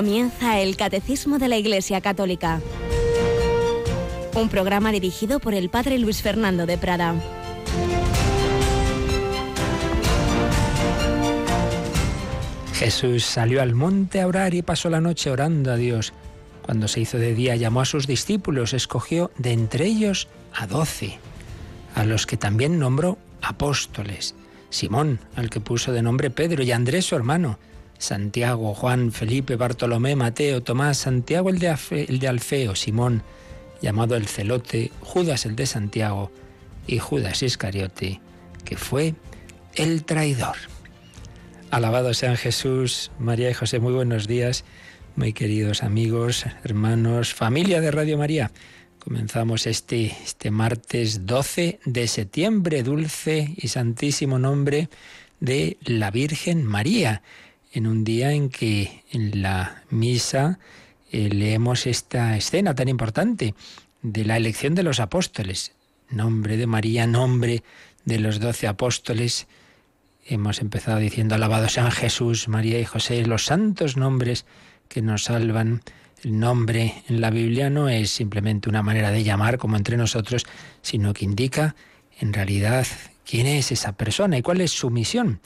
Comienza 0.00 0.58
el 0.60 0.78
Catecismo 0.78 1.38
de 1.38 1.48
la 1.48 1.58
Iglesia 1.58 2.00
Católica. 2.00 2.62
Un 4.34 4.48
programa 4.48 4.92
dirigido 4.92 5.40
por 5.40 5.52
el 5.52 5.68
Padre 5.68 5.98
Luis 5.98 6.22
Fernando 6.22 6.64
de 6.64 6.78
Prada. 6.78 7.14
Jesús 12.72 13.26
salió 13.26 13.60
al 13.60 13.74
monte 13.74 14.22
a 14.22 14.26
orar 14.26 14.54
y 14.54 14.62
pasó 14.62 14.88
la 14.88 15.02
noche 15.02 15.30
orando 15.30 15.70
a 15.70 15.76
Dios. 15.76 16.14
Cuando 16.62 16.88
se 16.88 17.00
hizo 17.00 17.18
de 17.18 17.34
día 17.34 17.56
llamó 17.56 17.82
a 17.82 17.84
sus 17.84 18.06
discípulos, 18.06 18.72
escogió 18.72 19.30
de 19.36 19.52
entre 19.52 19.84
ellos 19.84 20.28
a 20.54 20.66
doce, 20.66 21.18
a 21.94 22.06
los 22.06 22.24
que 22.24 22.38
también 22.38 22.78
nombró 22.78 23.18
apóstoles. 23.42 24.34
Simón, 24.70 25.20
al 25.36 25.50
que 25.50 25.60
puso 25.60 25.92
de 25.92 26.00
nombre 26.00 26.30
Pedro, 26.30 26.62
y 26.62 26.72
Andrés 26.72 27.04
su 27.04 27.16
hermano, 27.16 27.58
Santiago, 28.00 28.74
Juan, 28.74 29.12
Felipe, 29.12 29.56
Bartolomé, 29.56 30.16
Mateo, 30.16 30.62
Tomás, 30.62 30.96
Santiago 30.96 31.50
el 31.50 31.58
de, 31.58 32.28
Alfeo, 32.28 32.74
Simón, 32.74 33.22
llamado 33.82 34.16
el 34.16 34.26
Celote, 34.26 34.90
Judas 35.00 35.44
el 35.44 35.54
de 35.54 35.66
Santiago 35.66 36.32
y 36.86 36.98
Judas 36.98 37.42
Iscariote, 37.42 38.20
que 38.64 38.78
fue 38.78 39.14
el 39.74 40.04
traidor. 40.04 40.56
Alabado 41.70 42.14
sean 42.14 42.36
Jesús, 42.36 43.12
María 43.18 43.50
y 43.50 43.54
José, 43.54 43.80
muy 43.80 43.92
buenos 43.92 44.26
días, 44.26 44.64
muy 45.14 45.34
queridos 45.34 45.82
amigos, 45.82 46.46
hermanos, 46.64 47.34
familia 47.34 47.82
de 47.82 47.90
Radio 47.90 48.16
María. 48.16 48.50
Comenzamos 48.98 49.66
este, 49.66 50.06
este 50.24 50.50
martes 50.50 51.26
12 51.26 51.80
de 51.84 52.08
septiembre, 52.08 52.82
dulce 52.82 53.52
y 53.58 53.68
santísimo 53.68 54.38
nombre 54.38 54.88
de 55.38 55.76
la 55.84 56.10
Virgen 56.10 56.64
María 56.64 57.22
en 57.72 57.86
un 57.86 58.04
día 58.04 58.32
en 58.32 58.50
que 58.50 59.04
en 59.10 59.42
la 59.42 59.82
misa 59.90 60.58
eh, 61.12 61.28
leemos 61.28 61.86
esta 61.86 62.36
escena 62.36 62.74
tan 62.74 62.88
importante 62.88 63.54
de 64.02 64.24
la 64.24 64.36
elección 64.36 64.74
de 64.74 64.82
los 64.82 65.00
apóstoles. 65.00 65.72
Nombre 66.08 66.56
de 66.56 66.66
María, 66.66 67.06
nombre 67.06 67.62
de 68.04 68.18
los 68.18 68.40
doce 68.40 68.66
apóstoles. 68.66 69.46
Hemos 70.26 70.60
empezado 70.60 70.98
diciendo, 70.98 71.34
alabado 71.34 71.68
sean 71.68 71.90
Jesús, 71.90 72.48
María 72.48 72.78
y 72.80 72.84
José, 72.84 73.24
los 73.26 73.44
santos 73.44 73.96
nombres 73.96 74.46
que 74.88 75.02
nos 75.02 75.24
salvan. 75.24 75.82
El 76.22 76.38
nombre 76.38 77.02
en 77.08 77.20
la 77.20 77.30
Biblia 77.30 77.70
no 77.70 77.88
es 77.88 78.10
simplemente 78.10 78.68
una 78.68 78.82
manera 78.82 79.10
de 79.10 79.24
llamar 79.24 79.58
como 79.58 79.76
entre 79.76 79.96
nosotros, 79.96 80.46
sino 80.82 81.14
que 81.14 81.24
indica 81.24 81.74
en 82.18 82.32
realidad 82.32 82.86
quién 83.24 83.46
es 83.46 83.72
esa 83.72 83.92
persona 83.92 84.36
y 84.36 84.42
cuál 84.42 84.60
es 84.60 84.72
su 84.72 84.90
misión. 84.90 85.40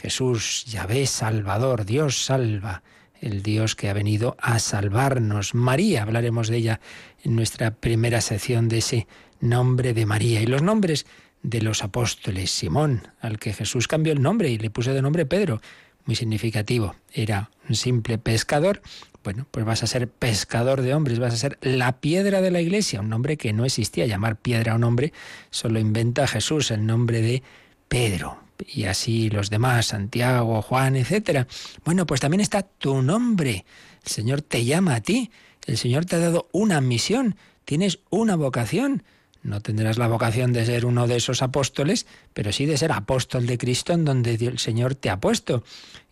Jesús, 0.00 0.64
Yahvé 0.64 1.06
Salvador, 1.06 1.84
Dios 1.84 2.24
salva, 2.24 2.82
el 3.20 3.42
Dios 3.42 3.76
que 3.76 3.90
ha 3.90 3.92
venido 3.92 4.34
a 4.40 4.58
salvarnos. 4.58 5.54
María, 5.54 6.02
hablaremos 6.02 6.48
de 6.48 6.56
ella 6.56 6.80
en 7.22 7.36
nuestra 7.36 7.72
primera 7.72 8.22
sección 8.22 8.70
de 8.70 8.78
ese 8.78 9.06
nombre 9.40 9.92
de 9.92 10.06
María. 10.06 10.40
Y 10.40 10.46
los 10.46 10.62
nombres 10.62 11.04
de 11.42 11.60
los 11.60 11.84
apóstoles. 11.84 12.50
Simón, 12.50 13.08
al 13.20 13.38
que 13.38 13.52
Jesús 13.52 13.88
cambió 13.88 14.14
el 14.14 14.22
nombre 14.22 14.48
y 14.48 14.56
le 14.56 14.70
puso 14.70 14.94
de 14.94 15.02
nombre 15.02 15.26
Pedro, 15.26 15.60
muy 16.06 16.16
significativo. 16.16 16.94
Era 17.12 17.50
un 17.68 17.74
simple 17.74 18.16
pescador. 18.16 18.80
Bueno, 19.22 19.46
pues 19.50 19.66
vas 19.66 19.82
a 19.82 19.86
ser 19.86 20.08
pescador 20.08 20.80
de 20.80 20.94
hombres, 20.94 21.18
vas 21.18 21.34
a 21.34 21.36
ser 21.36 21.58
la 21.60 22.00
piedra 22.00 22.40
de 22.40 22.50
la 22.50 22.62
iglesia, 22.62 23.02
un 23.02 23.10
nombre 23.10 23.36
que 23.36 23.52
no 23.52 23.66
existía. 23.66 24.06
Llamar 24.06 24.36
piedra 24.36 24.72
a 24.72 24.76
un 24.76 24.84
hombre 24.84 25.12
solo 25.50 25.78
inventa 25.78 26.26
Jesús, 26.26 26.70
el 26.70 26.86
nombre 26.86 27.20
de 27.20 27.42
Pedro 27.88 28.38
y 28.66 28.84
así 28.84 29.30
los 29.30 29.50
demás, 29.50 29.86
Santiago, 29.86 30.62
Juan, 30.62 30.96
etcétera. 30.96 31.46
Bueno, 31.84 32.06
pues 32.06 32.20
también 32.20 32.40
está 32.40 32.62
tu 32.62 33.02
nombre. 33.02 33.64
El 34.04 34.10
Señor 34.10 34.42
te 34.42 34.64
llama 34.64 34.96
a 34.96 35.00
ti. 35.00 35.30
El 35.66 35.76
Señor 35.76 36.04
te 36.04 36.16
ha 36.16 36.20
dado 36.20 36.48
una 36.52 36.80
misión. 36.80 37.36
Tienes 37.64 38.00
una 38.10 38.36
vocación. 38.36 39.02
No 39.42 39.60
tendrás 39.60 39.96
la 39.96 40.08
vocación 40.08 40.52
de 40.52 40.66
ser 40.66 40.84
uno 40.84 41.06
de 41.06 41.16
esos 41.16 41.42
apóstoles, 41.42 42.06
pero 42.34 42.52
sí 42.52 42.66
de 42.66 42.76
ser 42.76 42.92
apóstol 42.92 43.46
de 43.46 43.56
Cristo 43.56 43.94
en 43.94 44.04
donde 44.04 44.34
el 44.34 44.58
Señor 44.58 44.94
te 44.94 45.08
ha 45.08 45.18
puesto 45.18 45.64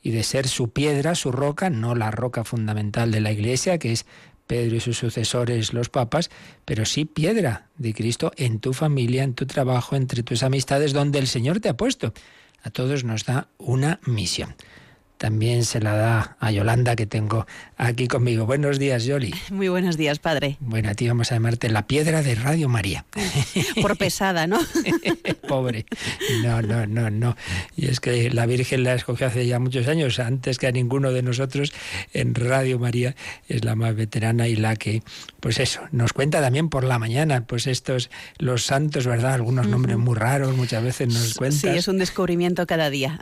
y 0.03 0.13
de 0.13 0.23
ser 0.23 0.49
su 0.49 0.71
piedra, 0.71 1.15
su 1.15 1.31
roca, 1.31 1.69
no 1.69 1.95
la 1.95 2.11
roca 2.11 2.45
fundamental 2.45 3.11
de 3.11 3.21
la 3.21 3.33
Iglesia, 3.33 3.79
que 3.79 3.93
es 3.93 4.07
Pedro 4.47 4.77
y 4.77 4.81
sus 4.81 4.97
sucesores, 4.97 5.75
los 5.75 5.91
papas, 5.91 6.31
pero 6.65 6.87
sí 6.87 7.05
piedra 7.05 7.67
de 7.77 7.93
Cristo 7.93 8.33
en 8.37 8.61
tu 8.61 8.73
familia, 8.73 9.23
en 9.23 9.35
tu 9.35 9.45
trabajo, 9.45 9.95
entre 9.95 10.23
tus 10.23 10.43
amistades, 10.43 10.95
donde 10.95 11.19
el 11.19 11.27
Señor 11.27 11.61
te 11.61 11.69
ha 11.69 11.77
puesto. 11.77 12.15
A 12.63 12.71
todos 12.71 13.05
nos 13.05 13.25
da 13.25 13.49
una 13.59 14.01
misión 14.05 14.55
también 15.19 15.65
se 15.65 15.81
la 15.81 15.95
da 15.95 16.37
a 16.41 16.51
Yolanda 16.53 16.97
que 16.97 17.05
tengo 17.05 17.47
aquí 17.77 18.07
conmigo. 18.07 18.47
Buenos 18.47 18.79
días, 18.79 19.05
Yoli. 19.05 19.35
Muy 19.51 19.69
buenos 19.69 19.97
días, 19.97 20.21
padre. 20.21 20.57
Bueno, 20.61 20.91
a 20.91 20.95
ti 20.95 21.09
vamos 21.09 21.31
a 21.33 21.35
llamarte 21.35 21.69
la 21.69 21.87
piedra 21.87 22.23
de 22.23 22.37
Radio 22.37 22.69
María. 22.69 23.05
Por 23.83 23.99
pesada, 23.99 24.47
¿no? 24.47 24.61
Pobre. 25.49 25.87
No, 26.43 26.63
no, 26.63 26.87
no, 26.87 27.11
no. 27.11 27.37
Y 27.77 27.87
es 27.87 28.01
que 28.01 28.31
la 28.31 28.47
Virgen 28.47 28.85
la 28.85 28.95
escogió 28.95 29.27
hace 29.27 29.47
ya 29.47 29.59
muchos 29.59 29.89
años, 29.89 30.21
antes 30.21 30.59
que 30.59 30.69
a 30.69 30.73
ninguno 30.73 31.13
de 31.13 31.23
nosotros 31.23 31.73
en 32.13 32.35
Radio 32.35 32.79
María. 32.79 33.17
Es 33.49 33.65
la 33.65 33.75
más 33.75 33.97
veterana 33.97 34.47
y 34.47 34.55
la 34.55 34.77
que, 34.77 35.03
pues 35.41 35.59
eso, 35.59 35.81
nos 35.91 36.13
cuenta 36.13 36.41
también 36.41 36.69
por 36.69 36.85
la 36.85 36.99
mañana, 36.99 37.45
pues 37.45 37.67
estos, 37.67 38.09
los 38.39 38.65
santos, 38.65 39.07
¿verdad? 39.07 39.35
Algunos 39.35 39.67
nombres 39.67 39.97
muy 39.97 40.15
raros, 40.15 40.57
muchas 40.57 40.85
veces 40.85 41.09
nos 41.09 41.35
cuentan. 41.35 41.59
Sí, 41.59 41.69
es 41.69 41.89
un 41.89 41.99
descubrimiento 41.99 42.67
cada 42.67 42.89
día. 42.89 43.19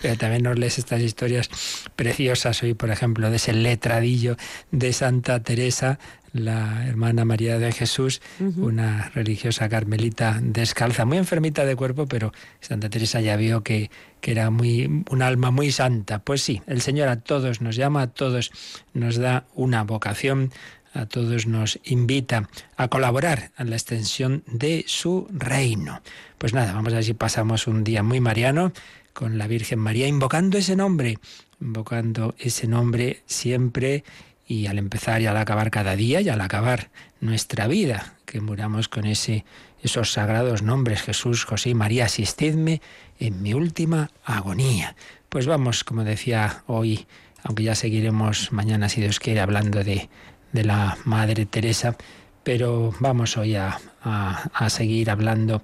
Pero 0.00 0.16
también 0.16 0.31
nos 0.40 0.58
lees 0.58 0.78
estas 0.78 1.00
historias 1.00 1.50
preciosas 1.96 2.62
hoy, 2.62 2.74
por 2.74 2.90
ejemplo, 2.90 3.30
de 3.30 3.36
ese 3.36 3.52
letradillo 3.52 4.36
de 4.70 4.92
Santa 4.92 5.42
Teresa, 5.42 5.98
la 6.32 6.86
hermana 6.86 7.24
María 7.24 7.58
de 7.58 7.72
Jesús, 7.72 8.22
una 8.56 9.10
religiosa 9.14 9.68
carmelita 9.68 10.38
descalza, 10.42 11.04
muy 11.04 11.18
enfermita 11.18 11.64
de 11.64 11.76
cuerpo, 11.76 12.06
pero 12.06 12.32
Santa 12.60 12.88
Teresa 12.88 13.20
ya 13.20 13.36
vio 13.36 13.62
que, 13.62 13.90
que 14.20 14.32
era 14.32 14.50
muy, 14.50 15.04
un 15.10 15.22
alma 15.22 15.50
muy 15.50 15.72
santa. 15.72 16.20
Pues 16.20 16.42
sí, 16.42 16.62
el 16.66 16.80
Señor 16.80 17.08
a 17.08 17.20
todos 17.20 17.60
nos 17.60 17.76
llama, 17.76 18.02
a 18.02 18.06
todos 18.06 18.50
nos 18.94 19.16
da 19.16 19.44
una 19.54 19.84
vocación, 19.84 20.50
a 20.94 21.06
todos 21.06 21.46
nos 21.46 21.78
invita 21.84 22.48
a 22.76 22.88
colaborar 22.88 23.50
en 23.58 23.70
la 23.70 23.76
extensión 23.76 24.42
de 24.46 24.84
su 24.86 25.28
reino. 25.30 26.00
Pues 26.38 26.54
nada, 26.54 26.72
vamos 26.72 26.92
a 26.92 26.96
ver 26.96 27.04
si 27.04 27.14
pasamos 27.14 27.66
un 27.66 27.84
día 27.84 28.02
muy 28.02 28.20
mariano 28.20 28.72
con 29.12 29.38
la 29.38 29.46
Virgen 29.46 29.78
María, 29.78 30.06
invocando 30.06 30.58
ese 30.58 30.76
nombre, 30.76 31.18
invocando 31.60 32.34
ese 32.38 32.66
nombre 32.66 33.22
siempre 33.26 34.04
y 34.46 34.66
al 34.66 34.78
empezar 34.78 35.22
y 35.22 35.26
al 35.26 35.36
acabar 35.36 35.70
cada 35.70 35.96
día 35.96 36.20
y 36.20 36.28
al 36.28 36.40
acabar 36.40 36.90
nuestra 37.20 37.66
vida, 37.66 38.14
que 38.26 38.40
muramos 38.40 38.88
con 38.88 39.06
ese, 39.06 39.44
esos 39.82 40.12
sagrados 40.12 40.62
nombres, 40.62 41.02
Jesús, 41.02 41.44
José 41.44 41.70
y 41.70 41.74
María, 41.74 42.06
asistidme 42.06 42.80
en 43.18 43.42
mi 43.42 43.54
última 43.54 44.10
agonía. 44.24 44.96
Pues 45.28 45.46
vamos, 45.46 45.84
como 45.84 46.04
decía 46.04 46.64
hoy, 46.66 47.06
aunque 47.42 47.62
ya 47.62 47.74
seguiremos 47.74 48.52
mañana, 48.52 48.88
si 48.88 49.00
Dios 49.00 49.20
quiere, 49.20 49.40
hablando 49.40 49.82
de, 49.82 50.08
de 50.52 50.64
la 50.64 50.98
Madre 51.04 51.46
Teresa, 51.46 51.96
pero 52.44 52.92
vamos 53.00 53.36
hoy 53.36 53.54
a, 53.54 53.78
a, 54.02 54.70
seguir 54.70 55.10
hablando, 55.10 55.62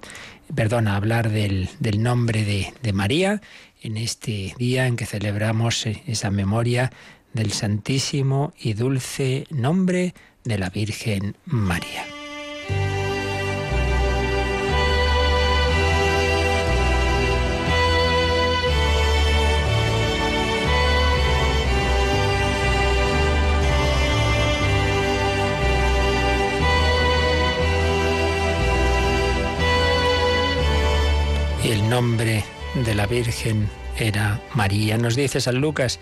perdón, 0.55 0.87
a 0.87 0.95
hablar 0.95 1.29
del, 1.29 1.69
del 1.79 2.01
nombre 2.01 2.43
de, 2.43 2.73
de 2.81 2.93
María 2.93 3.41
en 3.81 3.97
este 3.97 4.53
día 4.57 4.87
en 4.87 4.95
que 4.95 5.05
celebramos 5.05 5.85
esa 5.85 6.31
memoria 6.31 6.91
del 7.33 7.51
santísimo 7.51 8.53
y 8.59 8.73
dulce 8.73 9.45
nombre 9.49 10.13
de 10.43 10.57
la 10.57 10.69
Virgen 10.69 11.35
María. 11.45 12.18
El 31.89 31.95
nombre 31.95 32.43
de 32.85 32.93
la 32.93 33.07
Virgen 33.07 33.67
era 33.97 34.39
María. 34.53 34.95
Nos 34.99 35.15
dice 35.15 35.41
San 35.41 35.59
Lucas 35.59 35.99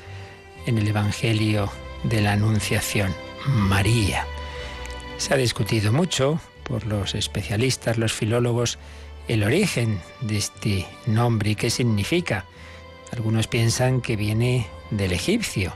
en 0.65 0.77
el 0.77 0.85
Evangelio 0.85 1.71
de 2.03 2.19
la 2.19 2.33
Anunciación, 2.33 3.15
María. 3.45 4.25
Se 5.17 5.33
ha 5.33 5.37
discutido 5.37 5.93
mucho 5.93 6.41
por 6.63 6.85
los 6.85 7.15
especialistas, 7.15 7.97
los 7.97 8.11
filólogos, 8.11 8.79
el 9.29 9.43
origen 9.43 10.01
de 10.19 10.37
este 10.37 10.85
nombre 11.05 11.51
y 11.51 11.55
qué 11.55 11.69
significa. 11.69 12.43
Algunos 13.13 13.47
piensan 13.47 14.01
que 14.01 14.17
viene 14.17 14.67
del 14.91 15.13
egipcio 15.13 15.73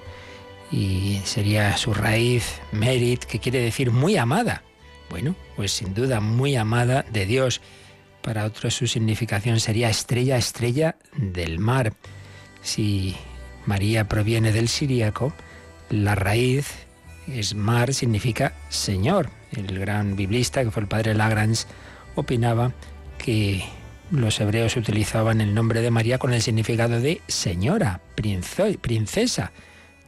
y 0.74 1.22
sería 1.24 1.78
su 1.78 1.94
raíz 1.94 2.60
Merit, 2.74 3.24
que 3.24 3.40
quiere 3.40 3.62
decir 3.62 3.92
muy 3.92 4.18
amada. 4.18 4.64
Bueno, 5.10 5.36
pues 5.56 5.72
sin 5.72 5.94
duda 5.94 6.20
muy 6.20 6.58
amada 6.58 7.06
de 7.12 7.26
Dios 7.26 7.62
para 8.22 8.46
otros 8.46 8.76
su 8.76 8.88
significación 8.88 9.60
sería 9.60 9.90
estrella, 9.90 10.38
estrella 10.38 10.96
del 11.16 11.60
mar. 11.60 11.94
Si 12.62 13.16
María 13.66 14.08
proviene 14.08 14.52
del 14.52 14.68
siríaco, 14.68 15.34
La 15.90 16.16
raíz 16.16 16.68
es 17.28 17.54
mar, 17.56 17.94
significa 17.94 18.54
Señor. 18.70 19.30
El 19.52 19.78
gran 19.80 20.16
biblista, 20.16 20.64
que 20.64 20.72
fue 20.72 20.84
el 20.84 20.88
padre 20.88 21.14
Lagrange, 21.14 21.66
opinaba 22.16 22.72
que 23.18 23.64
los 24.12 24.40
hebreos 24.40 24.76
utilizaban 24.78 25.42
el 25.42 25.54
nombre 25.54 25.82
de 25.82 25.92
María 25.92 26.18
con 26.18 26.34
el 26.34 26.42
significado 26.42 27.00
de 27.00 27.22
señora, 27.28 28.02
princesa. 28.16 29.52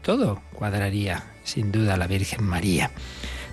Todo 0.01 0.41
cuadraría, 0.53 1.23
sin 1.43 1.71
duda, 1.71 1.95
la 1.97 2.07
Virgen 2.07 2.43
María. 2.43 2.91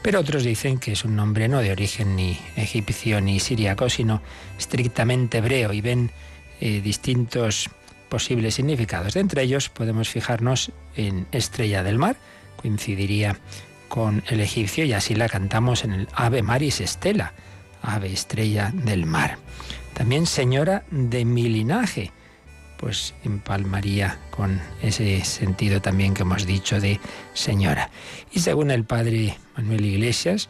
Pero 0.03 0.21
otros 0.21 0.45
dicen 0.45 0.79
que 0.79 0.93
es 0.93 1.05
un 1.05 1.15
nombre 1.15 1.49
no 1.49 1.61
de 1.61 1.73
origen 1.73 2.17
ni 2.17 2.39
egipcio 2.57 3.21
ni 3.21 3.39
siríaco, 3.39 3.91
sino 3.91 4.23
estrictamente 4.59 5.39
hebreo 5.39 5.73
y 5.73 5.81
ven 5.81 6.11
eh, 6.61 6.81
distintos 6.81 7.69
posibles 8.09 8.55
significados. 8.55 9.15
De 9.15 9.21
entre 9.21 9.43
ellos 9.43 9.69
podemos 9.69 10.09
fijarnos 10.09 10.73
en 10.97 11.27
Estrella 11.33 11.83
del 11.83 11.99
Mar, 11.99 12.17
coincidiría 12.57 13.39
con 13.89 14.23
el 14.29 14.41
egipcio 14.41 14.85
y 14.85 14.93
así 14.93 15.15
la 15.15 15.29
cantamos 15.29 15.85
en 15.85 15.93
el 15.93 16.09
Ave 16.15 16.43
Maris 16.43 16.81
Estela, 16.81 17.35
Ave 17.83 18.13
Estrella 18.13 18.71
del 18.73 19.05
Mar. 19.05 19.39
También 19.95 20.27
Señora 20.27 20.85
de 20.91 21.25
mi 21.25 21.49
linaje, 21.49 22.13
pues 22.81 23.15
empalmaría 23.25 24.19
con 24.31 24.61
ese 24.83 25.23
sentido 25.23 25.83
también 25.83 26.15
que 26.15 26.23
hemos 26.23 26.47
dicho 26.47 26.81
de 26.81 26.99
señora. 27.35 27.91
Y 28.33 28.41
según 28.41 28.71
el 28.71 28.85
padre 28.85 29.37
Manuel 29.55 29.85
Iglesias, 29.85 30.49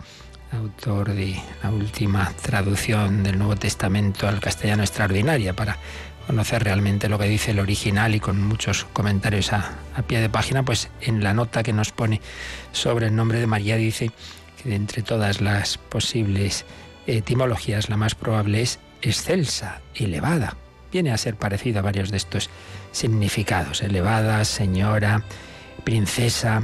autor 0.52 1.12
de 1.12 1.40
la 1.62 1.70
última 1.70 2.32
traducción 2.40 3.24
del 3.24 3.36
Nuevo 3.36 3.56
Testamento 3.56 4.28
al 4.28 4.40
castellano 4.40 4.84
extraordinaria 4.84 5.54
para 5.54 5.78
conocer 6.26 6.62
realmente 6.62 7.08
lo 7.08 7.18
que 7.18 7.26
dice 7.26 7.50
el 7.50 7.58
original 7.58 8.14
y 8.14 8.20
con 8.20 8.40
muchos 8.40 8.84
comentarios 8.92 9.52
a, 9.52 9.76
pie 10.06 10.20
de 10.20 10.30
página, 10.30 10.62
pues 10.62 10.88
en 11.00 11.24
la 11.24 11.34
nota 11.34 11.64
que 11.64 11.72
nos 11.72 11.90
pone 11.90 12.20
sobre 12.70 13.08
el 13.08 13.16
nombre 13.16 13.40
de 13.40 13.48
María 13.48 13.76
dice 13.76 14.12
que 14.62 14.68
de 14.68 14.76
entre 14.76 15.02
todas 15.02 15.40
las 15.40 15.78
posibles 15.78 16.64
etimologías 17.08 17.88
la 17.88 17.96
más 17.96 18.14
probable 18.14 18.62
es 18.62 18.78
excelsa, 19.02 19.80
elevada. 19.96 20.56
Viene 20.92 21.12
a 21.12 21.18
ser 21.18 21.36
parecido 21.36 21.78
a 21.78 21.82
varios 21.82 22.10
de 22.10 22.16
estos 22.16 22.50
significados, 22.92 23.82
elevada, 23.82 24.44
señora, 24.44 25.24
princesa. 25.84 26.62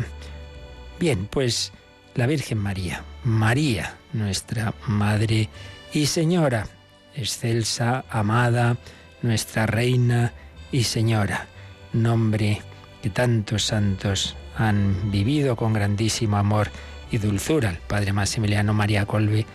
Bien, 0.99 1.27
pues 1.27 1.73
la 2.15 2.27
Virgen 2.27 2.59
María, 2.59 3.05
María, 3.25 3.97
nuestra 4.13 4.75
Madre 4.87 5.49
y 5.93 6.07
Señora, 6.07 6.67
excelsa, 7.15 8.05
amada, 8.11 8.77
nuestra 9.23 9.67
Reina 9.67 10.33
y 10.73 10.85
Señora, 10.85 11.47
nombre 11.93 12.63
que 13.03 13.11
tantos 13.11 13.65
santos 13.65 14.37
han 14.57 15.11
vivido 15.11 15.57
con 15.57 15.73
grandísimo 15.73 16.37
amor 16.37 16.71
y 17.11 17.19
dulzura. 17.19 17.71
El 17.71 17.79
Padre 17.79 18.13
Maximiliano 18.13 18.75
María 18.75 19.07
Colbe, 19.07 19.47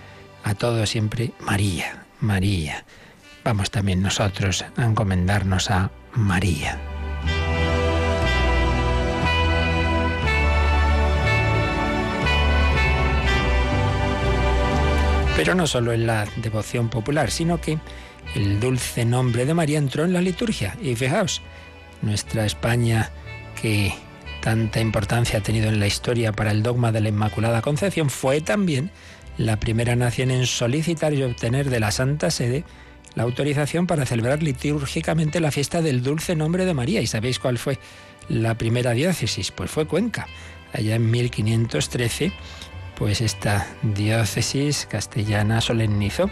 a 0.43 0.55
todos 0.55 0.89
siempre 0.89 1.31
María, 1.39 2.05
María. 2.19 2.85
Vamos 3.43 3.71
también 3.71 4.01
nosotros 4.01 4.63
a 4.77 4.85
encomendarnos 4.85 5.71
a 5.71 5.91
María. 6.13 6.79
Pero 15.35 15.55
no 15.55 15.65
solo 15.65 15.91
en 15.91 16.05
la 16.05 16.27
devoción 16.35 16.89
popular, 16.89 17.31
sino 17.31 17.59
que 17.59 17.79
el 18.35 18.59
dulce 18.59 19.05
nombre 19.05 19.45
de 19.45 19.55
María 19.55 19.79
entró 19.79 20.05
en 20.05 20.13
la 20.13 20.21
liturgia. 20.21 20.77
Y 20.79 20.95
fijaos, 20.95 21.41
nuestra 22.03 22.45
España, 22.45 23.09
que 23.59 23.91
tanta 24.41 24.79
importancia 24.79 25.39
ha 25.39 25.43
tenido 25.43 25.69
en 25.69 25.79
la 25.79 25.87
historia 25.87 26.31
para 26.31 26.51
el 26.51 26.61
dogma 26.61 26.91
de 26.91 27.01
la 27.01 27.09
Inmaculada 27.09 27.63
Concepción, 27.63 28.11
fue 28.11 28.41
también 28.41 28.91
la 29.37 29.59
primera 29.59 29.95
nación 29.95 30.29
en 30.29 30.45
solicitar 30.45 31.13
y 31.13 31.23
obtener 31.23 31.71
de 31.71 31.79
la 31.79 31.89
Santa 31.89 32.29
Sede 32.29 32.63
la 33.15 33.23
autorización 33.23 33.87
para 33.87 34.05
celebrar 34.05 34.41
litúrgicamente 34.41 35.39
la 35.39 35.51
fiesta 35.51 35.81
del 35.81 36.03
dulce 36.03 36.35
nombre 36.35 36.65
de 36.65 36.73
María. 36.73 37.01
¿Y 37.01 37.07
sabéis 37.07 37.39
cuál 37.39 37.57
fue 37.57 37.79
la 38.29 38.55
primera 38.55 38.91
diócesis? 38.91 39.51
Pues 39.51 39.69
fue 39.69 39.85
Cuenca. 39.85 40.27
Allá 40.73 40.95
en 40.95 41.11
1513, 41.11 42.31
pues 42.95 43.19
esta 43.21 43.67
diócesis 43.81 44.87
castellana 44.89 45.59
solemnizó 45.59 46.29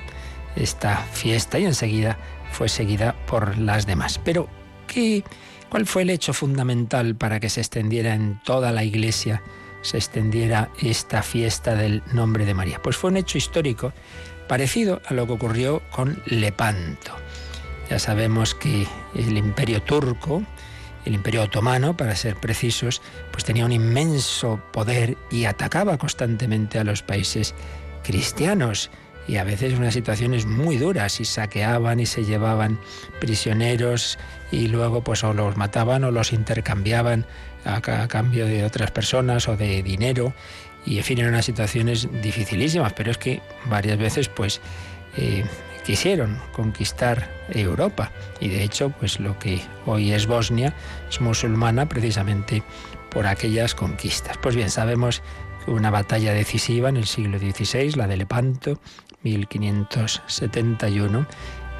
esta 0.55 0.97
fiesta 0.97 1.59
y 1.59 1.65
enseguida 1.65 2.17
fue 2.51 2.69
seguida 2.69 3.15
por 3.27 3.57
las 3.57 3.85
demás. 3.85 4.19
Pero, 4.23 4.47
¿qué, 4.87 5.23
¿cuál 5.69 5.85
fue 5.85 6.03
el 6.03 6.09
hecho 6.09 6.33
fundamental 6.33 7.15
para 7.15 7.39
que 7.39 7.49
se 7.49 7.61
extendiera 7.61 8.13
en 8.13 8.39
toda 8.43 8.71
la 8.71 8.83
iglesia, 8.83 9.43
se 9.81 9.97
extendiera 9.97 10.69
esta 10.81 11.21
fiesta 11.21 11.75
del 11.75 12.01
nombre 12.13 12.45
de 12.45 12.53
María? 12.53 12.81
Pues 12.81 12.95
fue 12.95 13.11
un 13.11 13.17
hecho 13.17 13.37
histórico 13.37 13.93
parecido 14.49 15.01
a 15.05 15.13
lo 15.13 15.25
que 15.27 15.33
ocurrió 15.33 15.81
con 15.91 16.21
Lepanto. 16.25 17.15
Ya 17.89 17.99
sabemos 17.99 18.55
que 18.55 18.85
el 19.15 19.37
imperio 19.37 19.81
turco, 19.81 20.43
el 21.05 21.13
imperio 21.13 21.43
otomano, 21.43 21.95
para 21.95 22.15
ser 22.15 22.35
precisos, 22.35 23.01
pues 23.31 23.45
tenía 23.45 23.65
un 23.65 23.71
inmenso 23.71 24.59
poder 24.73 25.17
y 25.31 25.45
atacaba 25.45 25.97
constantemente 25.97 26.79
a 26.79 26.83
los 26.83 27.03
países 27.03 27.55
cristianos 28.03 28.89
y 29.27 29.37
a 29.37 29.43
veces 29.43 29.77
unas 29.77 29.93
situaciones 29.93 30.47
muy 30.47 30.77
duras 30.77 31.19
y 31.19 31.25
saqueaban 31.25 31.99
y 31.99 32.07
se 32.07 32.25
llevaban 32.25 32.79
prisioneros 33.19 34.17
y 34.51 34.67
luego 34.67 35.03
pues 35.03 35.23
o 35.23 35.33
los 35.33 35.55
mataban 35.55 36.03
o 36.03 36.11
los 36.11 36.33
intercambiaban 36.33 37.27
a, 37.65 37.81
cambio 38.07 38.47
de 38.47 38.65
otras 38.65 38.89
personas 38.89 39.47
o 39.47 39.55
de 39.55 39.83
dinero 39.83 40.33
y 40.85 40.97
en 40.97 41.03
fin 41.03 41.19
eran 41.19 41.33
unas 41.33 41.45
situaciones 41.45 42.07
dificilísimas 42.21 42.93
pero 42.93 43.11
es 43.11 43.17
que 43.17 43.41
varias 43.65 43.97
veces 43.97 44.29
pues 44.29 44.61
eh, 45.17 45.43
quisieron 45.85 46.39
conquistar 46.51 47.29
Europa 47.49 48.11
y 48.39 48.49
de 48.49 48.63
hecho 48.63 48.89
pues 48.89 49.19
lo 49.19 49.37
que 49.39 49.61
hoy 49.85 50.13
es 50.13 50.27
Bosnia 50.27 50.73
es 51.09 51.21
musulmana 51.21 51.87
precisamente 51.87 52.63
por 53.09 53.27
aquellas 53.27 53.75
conquistas. 53.75 54.37
Pues 54.37 54.55
bien, 54.55 54.69
sabemos 54.69 55.21
que 55.65 55.71
una 55.71 55.89
batalla 55.89 56.33
decisiva 56.33 56.89
en 56.89 56.97
el 56.97 57.05
siglo 57.05 57.39
XVI, 57.39 57.93
la 57.93 58.07
de 58.07 58.17
Lepanto, 58.17 58.79
1571, 59.23 61.25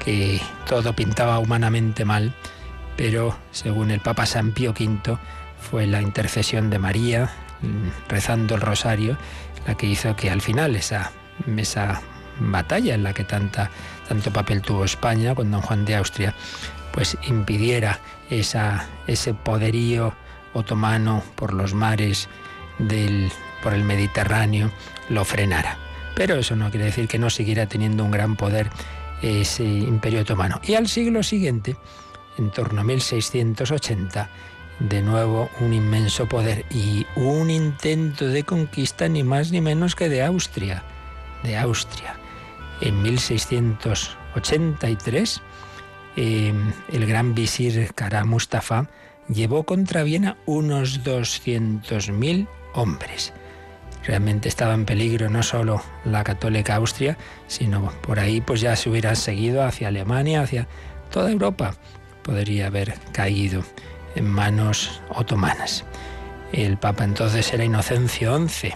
que 0.04 0.40
todo 0.68 0.94
pintaba 0.94 1.38
humanamente 1.38 2.04
mal, 2.04 2.34
pero 2.96 3.36
según 3.52 3.90
el 3.90 4.00
Papa 4.00 4.26
San 4.26 4.52
Pío 4.52 4.72
V, 4.72 5.18
fue 5.58 5.86
la 5.86 6.02
intercesión 6.02 6.70
de 6.70 6.78
María, 6.78 7.30
rezando 8.08 8.54
el 8.54 8.60
rosario, 8.60 9.16
la 9.66 9.76
que 9.76 9.86
hizo 9.86 10.16
que 10.16 10.30
al 10.30 10.40
final 10.40 10.76
esa, 10.76 11.12
esa 11.56 12.00
batalla 12.38 12.94
en 12.94 13.02
la 13.02 13.12
que 13.12 13.24
tanta, 13.24 13.70
tanto 14.08 14.32
papel 14.32 14.62
tuvo 14.62 14.84
España 14.84 15.34
con 15.34 15.50
don 15.50 15.60
Juan 15.60 15.84
de 15.84 15.96
Austria, 15.96 16.34
pues 16.92 17.16
impidiera 17.26 18.00
esa, 18.30 18.86
ese 19.06 19.34
poderío 19.34 20.14
otomano 20.54 21.22
por 21.36 21.52
los 21.52 21.74
mares 21.74 22.28
del, 22.78 23.30
por 23.62 23.74
el 23.74 23.84
Mediterráneo, 23.84 24.70
lo 25.08 25.24
frenara. 25.24 25.76
Pero 26.14 26.36
eso 26.36 26.56
no 26.56 26.70
quiere 26.70 26.86
decir 26.86 27.08
que 27.08 27.18
no 27.18 27.30
siguiera 27.30 27.66
teniendo 27.66 28.04
un 28.04 28.10
gran 28.10 28.36
poder 28.36 28.70
ese 29.22 29.64
imperio 29.64 30.22
otomano. 30.22 30.60
Y 30.64 30.74
al 30.74 30.88
siglo 30.88 31.22
siguiente, 31.22 31.76
en 32.38 32.50
torno 32.50 32.80
a 32.80 32.84
1680, 32.84 34.28
de 34.80 35.02
nuevo 35.02 35.48
un 35.60 35.72
inmenso 35.72 36.28
poder 36.28 36.66
y 36.70 37.06
un 37.16 37.50
intento 37.50 38.26
de 38.26 38.42
conquista 38.44 39.08
ni 39.08 39.22
más 39.22 39.52
ni 39.52 39.60
menos 39.60 39.94
que 39.94 40.08
de 40.08 40.24
Austria, 40.24 40.82
de 41.42 41.56
Austria. 41.56 42.16
En 42.80 43.00
1683, 43.02 45.42
em, 46.16 46.72
el 46.92 47.06
gran 47.06 47.34
visir 47.34 47.92
Kara 47.94 48.24
Mustafa 48.24 48.88
llevó 49.28 49.64
contra 49.64 50.02
Viena 50.02 50.38
unos 50.46 51.04
200.000 51.04 52.48
hombres 52.74 53.34
realmente 54.04 54.48
estaba 54.48 54.74
en 54.74 54.86
peligro 54.86 55.30
no 55.30 55.42
solo 55.42 55.82
la 56.04 56.24
católica 56.24 56.76
Austria, 56.76 57.16
sino 57.46 57.92
por 58.02 58.18
ahí 58.18 58.40
pues 58.40 58.60
ya 58.60 58.76
se 58.76 58.90
hubiera 58.90 59.14
seguido 59.14 59.62
hacia 59.62 59.88
Alemania, 59.88 60.42
hacia 60.42 60.66
toda 61.10 61.30
Europa. 61.30 61.74
Podría 62.22 62.66
haber 62.66 62.94
caído 63.12 63.62
en 64.14 64.28
manos 64.28 65.00
otomanas. 65.08 65.84
El 66.52 66.76
Papa 66.78 67.04
entonces 67.04 67.52
era 67.52 67.64
Inocencio 67.64 68.36
XI 68.48 68.72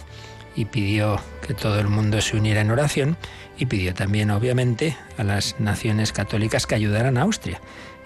y 0.56 0.66
pidió 0.66 1.20
que 1.46 1.54
todo 1.54 1.80
el 1.80 1.88
mundo 1.88 2.20
se 2.20 2.36
uniera 2.36 2.60
en 2.60 2.70
oración 2.70 3.16
y 3.58 3.66
pidió 3.66 3.94
también, 3.94 4.30
obviamente, 4.30 4.96
a 5.18 5.24
las 5.24 5.58
naciones 5.58 6.12
católicas 6.12 6.66
que 6.66 6.76
ayudaran 6.76 7.18
a 7.18 7.22
Austria. 7.22 7.60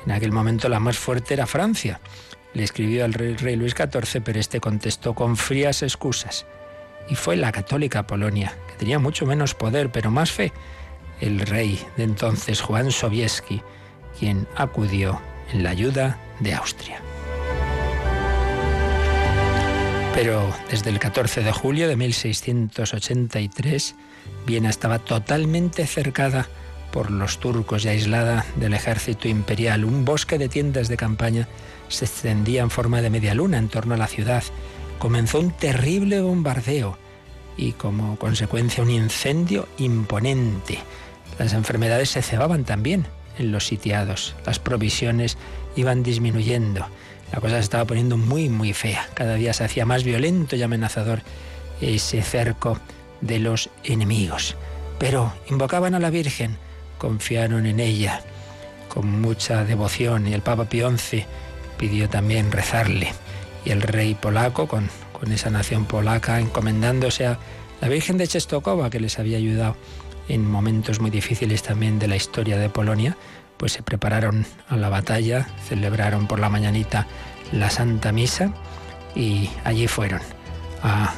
En 0.07 0.13
aquel 0.13 0.33
momento 0.33 0.69
la 0.69 0.81
más 0.81 0.99
fuerte 0.99 1.35
era 1.35 1.47
Francia. 1.47 2.01
Le 2.55 2.65
escribió 2.65 3.05
al 3.05 3.13
rey, 3.13 3.37
rey 3.37 3.57
Luis 3.57 3.75
XIV, 3.75 4.23
pero 4.23 4.41
este 4.41 4.61
contestó 4.61 5.15
con 5.15 5.37
frías 5.37 5.83
excusas 5.83 6.47
y 7.09 7.15
fue 7.15 7.37
la 7.37 7.53
católica 7.53 8.07
Polonia, 8.07 8.55
que 8.69 8.75
tenía 8.75 8.99
mucho 8.99 9.27
menos 9.27 9.55
poder, 9.55 9.91
pero 9.91 10.11
más 10.11 10.31
fe, 10.31 10.53
el 11.21 11.41
rey 11.41 11.81
de 11.97 12.05
entonces, 12.05 12.61
Juan 12.61 12.91
Sobieski, 12.91 13.63
quien 14.19 14.47
acudió 14.57 15.21
en 15.53 15.63
la 15.63 15.71
ayuda 15.71 16.19
de 16.41 16.55
Austria. 16.55 17.01
Pero 20.21 20.53
desde 20.69 20.91
el 20.91 20.99
14 20.99 21.45
de 21.45 21.53
julio 21.53 21.87
de 21.87 21.95
1683, 21.95 23.95
Viena 24.49 24.69
estaba 24.69 24.99
totalmente 24.99 25.87
cercada 25.87 26.49
por 26.91 27.13
los 27.13 27.39
turcos 27.39 27.85
y 27.85 27.91
aislada 27.91 28.45
del 28.57 28.75
ejército 28.75 29.29
imperial. 29.29 29.85
Un 29.85 30.05
bosque 30.05 30.37
de 30.37 30.49
tiendas 30.49 30.89
de 30.89 30.97
campaña 30.97 31.47
se 31.87 32.07
extendía 32.07 32.63
en 32.63 32.71
forma 32.71 33.01
de 33.01 33.11
media 33.11 33.33
luna 33.33 33.59
en 33.59 33.69
torno 33.69 33.95
a 33.95 33.97
la 33.97 34.09
ciudad. 34.09 34.43
Comenzó 34.99 35.39
un 35.39 35.53
terrible 35.53 36.21
bombardeo 36.21 36.99
y 37.57 37.71
como 37.71 38.19
consecuencia 38.19 38.83
un 38.83 38.91
incendio 38.91 39.69
imponente. 39.79 40.81
Las 41.39 41.53
enfermedades 41.53 42.11
se 42.11 42.23
cebaban 42.23 42.65
también 42.65 43.07
en 43.39 43.53
los 43.53 43.69
sitiados, 43.69 44.35
las 44.45 44.59
provisiones 44.59 45.39
iban 45.77 46.03
disminuyendo. 46.03 46.89
La 47.33 47.41
cosa 47.41 47.57
se 47.57 47.61
estaba 47.61 47.85
poniendo 47.85 48.17
muy, 48.17 48.49
muy 48.49 48.73
fea. 48.73 49.07
Cada 49.15 49.35
día 49.35 49.53
se 49.53 49.65
hacía 49.65 49.85
más 49.85 50.05
violento 50.05 50.57
y 50.57 50.63
amenazador 50.63 51.21
ese 51.81 52.23
cerco 52.23 52.79
de 53.21 53.39
los 53.39 53.71
enemigos. 53.85 54.57
Pero 54.99 55.33
invocaban 55.49 55.95
a 55.95 56.01
la 56.01 56.11
Virgen, 56.11 56.57
confiaron 56.99 57.67
en 57.67 57.81
ella 57.81 58.23
con 58.89 59.21
mucha 59.21 59.65
devoción 59.65 60.27
y 60.27 60.33
el 60.33 60.43
Papa 60.43 60.65
Pío 60.65 60.91
XI 60.97 61.25
pidió 61.77 62.09
también 62.09 62.51
rezarle. 62.51 63.13
Y 63.65 63.71
el 63.71 63.83
rey 63.83 64.15
polaco, 64.15 64.67
con, 64.67 64.89
con 65.13 65.31
esa 65.33 65.51
nación 65.51 65.85
polaca, 65.85 66.41
encomendándose 66.41 67.27
a 67.27 67.39
la 67.81 67.89
Virgen 67.89 68.17
de 68.17 68.27
Czestochowa, 68.27 68.91
que 68.91 69.01
les 69.01 69.19
había 69.19 69.37
ayudado 69.37 69.77
en 70.29 70.49
momentos 70.51 71.01
muy 71.01 71.11
difíciles 71.11 71.63
también 71.63 71.99
de 71.99 72.09
la 72.09 72.17
historia 72.17 72.59
de 72.59 72.69
Polonia, 72.69 73.17
pues 73.59 73.73
se 73.73 73.83
prepararon 73.83 74.47
a 74.69 74.77
la 74.77 74.89
batalla, 74.89 75.49
celebraron 75.69 76.27
por 76.27 76.39
la 76.39 76.49
mañanita 76.49 77.07
la 77.53 77.71
Santa 77.71 78.13
Misa 78.13 78.53
y 79.15 79.51
allí 79.65 79.89
fueron 79.89 80.21
a, 80.83 81.15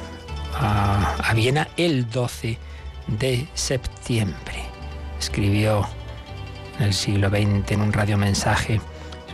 Viena 1.35 1.69
el 1.77 2.11
12 2.11 2.59
de 3.07 3.47
septiembre. 3.55 4.65
Escribió 5.19 5.89
en 6.79 6.87
el 6.87 6.95
siglo 6.95 7.29
XX 7.29 7.73
en 7.73 7.81
un 7.83 7.93
radiomensaje 7.93 8.81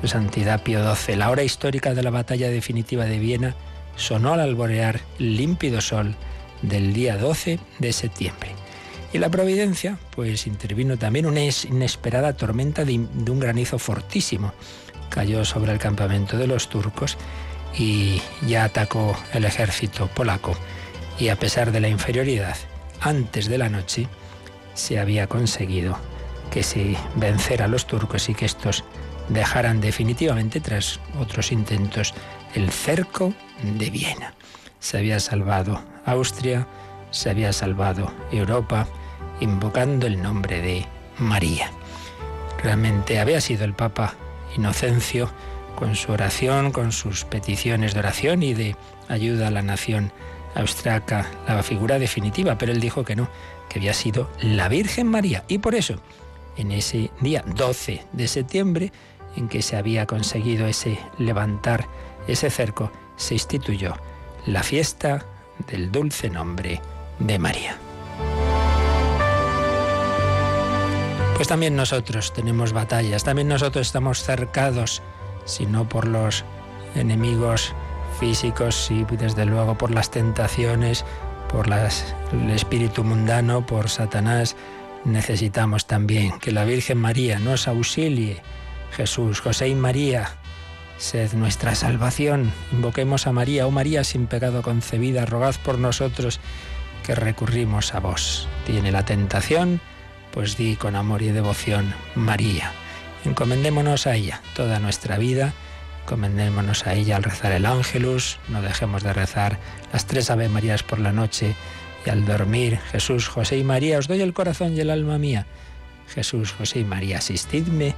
su 0.01 0.09
Santidad 0.09 0.63
Pío 0.63 0.95
XII. 0.95 1.17
La 1.17 1.31
hora 1.31 1.43
histórica 1.43 1.95
de 1.95 2.03
la 2.03 2.11
batalla 2.11 2.49
definitiva 2.49 3.07
de 3.07 3.19
Viena 3.19 3.57
sonó 3.97 4.35
al 4.35 4.41
alborear 4.41 5.01
límpido 5.19 5.81
sol 5.81 6.15
del 6.63 6.93
día 6.93 7.17
12 7.17 7.59
de 7.79 7.93
septiembre. 7.93 8.66
Y 9.13 9.19
la 9.19 9.31
providencia, 9.31 9.99
pues 10.15 10.47
intervino 10.47 10.97
también 10.97 11.27
una 11.27 11.41
inesperada 11.43 12.37
tormenta 12.37 12.85
de, 12.85 12.95
un 12.95 13.41
granizo 13.41 13.79
fortísimo. 13.79 14.53
Cayó 15.11 15.45
sobre 15.45 15.73
el 15.73 15.79
campamento 15.79 16.37
de 16.37 16.47
los 16.47 16.69
turcos 16.69 17.17
y 17.79 18.21
ya 18.47 18.65
atacó 18.65 19.17
el 19.33 19.45
ejército 19.45 20.09
polaco. 20.09 20.57
Y 21.19 21.29
a 21.29 21.39
pesar 21.39 21.73
de 21.73 21.81
la 21.81 21.89
inferioridad, 21.89 22.57
antes 23.01 23.47
de 23.47 23.59
la 23.59 23.69
noche 23.69 24.09
se 24.75 24.99
había 24.99 25.27
conseguido 25.27 25.97
que 26.51 26.63
se 26.63 26.97
vencera 27.15 27.69
los 27.69 27.87
turcos 27.87 28.29
y 28.29 28.35
que 28.35 28.45
estos 28.45 28.85
dejaran 29.29 29.81
definitivamente, 29.81 30.61
tras 30.61 31.01
otros 31.19 31.53
intentos, 31.53 32.15
el 32.55 32.71
cerco 32.71 33.33
de 33.63 33.91
Viena. 33.91 34.35
Se 34.79 34.99
había 34.99 35.19
salvado 35.21 35.83
Austria, 36.05 36.67
se 37.11 37.31
había 37.31 37.53
salvado 37.53 38.13
Europa 38.31 38.87
invocando 39.41 40.07
el 40.07 40.23
nombre 40.23 40.61
de 40.61 40.87
María. 41.19 41.71
Realmente 42.63 43.21
había 43.21 43.41
sido 43.41 43.65
el 43.65 43.75
Papa 43.75 44.15
Inocencio 44.57 45.31
con 45.77 45.95
su 45.95 46.13
oración, 46.13 46.73
con 46.73 46.93
sus 46.93 47.25
peticiones 47.25 47.95
de 47.95 48.01
oración 48.01 48.43
y 48.43 48.55
de 48.55 48.77
ayuda 49.09 49.49
a 49.49 49.51
la 49.51 49.63
nación 49.63 50.11
austriaca, 50.55 51.31
la 51.47 51.63
figura 51.63 51.99
definitiva, 51.99 52.57
pero 52.57 52.73
él 52.73 52.81
dijo 52.81 53.05
que 53.05 53.15
no, 53.15 53.29
que 53.69 53.79
había 53.79 53.93
sido 53.93 54.31
la 54.41 54.69
Virgen 54.69 55.07
María. 55.07 55.45
Y 55.49 55.59
por 55.59 55.75
eso, 55.75 56.01
en 56.57 56.73
ese 56.73 57.11
día 57.21 57.45
12 57.47 58.07
de 58.13 58.29
septiembre, 58.29 58.93
en 59.37 59.49
que 59.49 59.61
se 59.61 59.77
había 59.77 60.07
conseguido 60.07 60.67
ese 60.67 60.99
levantar 61.19 61.87
ese 62.27 62.51
cerco, 62.51 62.91
se 63.17 63.35
instituyó 63.35 63.95
la 64.47 64.63
fiesta 64.63 65.27
del 65.69 65.93
dulce 65.93 66.31
nombre 66.31 66.81
de 67.19 67.39
María. 67.39 67.79
Pues 71.37 71.49
también 71.49 71.77
nosotros 71.77 72.33
tenemos 72.33 72.73
batallas, 72.73 73.23
también 73.23 73.49
nosotros 73.49 73.87
estamos 73.87 74.23
cercados, 74.23 75.03
si 75.45 75.67
no 75.67 75.87
por 75.89 76.09
los 76.09 76.45
enemigos 76.95 77.75
físicos, 78.19 78.91
y 78.91 79.05
desde 79.05 79.45
luego 79.45 79.77
por 79.77 79.91
las 79.91 80.11
tentaciones, 80.11 81.05
por 81.53 81.69
el 81.69 82.51
espíritu 82.51 83.05
mundano, 83.05 83.67
por 83.67 83.91
Satanás. 83.91 84.57
Necesitamos 85.05 85.87
también 85.87 86.39
que 86.39 86.53
la 86.53 86.65
Virgen 86.65 86.99
María 86.99 87.39
nos 87.39 87.69
auxilie. 87.69 88.43
Jesús, 88.93 89.41
José 89.41 89.69
y 89.69 89.75
María, 89.75 90.31
Sed 90.97 91.35
nuestra 91.35 91.75
salvación. 91.75 92.51
Invoquemos 92.73 93.27
a 93.27 93.33
María, 93.33 93.67
oh 93.67 93.71
María 93.71 94.05
sin 94.05 94.27
pecado 94.27 94.63
concebida, 94.63 95.27
rogad 95.27 95.55
por 95.63 95.79
nosotros 95.79 96.41
que 97.07 97.15
recurrimos 97.15 97.95
a 97.95 98.01
vos. 98.01 98.49
Tiene 98.67 98.91
la 98.91 99.05
tentación, 99.05 99.81
pues 100.33 100.57
di 100.57 100.75
con 100.75 100.97
amor 100.97 101.23
y 101.23 101.29
devoción, 101.29 101.95
María. 102.17 102.73
Encomendémonos 103.25 104.09
a 104.09 104.17
ella 104.17 104.43
toda 104.57 104.81
nuestra 104.81 105.17
vida, 105.17 105.55
encomendémonos 106.03 106.87
a 106.87 106.95
ella 106.95 107.17
al 107.17 107.23
rezar 107.23 107.53
el 107.53 107.65
ángelus, 107.65 108.39
no 108.49 108.61
dejemos 108.61 109.05
de 109.05 109.13
rezar 109.13 109.59
las 109.93 110.07
tres 110.07 110.31
Ave 110.31 110.49
Marías 110.49 110.83
por 110.83 110.99
la 110.99 111.13
noche 111.13 111.55
y 112.05 112.11
al 112.11 112.27
dormir, 112.27 112.79
Jesús, 112.91 113.29
José 113.29 113.57
y 113.57 113.65
María, 113.65 113.99
os 113.99 114.09
doy 114.09 114.21
el 114.21 114.35
corazón 114.35 114.77
y 114.77 114.81
el 114.81 114.91
alma 114.91 115.17
mía. 115.17 115.47
Jesús, 116.09 116.53
José 116.53 116.81
y 116.81 116.85
María, 116.85 117.19
asistidme 117.19 117.95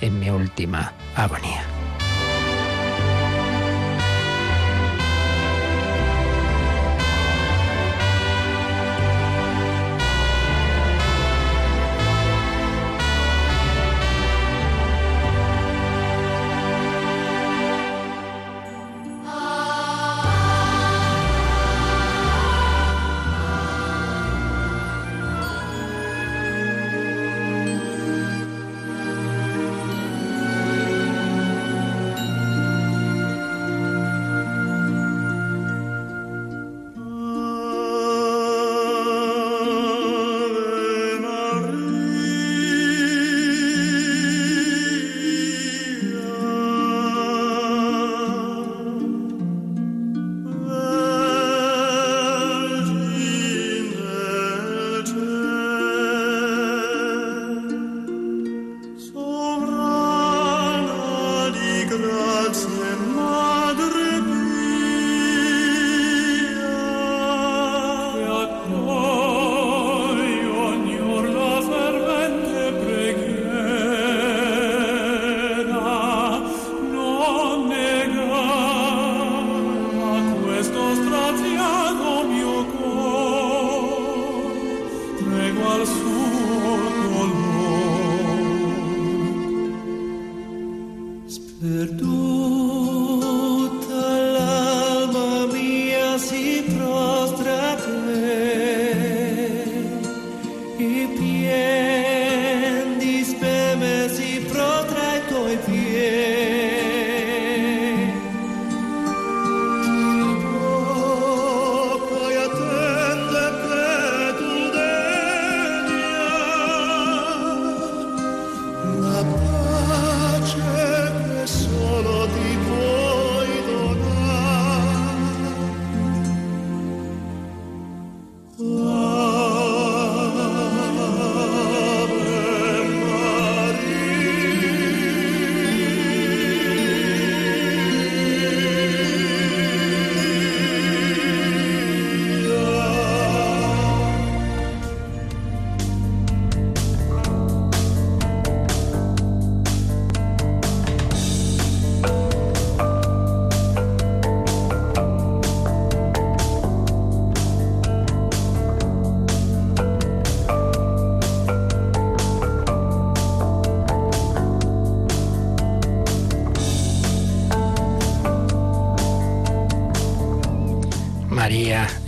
en 0.00 0.20
mi 0.20 0.30
última 0.30 0.92
agonía. 1.16 1.81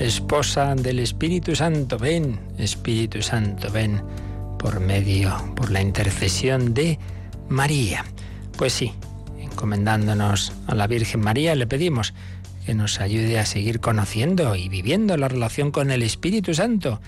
Esposa 0.05 0.75
del 0.75 0.99
Espíritu 0.99 1.57
Santo, 1.57 1.99
ven, 1.99 2.39
Espíritu 2.59 3.23
Santo, 3.23 3.71
ven 3.71 4.03
por 4.59 4.81
medio, 4.81 5.35
por 5.57 5.71
la 5.71 5.81
intercesión 5.81 6.75
de 6.75 6.99
María. 7.49 8.05
Pues 8.57 8.73
sí, 8.73 8.93
encomendándonos 9.41 10.53
a 10.67 10.75
la 10.75 10.87
Virgen 10.87 11.21
María, 11.21 11.55
le 11.55 11.67
pedimos 11.67 12.15
que 12.67 12.75
nos 12.75 13.01
ayude 13.01 13.39
a 13.39 13.47
seguir 13.47 13.81
conociendo 13.81 14.57
y 14.57 14.69
viviendo 14.69 15.17
la 15.17 15.29
relación 15.29 15.71
con 15.71 15.91
el 15.91 16.03
Espíritu 16.03 16.55
Santo, 16.55 17.01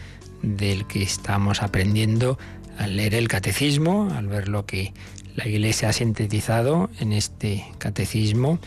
del 0.43 0.87
que 0.87 1.03
estamos 1.03 1.63
aprendiendo 1.63 2.39
al 2.79 2.97
leer 2.97 3.15
el 3.15 3.29
catecismo, 3.29 4.11
al 4.15 4.27
ver 4.29 4.49
lo 4.49 4.67
que 4.67 4.93
la 5.35 5.47
Iglesia 5.47 5.91
ha 5.91 5.93
sintetizado 5.93 6.91
en 7.01 7.13
este 7.13 7.65
catecismo 7.79 8.59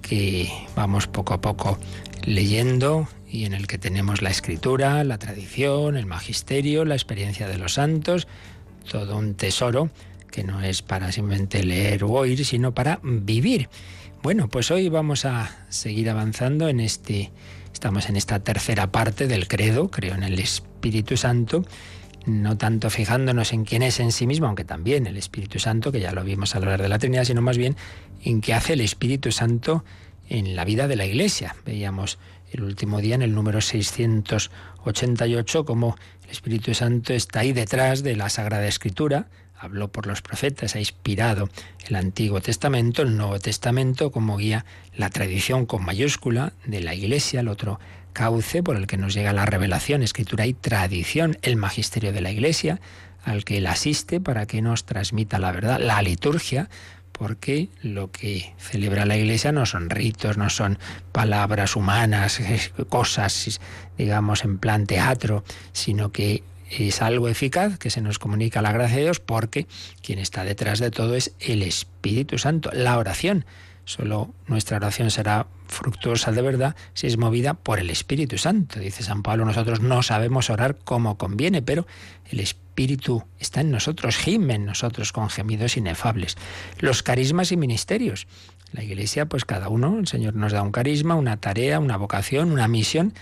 que 0.00 0.50
vamos 0.74 1.06
poco 1.06 1.34
a 1.34 1.40
poco 1.40 1.78
leyendo 2.24 3.08
y 3.32 3.46
en 3.46 3.54
el 3.54 3.66
que 3.66 3.78
tenemos 3.78 4.20
la 4.20 4.30
escritura, 4.30 5.02
la 5.04 5.16
tradición, 5.16 5.96
el 5.96 6.04
magisterio, 6.04 6.84
la 6.84 6.94
experiencia 6.94 7.48
de 7.48 7.56
los 7.56 7.74
santos, 7.74 8.28
todo 8.90 9.16
un 9.16 9.34
tesoro 9.34 9.90
que 10.30 10.44
no 10.44 10.60
es 10.60 10.82
para 10.82 11.10
simplemente 11.12 11.64
leer 11.64 12.04
o 12.04 12.10
oír, 12.10 12.44
sino 12.44 12.74
para 12.74 13.00
vivir. 13.02 13.70
Bueno, 14.22 14.48
pues 14.48 14.70
hoy 14.70 14.90
vamos 14.90 15.24
a 15.24 15.64
seguir 15.70 16.10
avanzando 16.10 16.68
en 16.68 16.78
este, 16.78 17.32
estamos 17.72 18.10
en 18.10 18.16
esta 18.16 18.40
tercera 18.40 18.92
parte 18.92 19.26
del 19.26 19.48
credo, 19.48 19.90
creo 19.90 20.14
en 20.14 20.24
el 20.24 20.38
Espíritu 20.38 21.16
Santo, 21.16 21.64
no 22.26 22.58
tanto 22.58 22.90
fijándonos 22.90 23.54
en 23.54 23.64
quién 23.64 23.82
es 23.82 23.98
en 23.98 24.12
sí 24.12 24.26
mismo, 24.26 24.46
aunque 24.46 24.64
también 24.64 25.06
el 25.06 25.16
Espíritu 25.16 25.58
Santo, 25.58 25.90
que 25.90 26.00
ya 26.00 26.12
lo 26.12 26.22
vimos 26.22 26.54
al 26.54 26.64
hablar 26.64 26.82
de 26.82 26.88
la 26.90 26.98
Trinidad, 26.98 27.24
sino 27.24 27.40
más 27.40 27.56
bien 27.56 27.76
en 28.22 28.42
qué 28.42 28.52
hace 28.52 28.74
el 28.74 28.82
Espíritu 28.82 29.32
Santo 29.32 29.84
en 30.28 30.54
la 30.54 30.64
vida 30.64 30.86
de 30.86 30.96
la 30.96 31.06
Iglesia. 31.06 31.56
Veíamos 31.64 32.18
el 32.52 32.64
último 32.64 33.00
día 33.00 33.14
en 33.14 33.22
el 33.22 33.34
número 33.34 33.60
688 33.60 35.64
cómo 35.64 35.96
el 36.24 36.30
Espíritu 36.30 36.74
Santo 36.74 37.12
está 37.12 37.40
ahí 37.40 37.52
detrás 37.52 38.02
de 38.02 38.16
la 38.16 38.28
Sagrada 38.28 38.66
Escritura, 38.66 39.26
habló 39.58 39.88
por 39.88 40.06
los 40.06 40.22
profetas, 40.22 40.74
ha 40.74 40.78
inspirado 40.78 41.48
el 41.88 41.96
Antiguo 41.96 42.40
Testamento, 42.40 43.02
el 43.02 43.16
Nuevo 43.16 43.38
Testamento 43.38 44.10
como 44.10 44.36
guía 44.36 44.64
la 44.96 45.10
tradición 45.10 45.66
con 45.66 45.84
mayúscula 45.84 46.52
de 46.64 46.80
la 46.80 46.94
Iglesia, 46.94 47.40
el 47.40 47.48
otro 47.48 47.78
cauce 48.12 48.62
por 48.62 48.76
el 48.76 48.86
que 48.86 48.96
nos 48.96 49.14
llega 49.14 49.32
la 49.32 49.46
revelación, 49.46 50.02
escritura 50.02 50.46
y 50.46 50.52
tradición, 50.52 51.38
el 51.42 51.56
magisterio 51.56 52.12
de 52.12 52.20
la 52.20 52.30
Iglesia, 52.30 52.80
al 53.24 53.44
que 53.44 53.58
él 53.58 53.66
asiste 53.66 54.20
para 54.20 54.46
que 54.46 54.62
nos 54.62 54.84
transmita 54.84 55.38
la 55.38 55.52
verdad, 55.52 55.80
la 55.80 56.02
liturgia, 56.02 56.68
porque 57.22 57.68
lo 57.82 58.10
que 58.10 58.52
celebra 58.58 59.06
la 59.06 59.16
Iglesia 59.16 59.52
no 59.52 59.64
son 59.64 59.90
ritos, 59.90 60.36
no 60.38 60.50
son 60.50 60.80
palabras 61.12 61.76
humanas, 61.76 62.40
cosas, 62.88 63.60
digamos, 63.96 64.42
en 64.42 64.58
plan 64.58 64.88
teatro, 64.88 65.44
sino 65.72 66.10
que 66.10 66.42
es 66.68 67.00
algo 67.00 67.28
eficaz 67.28 67.78
que 67.78 67.90
se 67.90 68.00
nos 68.00 68.18
comunica 68.18 68.60
la 68.60 68.72
gracia 68.72 68.96
de 68.96 69.02
Dios 69.04 69.20
porque 69.20 69.68
quien 70.02 70.18
está 70.18 70.42
detrás 70.42 70.80
de 70.80 70.90
todo 70.90 71.14
es 71.14 71.32
el 71.38 71.62
Espíritu 71.62 72.38
Santo, 72.38 72.72
la 72.72 72.98
oración. 72.98 73.44
Solo 73.84 74.34
nuestra 74.48 74.78
oración 74.78 75.12
será 75.12 75.46
fructuosa 75.68 76.32
de 76.32 76.42
verdad 76.42 76.74
si 76.92 77.06
es 77.06 77.18
movida 77.18 77.54
por 77.54 77.78
el 77.78 77.90
Espíritu 77.90 78.36
Santo. 78.36 78.80
Dice 78.80 79.04
San 79.04 79.22
Pablo, 79.22 79.44
nosotros 79.44 79.80
no 79.80 80.02
sabemos 80.02 80.50
orar 80.50 80.76
como 80.76 81.18
conviene, 81.18 81.62
pero 81.62 81.86
el 82.32 82.40
Espíritu 82.72 83.22
está 83.38 83.60
en 83.60 83.70
nosotros, 83.70 84.16
gime 84.16 84.54
en 84.54 84.64
nosotros 84.64 85.12
con 85.12 85.28
gemidos 85.28 85.76
inefables. 85.76 86.38
Los 86.78 87.02
carismas 87.02 87.52
y 87.52 87.58
ministerios. 87.58 88.26
La 88.72 88.82
Iglesia, 88.82 89.26
pues 89.26 89.44
cada 89.44 89.68
uno, 89.68 89.98
el 89.98 90.06
Señor 90.06 90.36
nos 90.36 90.52
da 90.52 90.62
un 90.62 90.72
carisma, 90.72 91.14
una 91.14 91.36
tarea, 91.36 91.78
una 91.80 91.98
vocación, 91.98 92.50
una 92.50 92.68
misión, 92.68 93.12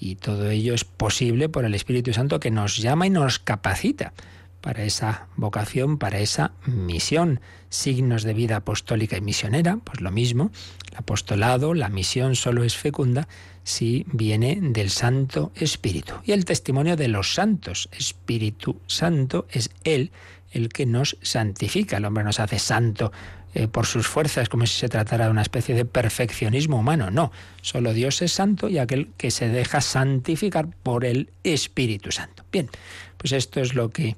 y 0.00 0.16
todo 0.16 0.50
ello 0.50 0.74
es 0.74 0.82
posible 0.82 1.48
por 1.48 1.64
el 1.64 1.76
Espíritu 1.76 2.12
Santo 2.12 2.40
que 2.40 2.50
nos 2.50 2.78
llama 2.78 3.06
y 3.06 3.10
nos 3.10 3.38
capacita 3.38 4.12
para 4.60 4.82
esa 4.82 5.28
vocación, 5.36 5.98
para 5.98 6.18
esa 6.18 6.50
misión. 6.66 7.38
Signos 7.68 8.24
de 8.24 8.34
vida 8.34 8.56
apostólica 8.56 9.16
y 9.16 9.20
misionera, 9.20 9.78
pues 9.84 10.00
lo 10.00 10.10
mismo. 10.10 10.50
El 10.90 10.96
apostolado, 10.96 11.74
la 11.74 11.90
misión 11.90 12.34
solo 12.34 12.64
es 12.64 12.76
fecunda 12.76 13.28
si 13.66 14.06
viene 14.12 14.58
del 14.60 14.90
Santo 14.90 15.50
Espíritu. 15.56 16.14
Y 16.24 16.30
el 16.30 16.44
testimonio 16.44 16.94
de 16.94 17.08
los 17.08 17.34
santos, 17.34 17.88
Espíritu 17.90 18.80
Santo, 18.86 19.48
es 19.50 19.70
Él 19.82 20.12
el 20.52 20.68
que 20.68 20.86
nos 20.86 21.18
santifica. 21.20 21.96
El 21.96 22.04
hombre 22.04 22.22
nos 22.22 22.38
hace 22.38 22.60
santo 22.60 23.10
eh, 23.54 23.66
por 23.66 23.84
sus 23.86 24.06
fuerzas, 24.06 24.48
como 24.48 24.66
si 24.66 24.78
se 24.78 24.88
tratara 24.88 25.24
de 25.24 25.32
una 25.32 25.42
especie 25.42 25.74
de 25.74 25.84
perfeccionismo 25.84 26.78
humano. 26.78 27.10
No, 27.10 27.32
solo 27.60 27.92
Dios 27.92 28.22
es 28.22 28.30
santo 28.30 28.68
y 28.68 28.78
aquel 28.78 29.08
que 29.16 29.32
se 29.32 29.48
deja 29.48 29.80
santificar 29.80 30.68
por 30.84 31.04
el 31.04 31.30
Espíritu 31.42 32.12
Santo. 32.12 32.44
Bien, 32.52 32.70
pues 33.18 33.32
esto 33.32 33.60
es 33.60 33.74
lo 33.74 33.90
que 33.90 34.16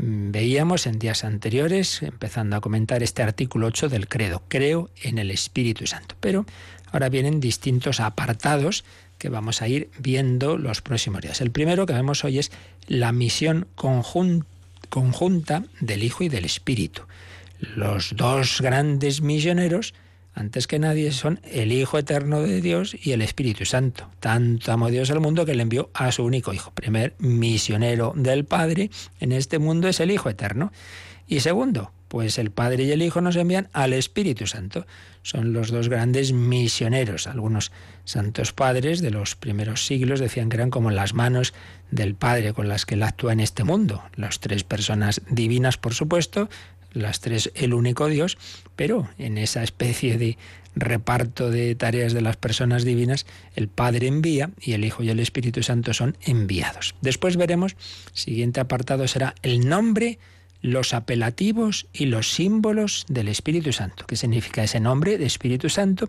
Mm, 0.00 0.30
veíamos 0.30 0.86
en 0.86 0.98
días 1.00 1.24
anteriores, 1.24 2.02
empezando 2.02 2.54
a 2.56 2.60
comentar 2.60 3.02
este 3.02 3.22
artículo 3.22 3.66
8 3.66 3.88
del 3.88 4.06
credo, 4.06 4.42
creo 4.46 4.90
en 5.02 5.18
el 5.18 5.32
Espíritu 5.32 5.88
Santo. 5.88 6.14
Pero 6.20 6.46
ahora 6.92 7.08
vienen 7.08 7.40
distintos 7.40 8.00
apartados 8.00 8.84
que 9.18 9.28
vamos 9.28 9.62
a 9.62 9.68
ir 9.68 9.90
viendo 9.98 10.56
los 10.56 10.80
próximos 10.80 11.22
días. 11.22 11.40
El 11.40 11.50
primero 11.50 11.86
que 11.86 11.92
vemos 11.92 12.24
hoy 12.24 12.38
es 12.38 12.52
la 12.86 13.12
misión 13.12 13.66
conjunta 13.74 15.64
del 15.80 16.04
Hijo 16.04 16.24
y 16.24 16.28
del 16.28 16.44
Espíritu. 16.44 17.02
Los 17.58 18.14
dos 18.16 18.60
grandes 18.60 19.20
misioneros 19.20 19.94
antes 20.34 20.68
que 20.68 20.78
nadie 20.78 21.10
son 21.10 21.40
el 21.42 21.72
Hijo 21.72 21.98
Eterno 21.98 22.42
de 22.42 22.60
Dios 22.60 22.96
y 23.02 23.10
el 23.10 23.22
Espíritu 23.22 23.64
Santo. 23.64 24.08
Tanto 24.20 24.70
amó 24.70 24.88
Dios 24.88 25.10
al 25.10 25.18
mundo 25.18 25.44
que 25.44 25.56
le 25.56 25.62
envió 25.62 25.90
a 25.94 26.12
su 26.12 26.22
único 26.22 26.52
Hijo. 26.52 26.70
Primer 26.70 27.14
misionero 27.18 28.12
del 28.14 28.44
Padre 28.44 28.90
en 29.18 29.32
este 29.32 29.58
mundo 29.58 29.88
es 29.88 29.98
el 29.98 30.12
Hijo 30.12 30.30
Eterno. 30.30 30.72
Y 31.26 31.40
segundo, 31.40 31.90
pues 32.08 32.38
el 32.38 32.50
Padre 32.50 32.84
y 32.84 32.90
el 32.92 33.02
Hijo 33.02 33.20
nos 33.20 33.36
envían 33.36 33.68
al 33.72 33.92
Espíritu 33.92 34.46
Santo. 34.46 34.86
Son 35.22 35.52
los 35.52 35.70
dos 35.70 35.88
grandes 35.88 36.32
misioneros. 36.32 37.26
Algunos 37.26 37.70
santos 38.04 38.52
padres 38.52 39.00
de 39.02 39.10
los 39.10 39.36
primeros 39.36 39.86
siglos 39.86 40.20
decían 40.20 40.48
que 40.48 40.56
eran 40.56 40.70
como 40.70 40.90
las 40.90 41.14
manos 41.14 41.52
del 41.90 42.14
Padre 42.14 42.54
con 42.54 42.68
las 42.68 42.86
que 42.86 42.94
él 42.94 43.02
actúa 43.02 43.32
en 43.32 43.40
este 43.40 43.64
mundo. 43.64 44.02
Las 44.16 44.40
tres 44.40 44.64
personas 44.64 45.20
divinas, 45.30 45.76
por 45.76 45.94
supuesto, 45.94 46.48
las 46.92 47.20
tres 47.20 47.52
el 47.54 47.74
único 47.74 48.08
Dios, 48.08 48.38
pero 48.76 49.08
en 49.18 49.38
esa 49.38 49.62
especie 49.62 50.16
de 50.18 50.38
reparto 50.74 51.50
de 51.50 51.74
tareas 51.74 52.12
de 52.12 52.20
las 52.20 52.36
personas 52.36 52.84
divinas, 52.84 53.26
el 53.54 53.68
Padre 53.68 54.06
envía 54.06 54.50
y 54.60 54.72
el 54.72 54.84
Hijo 54.84 55.02
y 55.02 55.10
el 55.10 55.20
Espíritu 55.20 55.62
Santo 55.62 55.92
son 55.92 56.16
enviados. 56.22 56.94
Después 57.00 57.36
veremos, 57.36 57.76
siguiente 58.12 58.60
apartado 58.60 59.06
será 59.08 59.34
el 59.42 59.68
nombre, 59.68 60.18
los 60.62 60.94
apelativos 60.94 61.86
y 61.92 62.06
los 62.06 62.32
símbolos 62.32 63.06
del 63.08 63.28
Espíritu 63.28 63.72
Santo. 63.72 64.06
¿Qué 64.06 64.16
significa 64.16 64.64
ese 64.64 64.80
nombre 64.80 65.18
de 65.18 65.26
Espíritu 65.26 65.68
Santo? 65.68 66.08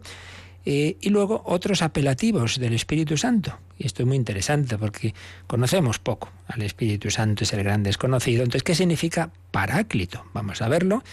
Eh, 0.65 0.97
y 0.99 1.09
luego 1.09 1.41
otros 1.45 1.81
apelativos 1.81 2.59
del 2.59 2.73
Espíritu 2.73 3.17
Santo. 3.17 3.57
Y 3.77 3.85
esto 3.85 4.03
es 4.03 4.07
muy 4.07 4.17
interesante 4.17 4.77
porque 4.77 5.13
conocemos 5.47 5.99
poco 5.99 6.31
al 6.47 6.61
Espíritu 6.61 7.09
Santo, 7.09 7.43
es 7.43 7.53
el 7.53 7.63
gran 7.63 7.83
desconocido. 7.83 8.43
Entonces, 8.43 8.63
¿qué 8.63 8.75
significa 8.75 9.31
paráclito? 9.51 10.25
Vamos 10.33 10.61
a 10.61 10.67
verlo. 10.67 11.03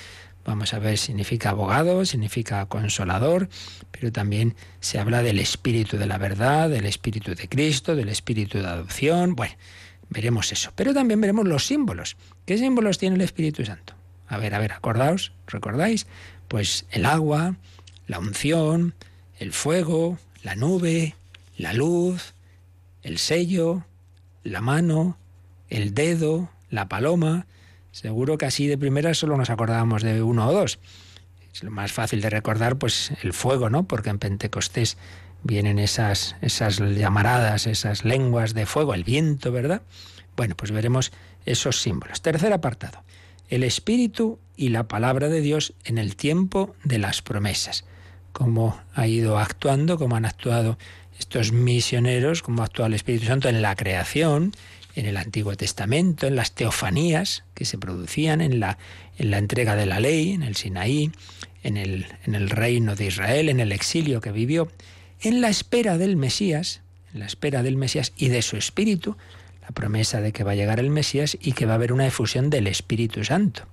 Vamos 0.44 0.75
a 0.75 0.79
ver, 0.79 0.96
significa 0.96 1.51
abogado, 1.51 2.05
significa 2.05 2.66
consolador, 2.66 3.49
pero 3.90 4.12
también 4.12 4.55
se 4.79 5.01
habla 5.01 5.22
del 5.22 5.40
Espíritu 5.40 5.96
de 5.96 6.07
la 6.07 6.18
verdad, 6.18 6.70
del 6.70 6.87
Espíritu 6.87 7.35
de 7.35 7.49
Cristo, 7.49 7.96
del 7.96 8.09
Espíritu 8.09 8.59
de 8.59 8.66
adopción. 8.66 9.35
Bueno, 9.35 9.55
veremos 10.09 10.53
eso. 10.53 10.70
Pero 10.77 10.94
también 10.94 11.20
veremos 11.20 11.46
los 11.46 11.66
símbolos. 11.66 12.16
¿Qué 12.46 12.56
símbolos 12.59 12.98
tiene 12.98 13.16
el 13.16 13.22
Espíritu 13.22 13.64
Santo? 13.64 13.94
A 14.28 14.38
ver, 14.38 14.54
a 14.54 14.61
ver, 14.61 14.70
acordaos, 14.70 15.32
¿recordáis? 15.48 16.06
Pues 16.46 16.87
el 16.92 17.04
agua, 17.04 17.56
la 18.06 18.20
unción, 18.20 18.94
el 19.40 19.52
fuego, 19.52 20.16
la 20.44 20.54
nube, 20.54 21.16
la 21.59 21.72
luz, 21.72 22.35
el 23.02 23.18
sello, 23.18 23.85
la 24.44 24.61
mano, 24.61 25.18
el 25.70 25.92
dedo, 25.92 26.48
la 26.70 26.88
paloma. 26.88 27.46
Seguro 27.90 28.38
que 28.38 28.46
así 28.46 28.68
de 28.68 28.78
primera 28.78 29.12
solo 29.14 29.37
nos 29.37 29.50
acordábamos 29.50 30.04
de 30.04 30.22
uno 30.22 30.46
o 30.46 30.52
dos. 30.52 30.78
Es 31.52 31.64
lo 31.64 31.72
más 31.72 31.92
fácil 31.92 32.20
de 32.20 32.30
recordar, 32.30 32.76
pues 32.76 33.11
el 33.22 33.32
fuego, 33.32 33.70
¿no? 33.70 33.88
Porque 33.88 34.11
en 34.11 34.20
Pentecostés 34.20 34.98
vienen 35.42 35.80
esas, 35.80 36.37
esas 36.42 36.78
llamaradas, 36.78 37.66
esas 37.66 38.04
lenguas 38.04 38.54
de 38.54 38.66
fuego, 38.66 38.94
el 38.94 39.02
viento, 39.02 39.50
¿verdad? 39.50 39.82
Bueno, 40.37 40.54
pues 40.54 40.70
veremos 40.70 41.12
esos 41.46 41.80
símbolos. 41.80 42.20
Tercer 42.20 42.52
apartado. 42.52 43.02
El 43.48 43.62
Espíritu 43.62 44.38
y 44.56 44.68
la 44.68 44.88
palabra 44.88 45.28
de 45.28 45.40
Dios 45.40 45.74
en 45.85 45.98
el 45.98 46.16
tiempo 46.16 46.74
de 46.85 46.98
las 46.98 47.22
promesas 47.22 47.85
cómo 48.37 48.78
ha 48.94 49.06
ido 49.06 49.38
actuando, 49.38 49.96
cómo 49.96 50.14
han 50.14 50.26
actuado 50.26 50.76
estos 51.18 51.52
misioneros, 51.52 52.42
cómo 52.42 52.62
actuado 52.62 52.88
el 52.88 52.92
Espíritu 52.92 53.24
Santo 53.24 53.48
en 53.48 53.62
la 53.62 53.74
creación, 53.76 54.52
en 54.94 55.06
el 55.06 55.16
Antiguo 55.16 55.56
Testamento, 55.56 56.26
en 56.26 56.37
las 56.37 56.52
teofanías 56.52 57.44
que 57.54 57.64
se 57.64 57.78
producían, 57.78 58.42
en 58.42 58.61
la, 58.61 58.76
en 59.16 59.30
la 59.30 59.38
entrega 59.38 59.74
de 59.74 59.87
la 59.87 60.00
ley, 60.00 60.32
en 60.32 60.42
el 60.42 60.54
Sinaí, 60.54 61.12
en 61.62 61.78
el, 61.78 62.04
en 62.26 62.35
el 62.35 62.50
reino 62.50 62.94
de 62.94 63.06
Israel, 63.06 63.48
en 63.48 63.59
el 63.59 63.72
exilio 63.72 64.20
que 64.20 64.32
vivió, 64.32 64.70
en 65.22 65.40
la 65.40 65.48
espera 65.48 65.96
del 65.96 66.16
Mesías, 66.16 66.82
en 67.14 67.20
la 67.20 67.26
espera 67.26 67.62
del 67.62 67.78
Mesías 67.78 68.12
y 68.18 68.28
de 68.28 68.42
su 68.42 68.59
Espíritu, 68.59 69.16
la 69.66 69.72
promesa 69.72 70.20
de 70.20 70.33
que 70.33 70.44
va 70.44 70.52
a 70.52 70.55
llegar 70.55 70.79
el 70.79 70.90
Mesías 70.90 71.37
y 71.40 71.52
que 71.52 71.66
va 71.66 71.72
a 71.72 71.74
haber 71.74 71.92
una 71.92 72.07
efusión 72.07 72.50
del 72.50 72.68
Espíritu 72.68 73.24
Santo. 73.24 73.66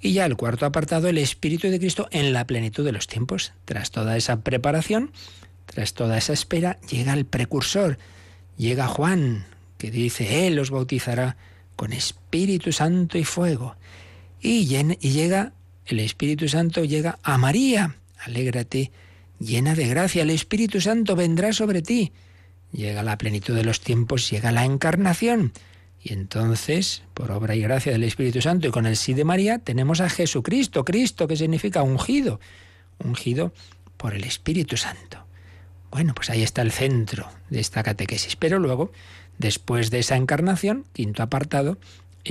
Y 0.00 0.12
ya 0.12 0.26
el 0.26 0.36
cuarto 0.36 0.66
apartado, 0.66 1.08
el 1.08 1.18
Espíritu 1.18 1.68
de 1.68 1.78
Cristo 1.78 2.08
en 2.10 2.32
la 2.32 2.44
plenitud 2.44 2.84
de 2.84 2.92
los 2.92 3.06
tiempos. 3.06 3.52
Tras 3.64 3.92
toda 3.92 4.16
esa 4.16 4.40
preparación, 4.40 5.12
tras 5.66 5.94
toda 5.94 6.18
esa 6.18 6.32
espera, 6.32 6.80
llega 6.90 7.12
el 7.12 7.24
precursor, 7.24 7.98
llega 8.56 8.88
Juan, 8.88 9.46
que 9.76 9.92
dice, 9.92 10.46
Él 10.48 10.58
os 10.58 10.70
bautizará 10.70 11.36
con 11.76 11.92
Espíritu 11.92 12.72
Santo 12.72 13.16
y 13.16 13.24
fuego. 13.24 13.76
Y 14.40 14.66
llega 14.66 15.52
el 15.86 16.00
Espíritu 16.00 16.48
Santo, 16.48 16.84
llega 16.84 17.18
a 17.22 17.38
María, 17.38 17.96
alégrate, 18.24 18.90
llena 19.38 19.76
de 19.76 19.86
gracia, 19.86 20.22
el 20.22 20.30
Espíritu 20.30 20.80
Santo 20.80 21.14
vendrá 21.14 21.52
sobre 21.52 21.82
ti. 21.82 22.12
Llega 22.72 23.02
la 23.02 23.18
plenitud 23.18 23.54
de 23.54 23.64
los 23.64 23.80
tiempos, 23.80 24.30
llega 24.30 24.52
la 24.52 24.64
encarnación. 24.64 25.52
Y 26.02 26.12
entonces, 26.12 27.02
por 27.14 27.30
obra 27.32 27.56
y 27.56 27.60
gracia 27.62 27.92
del 27.92 28.04
Espíritu 28.04 28.40
Santo 28.40 28.68
y 28.68 28.70
con 28.70 28.86
el 28.86 28.96
sí 28.96 29.14
de 29.14 29.24
María, 29.24 29.58
tenemos 29.58 30.00
a 30.00 30.08
Jesucristo, 30.08 30.84
Cristo, 30.84 31.26
que 31.26 31.36
significa 31.36 31.82
ungido, 31.82 32.40
ungido 32.98 33.52
por 33.96 34.14
el 34.14 34.24
Espíritu 34.24 34.76
Santo. 34.76 35.24
Bueno, 35.90 36.14
pues 36.14 36.30
ahí 36.30 36.42
está 36.42 36.62
el 36.62 36.70
centro 36.70 37.28
de 37.50 37.60
esta 37.60 37.82
catequesis. 37.82 38.36
Pero 38.36 38.58
luego, 38.58 38.92
después 39.38 39.90
de 39.90 40.00
esa 40.00 40.16
encarnación, 40.16 40.84
quinto 40.92 41.22
apartado, 41.22 41.78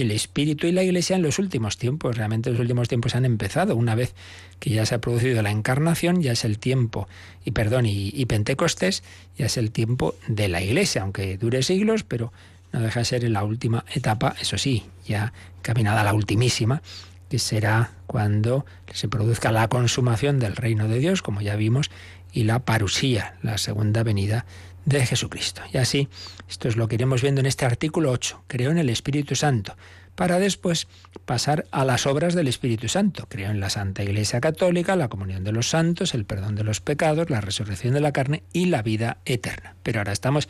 el 0.01 0.11
Espíritu 0.11 0.67
y 0.67 0.71
la 0.71 0.83
Iglesia 0.83 1.15
en 1.15 1.21
los 1.21 1.39
últimos 1.39 1.77
tiempos. 1.77 2.17
Realmente 2.17 2.49
los 2.49 2.59
últimos 2.59 2.87
tiempos 2.87 3.15
han 3.15 3.25
empezado. 3.25 3.75
Una 3.75 3.95
vez 3.95 4.13
que 4.59 4.69
ya 4.69 4.85
se 4.85 4.95
ha 4.95 5.01
producido 5.01 5.41
la 5.41 5.51
encarnación, 5.51 6.21
ya 6.21 6.31
es 6.31 6.45
el 6.45 6.59
tiempo, 6.59 7.07
y 7.45 7.51
perdón, 7.51 7.85
y, 7.85 8.25
Pentecostés, 8.25 9.03
ya 9.37 9.45
es 9.45 9.57
el 9.57 9.71
tiempo 9.71 10.15
de 10.27 10.47
la 10.47 10.61
Iglesia, 10.61 11.03
aunque 11.03 11.37
dure 11.37 11.63
siglos, 11.63 12.03
pero 12.03 12.31
no 12.73 12.81
deja 12.81 12.99
de 12.99 13.05
ser 13.05 13.23
en 13.23 13.33
la 13.33 13.43
última 13.43 13.85
etapa, 13.93 14.35
eso 14.39 14.57
sí, 14.57 14.83
ya 15.05 15.33
caminada 15.61 16.03
la 16.03 16.13
ultimísima, 16.13 16.81
que 17.29 17.39
será 17.39 17.91
cuando 18.07 18.65
se 18.93 19.07
produzca 19.07 19.51
la 19.51 19.67
consumación 19.67 20.39
del 20.39 20.55
reino 20.55 20.87
de 20.87 20.99
Dios, 20.99 21.21
como 21.21 21.41
ya 21.41 21.55
vimos, 21.55 21.91
y 22.33 22.43
la 22.43 22.59
parusía, 22.59 23.35
la 23.41 23.57
segunda 23.57 24.03
venida 24.03 24.45
de 24.87 25.05
Jesucristo. 25.05 25.61
Y 25.71 25.77
así, 25.77 26.07
esto 26.49 26.69
es 26.69 26.77
lo 26.77 26.87
que 26.87 26.95
iremos 26.95 27.21
viendo 27.21 27.41
en 27.41 27.45
este 27.45 27.65
artículo 27.65 28.09
8. 28.11 28.45
Creo 28.47 28.71
en 28.71 28.77
el 28.77 28.89
Espíritu 28.89 29.35
Santo, 29.35 29.75
para 30.15 30.39
después 30.39 30.87
pasar 31.25 31.65
a 31.71 31.83
las 31.83 32.07
obras 32.07 32.33
del 32.33 32.47
Espíritu 32.47 32.87
Santo. 32.87 33.27
Creo 33.29 33.51
en 33.51 33.59
la 33.59 33.69
Santa 33.69 34.01
Iglesia 34.01 34.39
Católica, 34.39 34.95
la 34.95 35.09
comunión 35.09 35.43
de 35.43 35.51
los 35.51 35.69
santos, 35.69 36.13
el 36.13 36.23
perdón 36.23 36.55
de 36.55 36.63
los 36.63 36.79
pecados, 36.79 37.29
la 37.29 37.41
resurrección 37.41 37.93
de 37.95 37.99
la 37.99 38.13
carne 38.13 38.43
y 38.53 38.67
la 38.67 38.81
vida 38.81 39.17
eterna. 39.25 39.75
Pero 39.83 39.99
ahora 39.99 40.13
estamos 40.13 40.47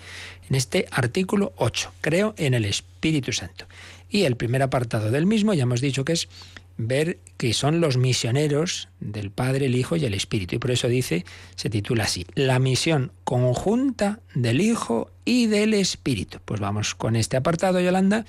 en 0.48 0.56
este 0.56 0.86
artículo 0.92 1.54
8. 1.58 1.94
Creo 2.02 2.36
en 2.38 2.54
el 2.54 2.66
Espíritu 2.66 3.34
Santo. 3.34 3.66
Y 4.08 4.24
el 4.26 4.38
primer 4.38 4.62
apartado 4.62 5.10
del 5.10 5.26
mismo, 5.26 5.56
ya 5.56 5.64
hemos 5.64 5.82
dicho 5.82 6.06
que 6.06 6.14
es 6.14 6.30
ver 6.78 7.20
que 7.38 7.54
son 7.54 7.82
los 7.82 7.98
misioneros 7.98 8.90
del 9.00 9.32
Padre, 9.32 9.66
el 9.66 9.76
Hijo 9.76 9.96
y 9.96 10.06
el 10.06 10.14
Espíritu. 10.14 10.56
Y 10.56 10.60
por 10.60 10.72
eso 10.72 10.88
dice, 10.88 11.26
se 11.56 11.70
titula 11.70 12.06
así, 12.06 12.26
la 12.36 12.60
misión 12.60 13.12
conjunta 13.24 14.20
del 14.34 14.62
Hijo 14.62 15.12
y 15.26 15.48
del 15.48 15.74
Espíritu. 15.74 16.40
Pues 16.46 16.60
vamos 16.60 16.96
con 16.96 17.16
este 17.16 17.38
apartado, 17.38 17.80
Yolanda, 17.80 18.26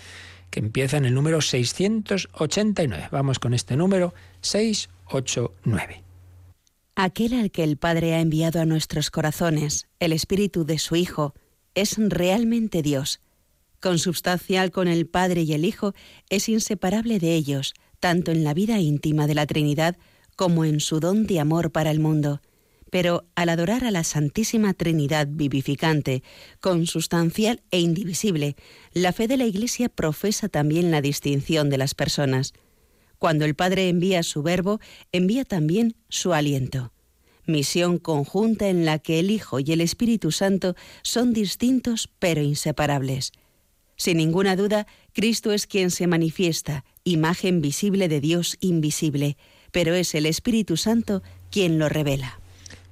que 0.51 0.61
empieza 0.61 0.97
en 0.97 1.05
el 1.05 1.15
número 1.15 1.41
689. 1.41 3.09
Vamos 3.13 3.39
con 3.39 3.55
este 3.55 3.77
número 3.77 4.15
689. 4.41 6.03
Aquel 6.97 7.35
al 7.35 7.51
que 7.51 7.63
el 7.63 7.77
Padre 7.77 8.15
ha 8.15 8.21
enviado 8.21 8.61
a 8.61 8.65
nuestros 8.65 9.11
corazones, 9.11 9.87
el 10.01 10.13
Espíritu 10.13 10.65
de 10.65 10.79
su 10.79 10.97
Hijo, 10.97 11.35
es 11.75 11.97
realmente 11.97 12.83
Dios. 12.83 13.21
Consubstancial 13.81 14.73
con 14.73 14.89
el 14.89 15.07
Padre 15.07 15.43
y 15.43 15.53
el 15.53 15.65
Hijo, 15.65 15.95
es 16.29 16.49
inseparable 16.49 17.21
de 17.21 17.35
ellos, 17.35 17.75
tanto 18.01 18.31
en 18.31 18.45
la 18.45 18.55
vida 18.55 18.81
íntima 18.81 19.27
de 19.27 19.35
la 19.35 19.47
Trinidad 19.47 19.97
como 20.37 20.65
en 20.65 20.81
su 20.81 21.01
don 21.01 21.27
de 21.27 21.41
amor 21.41 21.73
para 21.73 21.91
el 21.91 22.01
mundo. 22.01 22.41
Pero 22.91 23.27
al 23.35 23.49
adorar 23.51 23.85
a 23.85 23.91
la 23.91 24.05
Santísima 24.05 24.73
Trinidad 24.73 25.29
vivificante, 25.31 26.23
consustancial 26.61 27.61
e 27.71 27.81
indivisible, 27.81 28.57
la 28.93 29.13
fe 29.13 29.29
de 29.29 29.37
la 29.37 29.45
Iglesia 29.45 29.89
profesa 29.89 30.49
también 30.49 30.91
la 30.91 31.03
distinción 31.03 31.71
de 31.71 31.79
las 31.79 31.95
personas. 31.95 32.55
Cuando 33.19 33.45
el 33.45 33.55
Padre 33.55 33.89
envía 33.89 34.23
su 34.23 34.43
verbo, 34.43 34.81
envía 35.13 35.45
también 35.45 35.97
su 36.09 36.33
aliento. 36.33 36.93
Misión 37.47 37.99
conjunta 37.99 38.69
en 38.69 38.85
la 38.85 38.99
que 38.99 39.19
el 39.19 39.31
Hijo 39.31 39.59
y 39.59 39.73
el 39.73 39.81
Espíritu 39.81 40.31
Santo 40.31 40.77
son 41.03 41.33
distintos 41.33 42.09
pero 42.19 42.43
inseparables. 42.43 43.33
Sin 43.97 44.19
ninguna 44.19 44.55
duda, 44.55 44.87
Cristo 45.13 45.53
es 45.53 45.67
quien 45.67 45.91
se 45.91 46.07
manifiesta, 46.07 46.85
imagen 47.05 47.61
visible 47.61 48.09
de 48.09 48.21
Dios 48.21 48.57
invisible, 48.61 49.37
pero 49.73 49.95
es 49.95 50.15
el 50.15 50.27
Espíritu 50.27 50.77
Santo 50.77 51.23
quien 51.51 51.79
lo 51.79 51.89
revela. 51.89 52.41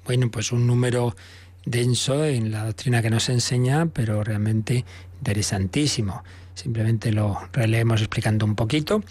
Bueno, 0.04 0.30
pues 0.30 0.52
un 0.52 0.66
número 0.66 1.16
denso 1.64 2.24
en 2.24 2.52
la 2.52 2.64
doctrina 2.64 3.02
que 3.02 3.10
nos 3.10 3.28
enseña, 3.28 3.86
pero 3.86 4.22
realmente 4.24 4.84
interesantísimo. 5.18 6.22
Simplemente 6.54 7.12
lo 7.12 7.38
releemos 7.52 8.00
explicando 8.00 8.46
un 8.46 8.54
poquito. 8.54 9.02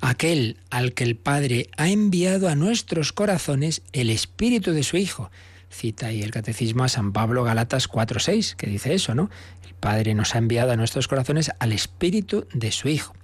Aquel 0.00 0.58
al 0.70 0.92
que 0.94 1.04
el 1.04 1.16
Padre 1.16 1.68
ha 1.76 1.88
enviado 1.88 2.48
a 2.48 2.54
nuestros 2.54 3.12
corazones 3.12 3.82
el 3.92 4.10
Espíritu 4.10 4.72
de 4.72 4.82
su 4.82 4.96
Hijo. 4.96 5.30
Cita 5.70 6.08
ahí 6.08 6.22
el 6.22 6.30
Catecismo 6.30 6.84
a 6.84 6.88
San 6.88 7.12
Pablo 7.12 7.44
Galatas 7.44 7.88
4.6, 7.88 8.56
que 8.56 8.66
dice 8.66 8.94
eso, 8.94 9.14
¿no? 9.14 9.30
El 9.66 9.74
Padre 9.74 10.14
nos 10.14 10.34
ha 10.34 10.38
enviado 10.38 10.72
a 10.72 10.76
nuestros 10.76 11.08
corazones 11.08 11.50
al 11.58 11.72
Espíritu 11.72 12.46
de 12.52 12.72
su 12.72 12.88
Hijo. 12.88 13.14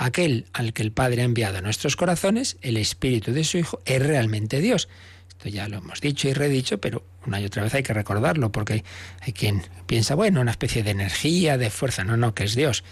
Aquel 0.00 0.46
al 0.52 0.72
que 0.72 0.82
el 0.82 0.92
Padre 0.92 1.22
ha 1.22 1.24
enviado 1.24 1.58
a 1.58 1.60
nuestros 1.60 1.96
corazones, 1.96 2.56
el 2.62 2.76
Espíritu 2.76 3.32
de 3.32 3.42
su 3.42 3.58
Hijo, 3.58 3.82
es 3.84 4.00
realmente 4.00 4.60
Dios. 4.60 4.88
Esto 5.28 5.48
ya 5.48 5.68
lo 5.68 5.78
hemos 5.78 6.00
dicho 6.00 6.28
y 6.28 6.34
redicho, 6.34 6.78
pero 6.78 7.02
una 7.26 7.40
y 7.40 7.44
otra 7.44 7.64
vez 7.64 7.74
hay 7.74 7.82
que 7.82 7.92
recordarlo, 7.92 8.52
porque 8.52 8.84
hay, 9.20 9.32
quien 9.32 9.64
piensa, 9.86 10.14
bueno, 10.14 10.40
una 10.40 10.52
especie 10.52 10.84
de 10.84 10.92
energía, 10.92 11.58
de 11.58 11.68
fuerza. 11.70 12.04
No, 12.04 12.16
no, 12.16 12.32
que 12.32 12.44
es 12.44 12.54
Dios. 12.54 12.84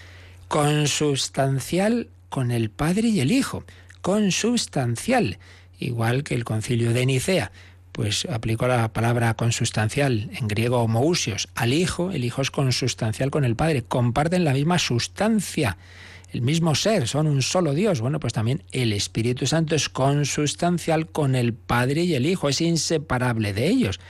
Consustancial 0.49 2.09
con 2.29 2.51
el 2.51 2.71
Padre 2.71 3.07
y 3.07 3.21
el 3.21 3.31
Hijo. 3.31 3.63
Consustancial. 4.03 5.39
Igual 5.79 6.25
que 6.25 6.35
el 6.35 6.43
concilio 6.43 6.93
de 6.93 7.07
Nicea 7.07 7.53
pues 7.93 8.27
aplicó 8.27 8.67
la 8.67 8.93
palabra 8.93 9.33
consustancial, 9.35 10.29
en 10.35 10.49
griego 10.49 10.83
homousios, 10.83 11.49
al 11.55 11.73
Hijo, 11.73 12.11
el 12.11 12.25
Hijo 12.27 12.43
es 12.43 12.51
consustancial 12.51 13.31
con 13.31 13.43
el 13.43 13.57
Padre, 13.57 13.85
comparten 13.85 14.45
la 14.45 14.53
misma 14.53 14.79
sustancia 14.79 15.79
el 16.37 16.43
mismo 16.43 16.75
ser, 16.75 17.09
son 17.09 17.27
un 17.27 17.41
solo 17.41 17.73
Dios. 17.73 18.03
Bueno, 18.03 18.21
pues 18.21 18.35
también 18.35 18.63
el 18.71 18.93
Espíritu 18.93 19.47
Santo 19.47 19.75
es 19.75 19.89
consustancial 19.89 21.09
con 21.09 21.35
el 21.35 21.55
Padre 21.55 22.03
y 22.03 22.15
el 22.15 22.27
Hijo, 22.27 22.51
es 22.51 22.61
inseparable 22.61 23.55
de 23.55 23.69
ellos. 23.69 24.01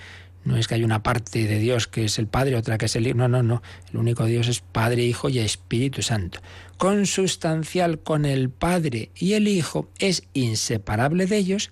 No 0.45 0.57
es 0.57 0.67
que 0.67 0.75
hay 0.75 0.83
una 0.83 1.05
parte 1.05 1.47
de 1.47 1.59
Dios 1.61 1.87
que 1.87 2.05
es 2.05 2.19
el 2.19 2.27
Padre, 2.27 2.57
otra 2.57 2.79
que 2.79 2.87
es 2.87 2.97
el 2.97 3.07
Hijo. 3.07 3.17
No, 3.17 3.29
no, 3.29 3.45
no. 3.45 3.63
El 3.93 3.99
único 3.99 4.25
Dios 4.25 4.49
es 4.49 4.61
Padre, 4.61 5.05
Hijo 5.05 5.29
y 5.29 5.39
Espíritu 5.39 6.03
Santo. 6.03 6.41
Consustancial 6.79 8.01
con 8.01 8.25
el 8.25 8.51
Padre 8.51 9.11
y 9.15 9.35
el 9.35 9.47
Hijo 9.47 9.89
es 10.01 10.25
inseparable 10.35 11.27
de 11.27 11.37
ellos, 11.37 11.71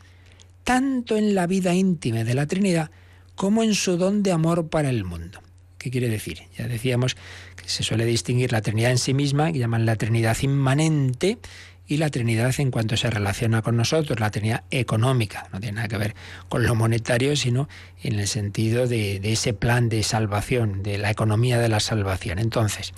tanto 0.62 1.16
en 1.16 1.34
la 1.34 1.48
vida 1.48 1.74
íntima 1.74 2.22
de 2.22 2.34
la 2.34 2.46
Trinidad 2.46 2.92
como 3.34 3.64
en 3.64 3.74
su 3.74 3.96
don 3.96 4.22
de 4.22 4.30
amor 4.30 4.68
para 4.68 4.90
el 4.90 5.02
mundo. 5.02 5.40
¿Qué 5.78 5.90
quiere 5.90 6.08
decir? 6.08 6.38
Ya 6.56 6.68
decíamos 6.68 7.16
se 7.66 7.82
suele 7.82 8.04
distinguir 8.04 8.52
la 8.52 8.62
Trinidad 8.62 8.90
en 8.90 8.98
sí 8.98 9.14
misma, 9.14 9.52
que 9.52 9.58
llaman 9.58 9.86
la 9.86 9.96
Trinidad 9.96 10.36
inmanente, 10.42 11.38
y 11.86 11.98
la 11.98 12.08
Trinidad 12.08 12.54
en 12.58 12.70
cuanto 12.70 12.96
se 12.96 13.10
relaciona 13.10 13.60
con 13.60 13.76
nosotros, 13.76 14.18
la 14.18 14.30
Trinidad 14.30 14.64
económica. 14.70 15.48
No 15.52 15.60
tiene 15.60 15.76
nada 15.76 15.88
que 15.88 15.98
ver 15.98 16.14
con 16.48 16.64
lo 16.64 16.74
monetario, 16.74 17.36
sino 17.36 17.68
en 18.02 18.18
el 18.18 18.26
sentido 18.26 18.86
de, 18.86 19.20
de 19.20 19.32
ese 19.32 19.52
plan 19.52 19.88
de 19.88 20.02
salvación, 20.02 20.82
de 20.82 20.96
la 20.98 21.10
economía 21.10 21.58
de 21.58 21.68
la 21.68 21.80
salvación. 21.80 22.38
Entonces, 22.38 22.94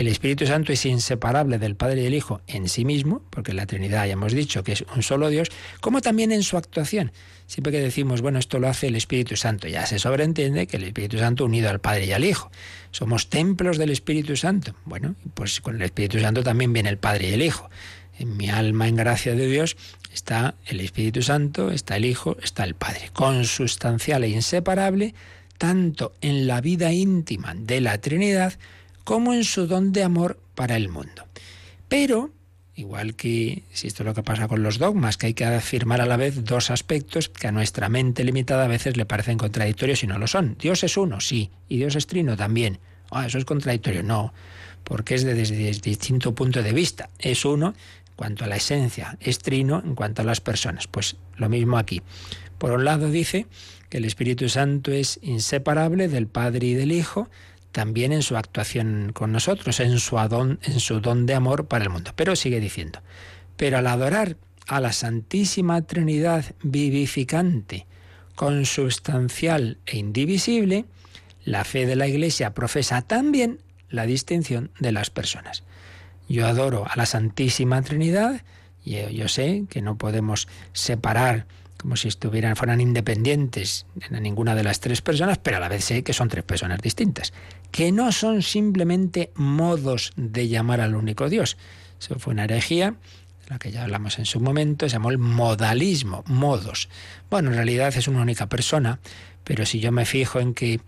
el 0.00 0.06
Espíritu 0.06 0.46
Santo 0.46 0.72
es 0.72 0.86
inseparable 0.86 1.58
del 1.58 1.74
Padre 1.74 2.00
y 2.00 2.04
del 2.04 2.14
Hijo 2.14 2.40
en 2.46 2.68
sí 2.68 2.84
mismo, 2.84 3.22
porque 3.30 3.52
la 3.52 3.66
Trinidad 3.66 4.06
ya 4.06 4.12
hemos 4.12 4.32
dicho 4.32 4.62
que 4.62 4.72
es 4.72 4.84
un 4.94 5.02
solo 5.02 5.28
Dios, 5.28 5.48
como 5.80 6.00
también 6.00 6.30
en 6.30 6.44
su 6.44 6.56
actuación. 6.56 7.10
Siempre 7.46 7.72
que 7.72 7.80
decimos, 7.80 8.20
bueno, 8.20 8.38
esto 8.38 8.60
lo 8.60 8.68
hace 8.68 8.86
el 8.86 8.94
Espíritu 8.94 9.34
Santo, 9.34 9.66
ya 9.66 9.86
se 9.86 9.98
sobreentiende 9.98 10.68
que 10.68 10.76
el 10.76 10.84
Espíritu 10.84 11.18
Santo 11.18 11.44
unido 11.44 11.68
al 11.68 11.80
Padre 11.80 12.06
y 12.06 12.12
al 12.12 12.24
Hijo. 12.24 12.50
Somos 12.92 13.28
templos 13.28 13.76
del 13.76 13.90
Espíritu 13.90 14.36
Santo. 14.36 14.74
Bueno, 14.84 15.16
pues 15.34 15.60
con 15.60 15.74
el 15.74 15.82
Espíritu 15.82 16.20
Santo 16.20 16.44
también 16.44 16.72
viene 16.72 16.90
el 16.90 16.98
Padre 16.98 17.30
y 17.30 17.32
el 17.32 17.42
Hijo. 17.42 17.68
En 18.20 18.36
mi 18.36 18.50
alma, 18.50 18.86
en 18.86 18.96
gracia 18.96 19.34
de 19.34 19.46
Dios, 19.46 19.76
está 20.12 20.54
el 20.66 20.80
Espíritu 20.80 21.22
Santo, 21.22 21.72
está 21.72 21.96
el 21.96 22.04
Hijo, 22.04 22.36
está 22.40 22.62
el 22.62 22.74
Padre. 22.74 23.10
Consustancial 23.12 24.22
e 24.22 24.28
inseparable, 24.28 25.14
tanto 25.56 26.14
en 26.20 26.46
la 26.46 26.60
vida 26.60 26.92
íntima 26.92 27.54
de 27.56 27.80
la 27.80 27.98
Trinidad, 27.98 28.54
como 29.08 29.32
en 29.32 29.44
su 29.44 29.66
don 29.66 29.90
de 29.90 30.02
amor 30.02 30.38
para 30.54 30.76
el 30.76 30.90
mundo. 30.90 31.26
Pero, 31.88 32.30
igual 32.74 33.14
que 33.14 33.62
si 33.72 33.86
esto 33.86 34.02
es 34.02 34.06
lo 34.06 34.12
que 34.12 34.22
pasa 34.22 34.48
con 34.48 34.62
los 34.62 34.76
dogmas, 34.76 35.16
que 35.16 35.28
hay 35.28 35.32
que 35.32 35.46
afirmar 35.46 36.02
a 36.02 36.04
la 36.04 36.18
vez 36.18 36.44
dos 36.44 36.70
aspectos 36.70 37.30
que 37.30 37.48
a 37.48 37.52
nuestra 37.52 37.88
mente 37.88 38.22
limitada 38.22 38.66
a 38.66 38.68
veces 38.68 38.98
le 38.98 39.06
parecen 39.06 39.38
contradictorios 39.38 40.04
y 40.04 40.08
no 40.08 40.18
lo 40.18 40.26
son. 40.26 40.58
Dios 40.60 40.84
es 40.84 40.98
uno, 40.98 41.20
sí, 41.20 41.50
y 41.70 41.78
Dios 41.78 41.96
es 41.96 42.06
trino 42.06 42.36
también. 42.36 42.80
Ah, 43.10 43.24
eso 43.24 43.38
es 43.38 43.46
contradictorio. 43.46 44.02
No, 44.02 44.34
porque 44.84 45.14
es 45.14 45.24
desde, 45.24 45.72
distinto 45.80 46.34
punto 46.34 46.62
de 46.62 46.74
vista. 46.74 47.08
Es 47.18 47.46
uno 47.46 47.68
en 47.68 48.14
cuanto 48.14 48.44
a 48.44 48.46
la 48.46 48.56
esencia, 48.56 49.16
es 49.20 49.38
trino 49.38 49.82
en 49.82 49.94
cuanto 49.94 50.20
a 50.20 50.26
las 50.26 50.42
personas. 50.42 50.86
Pues 50.86 51.16
lo 51.38 51.48
mismo 51.48 51.78
aquí. 51.78 52.02
Por 52.58 52.72
un 52.72 52.84
lado 52.84 53.10
dice 53.10 53.46
que 53.88 53.96
el 53.96 54.04
Espíritu 54.04 54.50
Santo 54.50 54.92
es 54.92 55.18
inseparable 55.22 56.08
del 56.08 56.26
Padre 56.26 56.66
y 56.66 56.74
del 56.74 56.92
Hijo, 56.92 57.30
también 57.78 58.12
en 58.12 58.22
su 58.22 58.36
actuación 58.36 59.12
con 59.14 59.30
nosotros, 59.30 59.78
en 59.78 60.00
su, 60.00 60.18
en 60.18 60.80
su 60.80 60.98
don 60.98 61.26
de 61.26 61.34
amor 61.34 61.68
para 61.68 61.84
el 61.84 61.90
mundo. 61.90 62.10
Pero 62.16 62.34
sigue 62.34 62.58
diciendo, 62.58 63.02
pero 63.56 63.78
al 63.78 63.86
adorar 63.86 64.36
a 64.66 64.80
la 64.80 64.92
Santísima 64.92 65.80
Trinidad 65.82 66.44
vivificante, 66.60 67.86
consubstancial 68.34 69.78
e 69.86 69.96
indivisible, 69.96 70.86
la 71.44 71.62
fe 71.62 71.86
de 71.86 71.94
la 71.94 72.08
Iglesia 72.08 72.52
profesa 72.52 73.00
también 73.00 73.60
la 73.90 74.06
distinción 74.06 74.72
de 74.80 74.90
las 74.90 75.10
personas. 75.10 75.62
Yo 76.28 76.48
adoro 76.48 76.84
a 76.84 76.96
la 76.96 77.06
Santísima 77.06 77.80
Trinidad 77.82 78.42
y 78.84 78.96
yo 79.14 79.28
sé 79.28 79.66
que 79.70 79.82
no 79.82 79.96
podemos 79.96 80.48
separar 80.72 81.46
como 81.78 81.96
si 81.96 82.08
estuvieran, 82.08 82.56
fueran 82.56 82.80
independientes 82.80 83.86
en 84.10 84.22
ninguna 84.22 84.54
de 84.54 84.64
las 84.64 84.80
tres 84.80 85.00
personas, 85.00 85.38
pero 85.38 85.56
a 85.56 85.60
la 85.60 85.68
vez 85.68 85.84
sé 85.84 86.02
que 86.02 86.12
son 86.12 86.28
tres 86.28 86.44
personas 86.44 86.80
distintas, 86.80 87.32
que 87.70 87.92
no 87.92 88.10
son 88.12 88.42
simplemente 88.42 89.30
modos 89.34 90.12
de 90.16 90.48
llamar 90.48 90.80
al 90.80 90.94
único 90.94 91.28
Dios. 91.28 91.56
Eso 92.00 92.18
fue 92.18 92.32
una 92.32 92.44
herejía, 92.44 92.90
de 92.90 93.50
la 93.50 93.58
que 93.58 93.70
ya 93.70 93.84
hablamos 93.84 94.18
en 94.18 94.26
su 94.26 94.40
momento, 94.40 94.88
se 94.88 94.94
llamó 94.94 95.10
el 95.10 95.18
modalismo, 95.18 96.24
modos. 96.26 96.88
Bueno, 97.30 97.50
en 97.50 97.56
realidad 97.56 97.96
es 97.96 98.08
una 98.08 98.22
única 98.22 98.48
persona, 98.48 98.98
pero 99.44 99.64
si 99.64 99.80
yo 99.80 99.92
me 99.92 100.04
fijo 100.04 100.40
en 100.40 100.54
que 100.54 100.80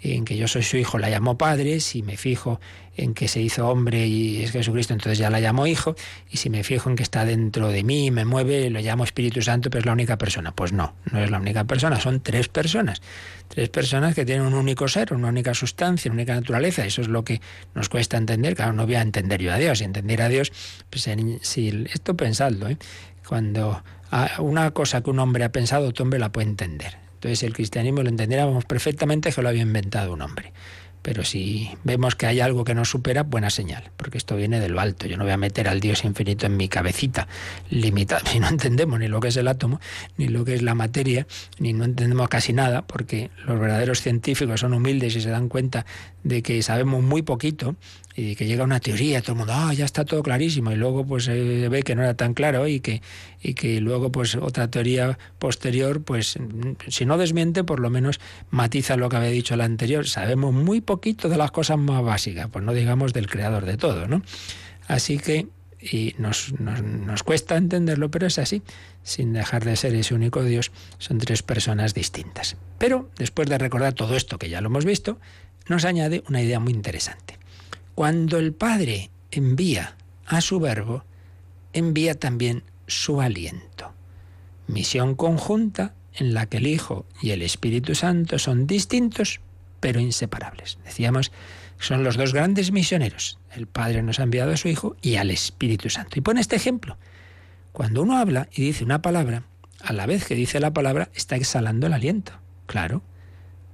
en 0.00 0.24
que 0.24 0.36
yo 0.36 0.48
soy 0.48 0.62
su 0.62 0.76
hijo, 0.76 0.98
la 0.98 1.10
llamo 1.10 1.36
padre, 1.36 1.80
si 1.80 2.02
me 2.02 2.16
fijo 2.16 2.60
en 2.96 3.14
que 3.14 3.28
se 3.28 3.40
hizo 3.40 3.68
hombre 3.68 4.06
y 4.06 4.42
es 4.42 4.50
Jesucristo, 4.50 4.92
entonces 4.92 5.18
ya 5.18 5.30
la 5.30 5.40
llamo 5.40 5.66
hijo, 5.66 5.94
y 6.30 6.38
si 6.38 6.50
me 6.50 6.64
fijo 6.64 6.90
en 6.90 6.96
que 6.96 7.02
está 7.02 7.24
dentro 7.24 7.68
de 7.68 7.84
mí, 7.84 8.10
me 8.10 8.24
mueve, 8.24 8.70
lo 8.70 8.80
llamo 8.80 9.04
Espíritu 9.04 9.40
Santo, 9.40 9.70
pero 9.70 9.80
es 9.80 9.86
la 9.86 9.92
única 9.92 10.18
persona. 10.18 10.52
Pues 10.52 10.72
no, 10.72 10.94
no 11.12 11.22
es 11.22 11.30
la 11.30 11.38
única 11.38 11.64
persona, 11.64 12.00
son 12.00 12.20
tres 12.20 12.48
personas. 12.48 13.00
Tres 13.48 13.68
personas 13.70 14.14
que 14.14 14.24
tienen 14.24 14.46
un 14.46 14.54
único 14.54 14.88
ser, 14.88 15.14
una 15.14 15.28
única 15.28 15.54
sustancia, 15.54 16.10
una 16.10 16.20
única 16.20 16.34
naturaleza. 16.34 16.84
Eso 16.84 17.00
es 17.00 17.08
lo 17.08 17.24
que 17.24 17.40
nos 17.74 17.88
cuesta 17.88 18.16
entender. 18.16 18.54
Claro, 18.54 18.72
no 18.72 18.84
voy 18.84 18.96
a 18.96 19.02
entender 19.02 19.40
yo 19.40 19.52
a 19.52 19.56
Dios. 19.56 19.80
Y 19.80 19.84
entender 19.84 20.20
a 20.20 20.28
Dios, 20.28 20.52
pues 20.90 21.08
si 21.42 21.86
esto 21.90 22.16
pensadlo, 22.16 22.68
¿eh? 22.68 22.76
cuando 23.26 23.82
una 24.38 24.70
cosa 24.72 25.02
que 25.02 25.10
un 25.10 25.18
hombre 25.18 25.44
ha 25.44 25.52
pensado, 25.52 25.88
otro 25.88 26.02
hombre 26.02 26.18
la 26.18 26.30
puede 26.30 26.48
entender. 26.48 27.07
Entonces 27.18 27.42
el 27.42 27.52
cristianismo 27.52 28.04
lo 28.04 28.08
entendiéramos 28.10 28.64
perfectamente 28.64 29.32
que 29.32 29.42
lo 29.42 29.48
había 29.48 29.62
inventado 29.62 30.12
un 30.12 30.22
hombre. 30.22 30.52
Pero 31.02 31.24
si 31.24 31.70
vemos 31.84 32.14
que 32.14 32.26
hay 32.26 32.40
algo 32.40 32.64
que 32.64 32.74
nos 32.74 32.90
supera, 32.90 33.24
buena 33.24 33.50
señal, 33.50 33.90
porque 33.96 34.18
esto 34.18 34.36
viene 34.36 34.60
de 34.60 34.68
lo 34.68 34.80
alto. 34.80 35.06
Yo 35.06 35.16
no 35.16 35.24
voy 35.24 35.32
a 35.32 35.36
meter 35.36 35.66
al 35.66 35.80
Dios 35.80 36.04
infinito 36.04 36.46
en 36.46 36.56
mi 36.56 36.68
cabecita 36.68 37.26
limitada. 37.70 38.22
Si 38.30 38.38
no 38.38 38.48
entendemos 38.48 39.00
ni 39.00 39.08
lo 39.08 39.18
que 39.18 39.28
es 39.28 39.36
el 39.36 39.48
átomo, 39.48 39.80
ni 40.16 40.28
lo 40.28 40.44
que 40.44 40.54
es 40.54 40.62
la 40.62 40.74
materia, 40.74 41.26
ni 41.58 41.72
no 41.72 41.84
entendemos 41.84 42.28
casi 42.28 42.52
nada, 42.52 42.82
porque 42.82 43.30
los 43.46 43.58
verdaderos 43.58 44.00
científicos 44.00 44.60
son 44.60 44.74
humildes 44.74 45.16
y 45.16 45.20
se 45.20 45.30
dan 45.30 45.48
cuenta 45.48 45.86
de 46.22 46.42
que 46.42 46.62
sabemos 46.62 47.02
muy 47.02 47.22
poquito 47.22 47.74
y 48.18 48.34
que 48.34 48.46
llega 48.46 48.64
una 48.64 48.80
teoría, 48.80 49.22
todo 49.22 49.32
el 49.32 49.38
mundo, 49.38 49.52
ah, 49.54 49.72
ya 49.72 49.84
está 49.84 50.04
todo 50.04 50.24
clarísimo, 50.24 50.72
y 50.72 50.74
luego 50.74 51.06
pues 51.06 51.24
se 51.24 51.68
ve 51.68 51.84
que 51.84 51.94
no 51.94 52.02
era 52.02 52.14
tan 52.14 52.34
claro 52.34 52.66
y 52.66 52.80
que, 52.80 53.00
y 53.40 53.54
que 53.54 53.80
luego 53.80 54.10
pues 54.10 54.34
otra 54.34 54.68
teoría 54.68 55.16
posterior, 55.38 56.02
pues 56.02 56.36
si 56.88 57.06
no 57.06 57.16
desmiente, 57.16 57.62
por 57.62 57.78
lo 57.78 57.90
menos 57.90 58.18
matiza 58.50 58.96
lo 58.96 59.08
que 59.08 59.18
había 59.18 59.30
dicho 59.30 59.54
la 59.54 59.66
anterior. 59.66 60.08
Sabemos 60.08 60.52
muy 60.52 60.80
poquito 60.80 61.28
de 61.28 61.36
las 61.36 61.52
cosas 61.52 61.78
más 61.78 62.02
básicas, 62.02 62.48
pues 62.50 62.64
no 62.64 62.72
digamos 62.72 63.12
del 63.12 63.28
creador 63.28 63.64
de 63.66 63.76
todo, 63.76 64.08
¿no? 64.08 64.22
Así 64.88 65.18
que 65.18 65.46
y 65.80 66.16
nos, 66.18 66.52
nos, 66.58 67.22
cuesta 67.22 67.56
entenderlo, 67.56 68.10
pero 68.10 68.26
es 68.26 68.40
así. 68.40 68.62
Sin 69.04 69.32
dejar 69.32 69.64
de 69.64 69.76
ser 69.76 69.94
ese 69.94 70.12
único 70.12 70.42
Dios, 70.42 70.72
son 70.98 71.18
tres 71.18 71.44
personas 71.44 71.94
distintas. 71.94 72.56
Pero 72.78 73.10
después 73.16 73.48
de 73.48 73.58
recordar 73.58 73.92
todo 73.92 74.16
esto 74.16 74.38
que 74.38 74.48
ya 74.48 74.60
lo 74.60 74.66
hemos 74.66 74.84
visto, 74.84 75.20
nos 75.68 75.84
añade 75.84 76.24
una 76.28 76.42
idea 76.42 76.58
muy 76.58 76.72
interesante. 76.72 77.37
Cuando 77.98 78.38
el 78.38 78.52
Padre 78.52 79.10
envía 79.32 79.96
a 80.24 80.40
su 80.40 80.60
verbo, 80.60 81.02
envía 81.72 82.14
también 82.14 82.62
su 82.86 83.20
aliento. 83.20 83.92
Misión 84.68 85.16
conjunta 85.16 85.94
en 86.14 86.32
la 86.32 86.46
que 86.46 86.58
el 86.58 86.68
Hijo 86.68 87.06
y 87.20 87.32
el 87.32 87.42
Espíritu 87.42 87.96
Santo 87.96 88.38
son 88.38 88.68
distintos 88.68 89.40
pero 89.80 89.98
inseparables. 89.98 90.78
Decíamos 90.84 91.32
son 91.80 92.04
los 92.04 92.16
dos 92.16 92.32
grandes 92.32 92.70
misioneros. 92.70 93.40
El 93.50 93.66
Padre 93.66 94.04
nos 94.04 94.20
ha 94.20 94.22
enviado 94.22 94.52
a 94.52 94.56
su 94.56 94.68
Hijo 94.68 94.96
y 95.02 95.16
al 95.16 95.32
Espíritu 95.32 95.90
Santo. 95.90 96.20
Y 96.20 96.22
pone 96.22 96.40
este 96.40 96.54
ejemplo. 96.54 96.98
Cuando 97.72 98.02
uno 98.02 98.16
habla 98.16 98.48
y 98.52 98.62
dice 98.62 98.84
una 98.84 99.02
palabra, 99.02 99.42
a 99.80 99.92
la 99.92 100.06
vez 100.06 100.24
que 100.24 100.36
dice 100.36 100.60
la 100.60 100.72
palabra, 100.72 101.10
está 101.16 101.34
exhalando 101.34 101.88
el 101.88 101.94
aliento. 101.94 102.30
Claro. 102.66 103.02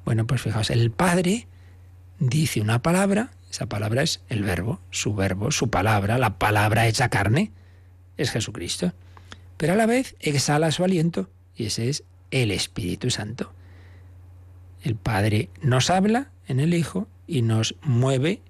Bueno, 0.06 0.26
pues 0.26 0.40
fijaos, 0.40 0.70
el 0.70 0.90
Padre 0.90 1.46
dice 2.18 2.62
una 2.62 2.80
palabra 2.80 3.30
esa 3.54 3.66
palabra 3.66 4.02
es 4.02 4.20
el 4.28 4.42
verbo, 4.42 4.80
su 4.90 5.14
verbo, 5.14 5.52
su 5.52 5.70
palabra, 5.70 6.18
la 6.18 6.40
palabra 6.40 6.88
hecha 6.88 7.08
carne, 7.08 7.52
es 8.16 8.32
Jesucristo. 8.32 8.92
Pero 9.56 9.74
a 9.74 9.76
la 9.76 9.86
vez 9.86 10.16
exhala 10.18 10.72
su 10.72 10.82
aliento 10.82 11.30
y 11.54 11.66
ese 11.66 11.88
es 11.88 12.02
el 12.32 12.50
Espíritu 12.50 13.10
Santo. 13.10 13.52
El 14.82 14.96
Padre 14.96 15.50
nos 15.62 15.88
habla 15.88 16.32
en 16.48 16.58
el 16.58 16.74
Hijo 16.74 17.06
y 17.28 17.42
nos 17.42 17.76
mueve 17.82 18.42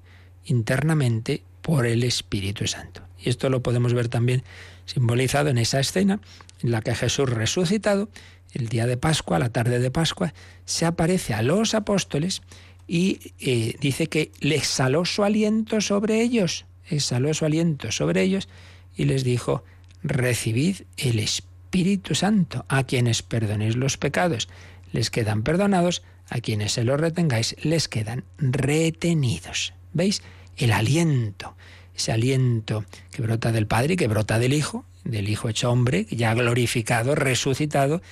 internamente 0.47 1.43
por 1.61 1.85
el 1.85 2.03
Espíritu 2.03 2.67
Santo. 2.67 3.03
Y 3.23 3.29
esto 3.29 3.51
lo 3.51 3.63
podemos 3.63 3.93
ver 3.93 4.09
también 4.09 4.43
simbolizado 4.87 5.51
en 5.51 5.59
esa 5.59 5.81
escena 5.81 6.21
en 6.63 6.71
la 6.71 6.81
que 6.81 6.95
Jesús 6.95 7.29
resucitado, 7.29 8.09
el 8.55 8.71
día 8.71 8.87
de 8.87 8.97
Pascua, 8.97 9.39
la 9.39 9.51
tarde 9.51 9.81
de 9.81 9.91
Pascua, 9.91 10.33
se 10.65 10.87
aparece 10.87 11.35
a 11.35 11.43
los 11.43 11.75
apóstoles 11.75 12.41
y 12.87 13.33
eh, 13.41 13.77
dice 13.81 14.09
que 14.09 14.33
le 14.41 14.57
exhaló 14.57 15.05
su 15.05 15.25
aliento 15.25 15.81
sobre 15.81 16.21
ellos, 16.23 16.67
exhaló 16.89 17.33
su 17.35 17.45
aliento 17.45 17.91
sobre 17.93 18.23
ellos 18.23 18.49
y 18.97 19.05
les 19.05 19.25
dijo, 19.25 19.65
recibid 20.03 20.83
el 20.97 21.19
Espíritu 21.19 22.15
Santo, 22.15 22.65
a 22.69 22.85
quienes 22.85 23.23
perdonéis 23.23 23.77
los 23.77 23.97
pecados, 23.97 24.49
les 24.93 25.11
quedan 25.11 25.43
perdonados, 25.43 26.03
a 26.31 26.41
quienes 26.41 26.73
se 26.73 26.85
los 26.85 27.01
retengáis, 27.01 27.57
les 27.63 27.89
quedan 27.89 28.25
retenidos. 28.39 29.75
¿Veis? 29.93 30.23
El 30.57 30.73
aliento, 30.73 31.57
ese 31.97 32.13
aliento 32.13 32.85
que 33.11 33.23
brota 33.23 33.51
del 33.51 33.67
Padre 33.67 33.95
y 33.95 33.97
que 33.97 34.07
brota 34.07 34.39
del 34.39 34.53
Hijo, 34.53 34.85
del 35.05 35.29
Hijo 35.29 35.49
hecho 35.49 35.71
hombre, 35.71 36.07
ya 36.11 36.33
glorificado, 36.35 37.15
resucitado, 37.15 38.03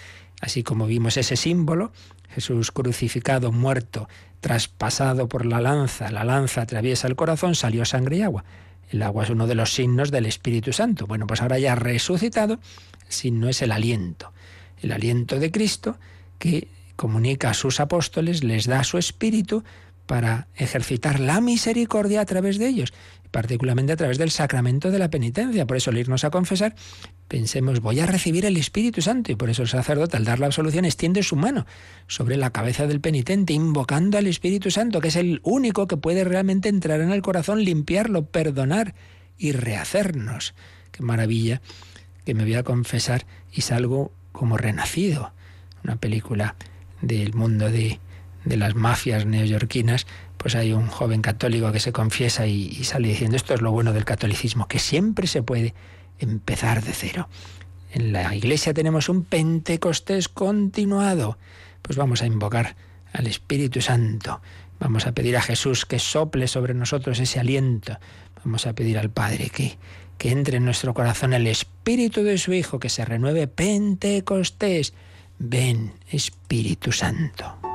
así 0.40 0.62
como 0.62 0.86
vimos 0.86 1.16
ese 1.16 1.36
símbolo, 1.36 1.92
Jesús 2.34 2.72
crucificado, 2.72 3.52
muerto, 3.52 4.08
traspasado 4.42 5.28
por 5.28 5.46
la 5.46 5.60
lanza, 5.60 6.10
la 6.10 6.24
lanza 6.24 6.62
atraviesa 6.62 7.06
el 7.06 7.16
corazón, 7.16 7.54
salió 7.54 7.84
sangre 7.84 8.16
y 8.16 8.22
agua. 8.22 8.44
El 8.90 9.02
agua 9.02 9.22
es 9.24 9.30
uno 9.30 9.46
de 9.46 9.54
los 9.54 9.72
signos 9.72 10.10
del 10.10 10.26
Espíritu 10.26 10.72
Santo. 10.72 11.06
Bueno, 11.06 11.28
pues 11.28 11.40
ahora 11.40 11.60
ya 11.60 11.76
resucitado, 11.76 12.54
el 13.06 13.12
signo 13.12 13.48
es 13.48 13.62
el 13.62 13.70
aliento. 13.70 14.32
El 14.82 14.90
aliento 14.90 15.38
de 15.38 15.52
Cristo 15.52 15.96
que 16.38 16.66
comunica 16.96 17.50
a 17.50 17.54
sus 17.54 17.78
apóstoles, 17.78 18.42
les 18.42 18.66
da 18.66 18.82
su 18.82 18.98
espíritu 18.98 19.62
para 20.12 20.46
ejercitar 20.56 21.20
la 21.20 21.40
misericordia 21.40 22.20
a 22.20 22.26
través 22.26 22.58
de 22.58 22.68
ellos, 22.68 22.92
particularmente 23.30 23.94
a 23.94 23.96
través 23.96 24.18
del 24.18 24.30
sacramento 24.30 24.90
de 24.90 24.98
la 24.98 25.08
penitencia. 25.08 25.66
Por 25.66 25.78
eso 25.78 25.88
al 25.88 25.96
irnos 25.96 26.24
a 26.24 26.30
confesar, 26.30 26.74
pensemos, 27.28 27.80
voy 27.80 27.98
a 27.98 28.04
recibir 28.04 28.44
el 28.44 28.58
Espíritu 28.58 29.00
Santo, 29.00 29.32
y 29.32 29.36
por 29.36 29.48
eso 29.48 29.62
el 29.62 29.68
sacerdote 29.68 30.18
al 30.18 30.26
dar 30.26 30.38
la 30.38 30.44
absolución 30.44 30.84
extiende 30.84 31.22
su 31.22 31.34
mano 31.34 31.64
sobre 32.08 32.36
la 32.36 32.50
cabeza 32.50 32.86
del 32.86 33.00
penitente, 33.00 33.54
invocando 33.54 34.18
al 34.18 34.26
Espíritu 34.26 34.70
Santo, 34.70 35.00
que 35.00 35.08
es 35.08 35.16
el 35.16 35.40
único 35.44 35.86
que 35.86 35.96
puede 35.96 36.24
realmente 36.24 36.68
entrar 36.68 37.00
en 37.00 37.10
el 37.10 37.22
corazón, 37.22 37.64
limpiarlo, 37.64 38.26
perdonar 38.26 38.94
y 39.38 39.52
rehacernos. 39.52 40.52
Qué 40.90 41.02
maravilla 41.02 41.62
que 42.26 42.34
me 42.34 42.42
voy 42.42 42.56
a 42.56 42.64
confesar 42.64 43.24
y 43.50 43.62
salgo 43.62 44.12
como 44.32 44.58
renacido. 44.58 45.32
Una 45.82 45.96
película 45.96 46.56
del 47.00 47.32
mundo 47.32 47.70
de 47.70 47.98
de 48.44 48.56
las 48.56 48.74
mafias 48.74 49.26
neoyorquinas, 49.26 50.06
pues 50.36 50.54
hay 50.54 50.72
un 50.72 50.88
joven 50.88 51.22
católico 51.22 51.70
que 51.70 51.80
se 51.80 51.92
confiesa 51.92 52.46
y, 52.46 52.82
sale 52.84 53.08
diciendo 53.08 53.36
esto 53.36 53.54
es 53.54 53.60
lo 53.60 53.70
bueno 53.70 53.92
del 53.92 54.04
catolicismo, 54.04 54.66
que 54.66 54.78
siempre 54.78 55.26
se 55.26 55.42
puede 55.42 55.74
empezar 56.18 56.82
de 56.82 56.92
cero. 56.92 57.28
En 57.92 58.12
la 58.12 58.34
iglesia 58.34 58.74
tenemos 58.74 59.08
un 59.08 59.24
Pentecostés 59.24 60.28
continuado. 60.28 61.38
Pues 61.82 61.96
vamos 61.96 62.22
a 62.22 62.26
invocar 62.26 62.74
al 63.12 63.26
Espíritu 63.26 63.80
Santo. 63.80 64.40
Vamos 64.80 65.06
a 65.06 65.12
pedir 65.12 65.36
a 65.36 65.42
Jesús 65.42 65.84
que 65.84 65.98
sople 65.98 66.48
sobre 66.48 66.74
nosotros 66.74 67.20
ese 67.20 67.38
aliento. 67.38 67.98
Vamos 68.44 68.66
a 68.66 68.72
pedir 68.72 68.98
al 68.98 69.10
Padre 69.10 69.50
que, 69.50 69.78
que 70.18 70.30
entre 70.30 70.56
en 70.56 70.64
nuestro 70.64 70.94
corazón 70.94 71.34
el 71.34 71.46
Espíritu 71.46 72.24
de 72.24 72.38
su 72.38 72.52
Hijo, 72.52 72.80
que 72.80 72.88
se 72.88 73.04
renueve 73.04 73.46
Pentecostés. 73.46 74.94
Ven, 75.38 75.92
Espíritu 76.10 76.92
Santo. 76.92 77.71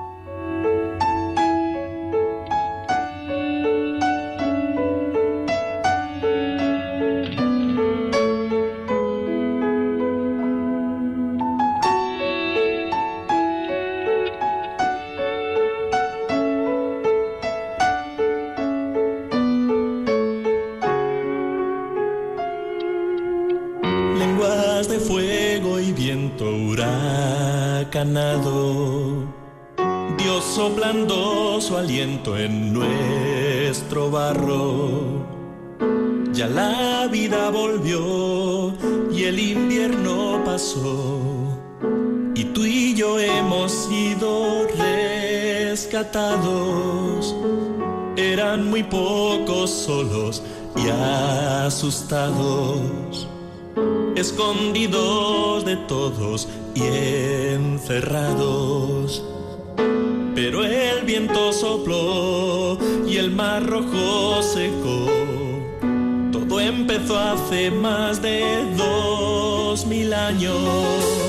El 39.28 39.40
invierno 39.40 40.42
pasó. 40.46 41.20
Y 42.34 42.46
tú 42.46 42.66
y 42.66 42.96
yo 42.96 43.20
hemos 43.20 43.74
sido 43.74 44.66
rescatados. 45.70 47.36
Eran 48.16 48.70
muy 48.70 48.84
pocos 48.84 49.70
solos 49.70 50.42
y 50.76 50.88
asustados, 50.90 52.28
escondidos 54.16 55.66
de 55.66 55.76
todos 55.76 56.48
y 56.74 56.84
encerrados. 57.54 59.26
Pero 60.36 60.64
el 60.64 61.04
viento 61.04 61.52
sopló 61.52 62.78
y 63.06 63.18
el 63.18 63.32
mar 63.32 63.66
rojo 63.66 64.42
secó. 64.42 65.27
Empezó 66.60 67.18
hace 67.18 67.72
más 67.72 68.22
de 68.22 68.66
dos 68.76 69.86
mil 69.86 70.14
años. 70.14 71.27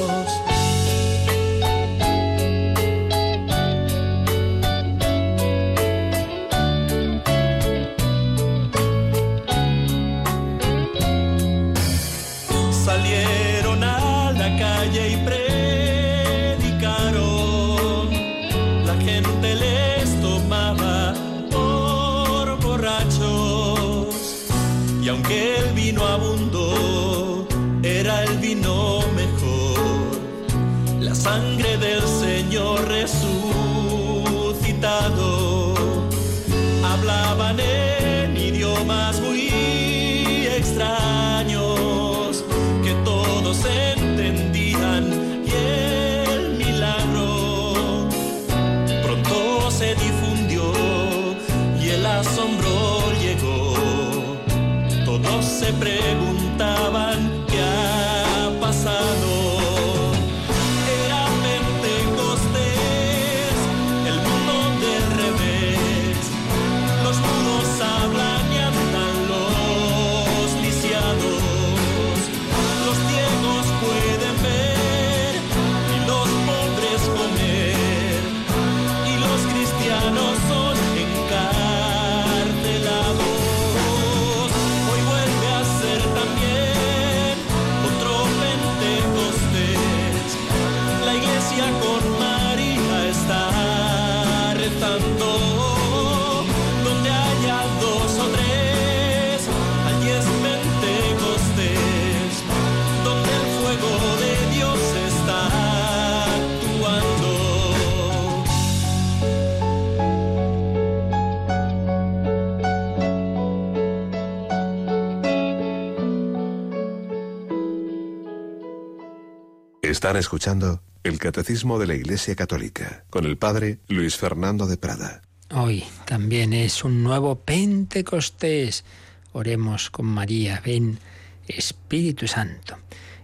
Están 120.09 120.21
escuchando 120.21 120.81
el 121.05 121.19
Catecismo 121.19 121.79
de 121.79 121.87
la 121.87 121.95
Iglesia 121.95 122.35
Católica 122.35 123.05
con 123.11 123.27
el 123.27 123.37
Padre 123.37 123.79
Luis 123.89 124.17
Fernando 124.17 124.67
de 124.67 124.79
Prada. 124.79 125.21
Hoy 125.51 125.85
también 126.07 126.55
es 126.55 126.83
un 126.83 127.03
nuevo 127.03 127.41
Pentecostés. 127.41 128.87
Oremos 129.33 129.91
con 129.91 130.07
María, 130.07 130.63
ven 130.65 130.99
Espíritu 131.47 132.27
Santo. 132.27 132.79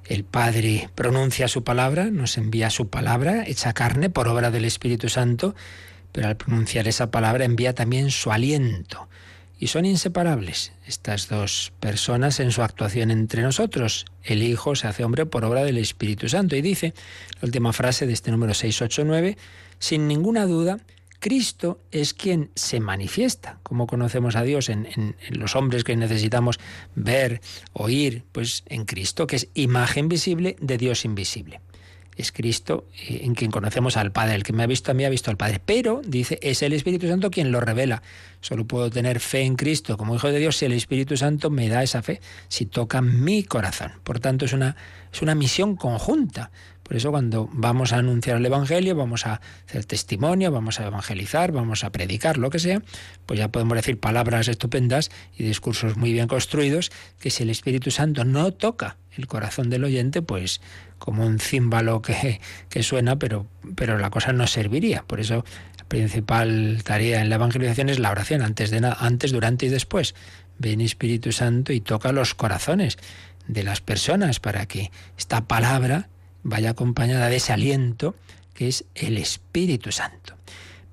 El 0.04 0.24
Padre 0.24 0.90
pronuncia 0.94 1.48
su 1.48 1.64
palabra, 1.64 2.10
nos 2.10 2.36
envía 2.36 2.68
su 2.68 2.90
palabra 2.90 3.44
hecha 3.46 3.72
carne 3.72 4.10
por 4.10 4.28
obra 4.28 4.50
del 4.50 4.66
Espíritu 4.66 5.08
Santo, 5.08 5.54
pero 6.12 6.28
al 6.28 6.36
pronunciar 6.36 6.86
esa 6.86 7.10
palabra 7.10 7.46
envía 7.46 7.74
también 7.74 8.10
su 8.10 8.30
aliento 8.30 9.08
y 9.64 9.68
son 9.68 9.86
inseparables 9.86 10.72
estas 10.86 11.26
dos 11.30 11.72
personas 11.80 12.38
en 12.38 12.52
su 12.52 12.60
actuación 12.60 13.10
entre 13.10 13.40
nosotros. 13.40 14.04
El 14.22 14.42
Hijo 14.42 14.76
se 14.76 14.88
hace 14.88 15.04
hombre 15.04 15.24
por 15.24 15.42
obra 15.42 15.64
del 15.64 15.78
Espíritu 15.78 16.28
Santo. 16.28 16.54
Y 16.54 16.60
dice, 16.60 16.92
la 17.40 17.46
última 17.46 17.72
frase 17.72 18.06
de 18.06 18.12
este 18.12 18.30
número 18.30 18.52
689, 18.52 19.38
sin 19.78 20.06
ninguna 20.06 20.44
duda, 20.44 20.80
Cristo 21.18 21.80
es 21.92 22.12
quien 22.12 22.50
se 22.54 22.78
manifiesta, 22.78 23.58
como 23.62 23.86
conocemos 23.86 24.36
a 24.36 24.42
Dios 24.42 24.68
en, 24.68 24.84
en, 24.84 25.16
los 25.30 25.56
hombres 25.56 25.82
que 25.82 25.96
necesitamos 25.96 26.60
ver, 26.94 27.40
oír, 27.72 28.22
pues 28.32 28.64
en 28.66 28.84
Cristo, 28.84 29.26
que 29.26 29.36
es 29.36 29.48
imagen 29.54 30.10
visible 30.10 30.56
de 30.60 30.76
Dios 30.76 31.06
invisible 31.06 31.62
es 32.16 32.32
Cristo 32.32 32.86
eh, 33.08 33.20
en 33.22 33.34
quien 33.34 33.50
conocemos 33.50 33.96
al 33.96 34.12
Padre. 34.12 34.34
El 34.34 34.42
que 34.42 34.52
me 34.52 34.62
ha 34.62 34.66
visto 34.66 34.90
a 34.90 34.94
mí 34.94 35.04
ha 35.04 35.08
visto 35.08 35.30
al 35.30 35.36
Padre. 35.36 35.60
Pero, 35.64 36.02
dice, 36.04 36.38
es 36.42 36.62
el 36.62 36.72
Espíritu 36.72 37.08
Santo 37.08 37.30
quien 37.30 37.52
lo 37.52 37.60
revela. 37.60 38.02
Solo 38.40 38.66
puedo 38.66 38.90
tener 38.90 39.20
fe 39.20 39.42
en 39.42 39.56
Cristo 39.56 39.96
como 39.96 40.14
Hijo 40.14 40.28
de 40.28 40.38
Dios 40.38 40.56
si 40.56 40.66
el 40.66 40.72
Espíritu 40.72 41.16
Santo 41.16 41.50
me 41.50 41.68
da 41.68 41.82
esa 41.82 42.02
fe, 42.02 42.20
si 42.48 42.66
toca 42.66 43.00
mi 43.00 43.42
corazón. 43.44 43.92
Por 44.02 44.20
tanto, 44.20 44.44
es 44.44 44.52
una, 44.52 44.76
es 45.12 45.22
una 45.22 45.34
misión 45.34 45.76
conjunta. 45.76 46.50
Por 46.84 46.96
eso 46.96 47.10
cuando 47.10 47.48
vamos 47.52 47.92
a 47.92 47.96
anunciar 47.96 48.36
el 48.36 48.46
Evangelio, 48.46 48.94
vamos 48.94 49.26
a 49.26 49.40
hacer 49.66 49.86
testimonio, 49.86 50.52
vamos 50.52 50.80
a 50.80 50.86
evangelizar, 50.86 51.50
vamos 51.50 51.82
a 51.82 51.90
predicar, 51.90 52.36
lo 52.36 52.50
que 52.50 52.58
sea, 52.58 52.82
pues 53.24 53.38
ya 53.38 53.48
podemos 53.48 53.74
decir 53.76 53.98
palabras 53.98 54.48
estupendas 54.48 55.10
y 55.36 55.44
discursos 55.44 55.96
muy 55.96 56.12
bien 56.12 56.28
construidos, 56.28 56.92
que 57.18 57.30
si 57.30 57.42
el 57.42 57.50
Espíritu 57.50 57.90
Santo 57.90 58.24
no 58.24 58.52
toca 58.52 58.98
el 59.16 59.26
corazón 59.26 59.70
del 59.70 59.84
oyente, 59.84 60.20
pues 60.20 60.60
como 60.98 61.26
un 61.26 61.38
címbalo 61.38 62.02
que, 62.02 62.40
que 62.68 62.82
suena, 62.82 63.18
pero, 63.18 63.46
pero 63.76 63.98
la 63.98 64.10
cosa 64.10 64.32
no 64.32 64.46
serviría. 64.46 65.04
Por 65.06 65.20
eso 65.20 65.44
la 65.78 65.84
principal 65.84 66.82
tarea 66.84 67.22
en 67.22 67.30
la 67.30 67.36
evangelización 67.36 67.88
es 67.88 67.98
la 67.98 68.10
oración, 68.10 68.42
antes, 68.42 68.70
de 68.70 68.94
antes, 68.98 69.32
durante 69.32 69.66
y 69.66 69.68
después. 69.70 70.14
Ven 70.58 70.80
Espíritu 70.80 71.32
Santo 71.32 71.72
y 71.72 71.80
toca 71.80 72.12
los 72.12 72.34
corazones 72.34 72.98
de 73.48 73.62
las 73.62 73.80
personas 73.80 74.40
para 74.40 74.66
que 74.66 74.90
esta 75.18 75.46
palabra 75.46 76.08
vaya 76.44 76.70
acompañada 76.70 77.28
de 77.28 77.36
ese 77.36 77.52
aliento 77.52 78.14
que 78.54 78.68
es 78.68 78.84
el 78.94 79.18
Espíritu 79.18 79.90
Santo. 79.90 80.36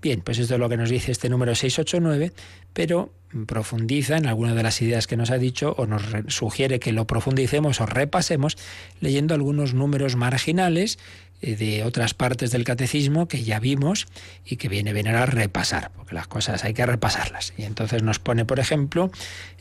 Bien, 0.02 0.22
pues 0.22 0.40
esto 0.40 0.56
es 0.56 0.60
lo 0.60 0.68
que 0.68 0.78
nos 0.78 0.90
dice 0.90 1.12
este 1.12 1.30
número 1.30 1.54
689, 1.54 2.34
pero 2.74 3.14
profundiza 3.46 4.18
en 4.18 4.26
alguna 4.26 4.56
de 4.56 4.64
las 4.64 4.82
ideas 4.82 5.06
que 5.08 5.16
nos 5.16 5.30
ha 5.32 5.38
dicho 5.38 5.76
o 5.78 5.86
nos 5.86 6.02
sugiere 6.28 6.80
que 6.80 6.92
lo 6.92 7.06
profundicemos 7.08 7.80
o 7.80 7.86
repasemos 7.86 8.58
leyendo 9.00 9.36
algunos 9.36 9.74
números 9.74 10.16
marginales 10.16 11.00
eh, 11.42 11.56
de 11.56 11.84
otras 11.84 12.14
partes 12.14 12.52
del 12.52 12.64
catecismo 12.64 13.28
que 13.28 13.44
ya 13.44 13.60
vimos 13.60 14.08
y 14.46 14.58
que 14.58 14.70
viene 14.70 14.94
bien 14.94 15.08
a 15.08 15.26
repasar, 15.26 15.92
porque 15.96 16.14
las 16.14 16.28
cosas 16.28 16.64
hay 16.64 16.74
que 16.74 16.86
repasarlas. 16.86 17.54
Y 17.58 17.64
entonces 17.64 18.04
nos 18.04 18.20
pone, 18.20 18.46
por 18.46 18.60
ejemplo, 18.60 19.12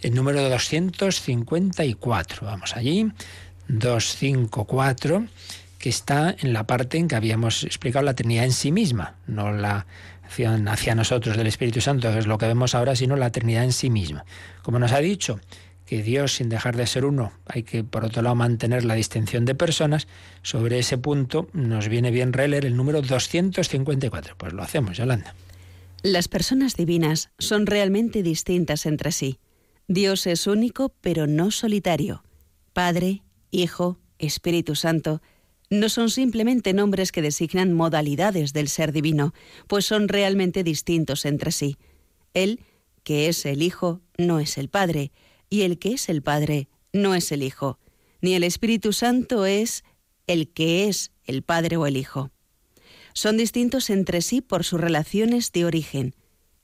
el 0.03 0.15
número 0.15 0.47
254. 0.49 2.47
Vamos 2.47 2.77
allí, 2.77 3.11
254, 3.69 5.27
que 5.81 5.89
está 5.89 6.37
en 6.39 6.53
la 6.53 6.67
parte 6.67 6.99
en 6.99 7.09
que 7.09 7.17
habíamos 7.17 7.65
explicado 7.65 8.05
la 8.05 8.15
Trinidad 8.15 8.45
en 8.45 8.53
sí 8.53 8.71
misma, 8.71 9.17
no 9.27 9.51
la 9.51 9.87
hacia 10.69 10.95
nosotros 10.95 11.37
del 11.37 11.49
Espíritu 11.49 11.81
Santo, 11.81 12.13
que 12.13 12.19
es 12.21 12.27
lo 12.29 12.39
que 12.39 12.47
vemos 12.47 12.77
ahora, 12.77 12.95
sino 12.95 13.17
la 13.17 13.33
Trinidad 13.33 13.65
en 13.65 13.73
sí 13.73 13.91
misma. 13.91 14.25
Como 14.63 14.79
nos 14.79 14.93
ha 14.93 15.01
dicho, 15.01 15.41
que 15.87 16.05
Dios, 16.05 16.35
sin 16.35 16.49
dejar 16.49 16.77
de 16.77 16.87
ser 16.87 17.05
uno, 17.05 17.33
hay 17.47 17.65
que, 17.65 17.83
por 17.83 18.05
otro 18.05 18.23
lado, 18.23 18.37
mantener 18.37 18.85
la 18.85 18.95
distinción 18.95 19.45
de 19.45 19.57
personas, 19.57 20.07
sobre 20.43 20.79
ese 20.79 20.99
punto 20.99 21.49
nos 21.53 21.89
viene 21.89 22.13
bien 22.13 22.33
releer 22.33 22.65
el 22.65 22.77
número 22.77 23.03
254. 23.03 24.37
Pues 24.37 24.53
lo 24.53 24.63
hacemos, 24.63 24.97
Yolanda. 24.97 25.35
Las 26.03 26.29
personas 26.29 26.77
divinas 26.77 27.31
son 27.39 27.67
realmente 27.67 28.23
distintas 28.23 28.87
entre 28.87 29.11
sí. 29.11 29.41
Dios 29.89 30.29
es 30.29 30.47
único, 30.47 30.95
pero 31.01 31.27
no 31.27 31.51
solitario. 31.51 32.23
Padre, 32.73 33.23
Hijo, 33.51 33.99
Espíritu 34.21 34.77
Santo, 34.77 35.21
no 35.71 35.89
son 35.89 36.11
simplemente 36.11 36.73
nombres 36.73 37.13
que 37.13 37.23
designan 37.23 37.73
modalidades 37.73 38.53
del 38.53 38.69
ser 38.69 38.93
divino, 38.93 39.33
pues 39.69 39.87
son 39.87 40.09
realmente 40.09 40.65
distintos 40.65 41.25
entre 41.25 41.53
sí. 41.53 41.77
Él, 42.35 42.61
que 43.05 43.29
es 43.29 43.47
el 43.47 43.63
Hijo, 43.63 44.01
no 44.19 44.41
es 44.41 44.59
el 44.59 44.69
Padre, 44.69 45.13
y 45.49 45.63
el 45.63 45.79
que 45.79 45.93
es 45.93 46.09
el 46.09 46.23
Padre, 46.23 46.69
no 46.93 47.15
es 47.15 47.31
el 47.31 47.45
Hijo, 47.45 47.79
ni 48.21 48.35
el 48.35 48.43
Espíritu 48.43 48.93
Santo 48.93 49.47
es 49.47 49.85
el 50.27 50.49
que 50.49 50.89
es 50.89 51.13
el 51.25 51.43
Padre 51.43 51.77
o 51.77 51.87
el 51.87 51.97
Hijo. 51.97 52.33
Son 53.13 53.37
distintos 53.37 53.91
entre 53.91 54.23
sí 54.23 54.41
por 54.41 54.65
sus 54.65 54.81
relaciones 54.81 55.53
de 55.53 55.65
origen. 55.65 56.15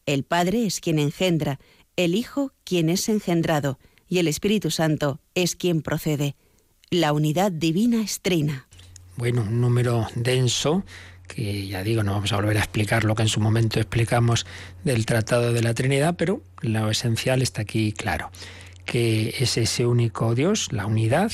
El 0.05 0.25
Padre 0.25 0.67
es 0.67 0.81
quien 0.81 0.99
engendra, 0.99 1.61
el 1.97 2.17
Hijo 2.17 2.53
quien 2.65 2.89
es 2.89 3.09
engendrado, 3.09 3.79
y 4.09 4.19
el 4.19 4.27
Espíritu 4.27 4.71
Santo 4.73 5.21
es 5.35 5.55
quien 5.55 5.83
procede. 5.83 6.37
La 6.91 7.13
unidad 7.13 7.51
divina 7.51 8.03
es 8.03 8.21
trina 8.21 8.66
bueno, 9.17 9.43
un 9.43 9.61
número 9.61 10.07
denso 10.15 10.85
que 11.27 11.67
ya 11.67 11.83
digo, 11.83 12.03
no 12.03 12.13
vamos 12.13 12.33
a 12.33 12.37
volver 12.37 12.57
a 12.57 12.61
explicar 12.61 13.05
lo 13.05 13.15
que 13.15 13.23
en 13.23 13.29
su 13.29 13.41
momento 13.41 13.81
explicamos 13.81 14.47
del 14.85 15.07
Tratado 15.07 15.53
de 15.53 15.63
la 15.63 15.75
Trinidad, 15.75 16.15
pero 16.17 16.41
lo 16.61 16.91
esencial 16.91 17.43
está 17.43 17.63
aquí 17.63 17.93
claro, 17.93 18.31
que 18.85 19.35
es 19.39 19.57
ese 19.57 19.87
único 19.87 20.35
Dios, 20.35 20.73
la 20.73 20.87
unidad, 20.87 21.33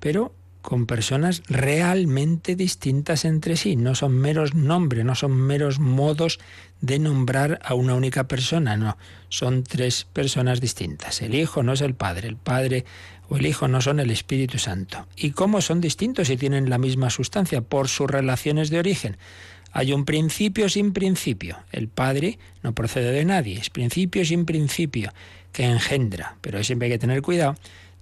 pero 0.00 0.34
con 0.60 0.86
personas 0.86 1.42
realmente 1.48 2.56
distintas 2.56 3.24
entre 3.24 3.56
sí. 3.56 3.76
No 3.76 3.94
son 3.94 4.12
meros 4.12 4.54
nombres, 4.54 5.04
no 5.04 5.14
son 5.14 5.32
meros 5.32 5.78
modos 5.78 6.40
de 6.80 6.98
nombrar 6.98 7.60
a 7.64 7.74
una 7.74 7.94
única 7.94 8.28
persona, 8.28 8.76
no. 8.76 8.96
Son 9.28 9.62
tres 9.64 10.06
personas 10.12 10.60
distintas. 10.60 11.22
El 11.22 11.34
Hijo 11.34 11.62
no 11.62 11.72
es 11.72 11.80
el 11.80 11.94
Padre, 11.94 12.28
el 12.28 12.36
Padre 12.36 12.84
o 13.28 13.36
el 13.36 13.46
Hijo 13.46 13.68
no 13.68 13.80
son 13.80 14.00
el 14.00 14.10
Espíritu 14.10 14.58
Santo. 14.58 15.06
¿Y 15.16 15.30
cómo 15.30 15.60
son 15.60 15.80
distintos 15.80 16.28
si 16.28 16.36
tienen 16.36 16.70
la 16.70 16.78
misma 16.78 17.10
sustancia? 17.10 17.60
Por 17.60 17.88
sus 17.88 18.08
relaciones 18.10 18.70
de 18.70 18.78
origen. 18.78 19.16
Hay 19.72 19.92
un 19.92 20.04
principio 20.04 20.68
sin 20.68 20.92
principio. 20.92 21.58
El 21.72 21.88
Padre 21.88 22.38
no 22.62 22.74
procede 22.74 23.12
de 23.12 23.24
nadie, 23.24 23.58
es 23.58 23.70
principio 23.70 24.24
sin 24.24 24.46
principio, 24.46 25.12
que 25.52 25.64
engendra. 25.64 26.36
Pero 26.40 26.62
siempre 26.64 26.86
hay 26.86 26.92
que 26.92 26.98
tener 26.98 27.22
cuidado 27.22 27.54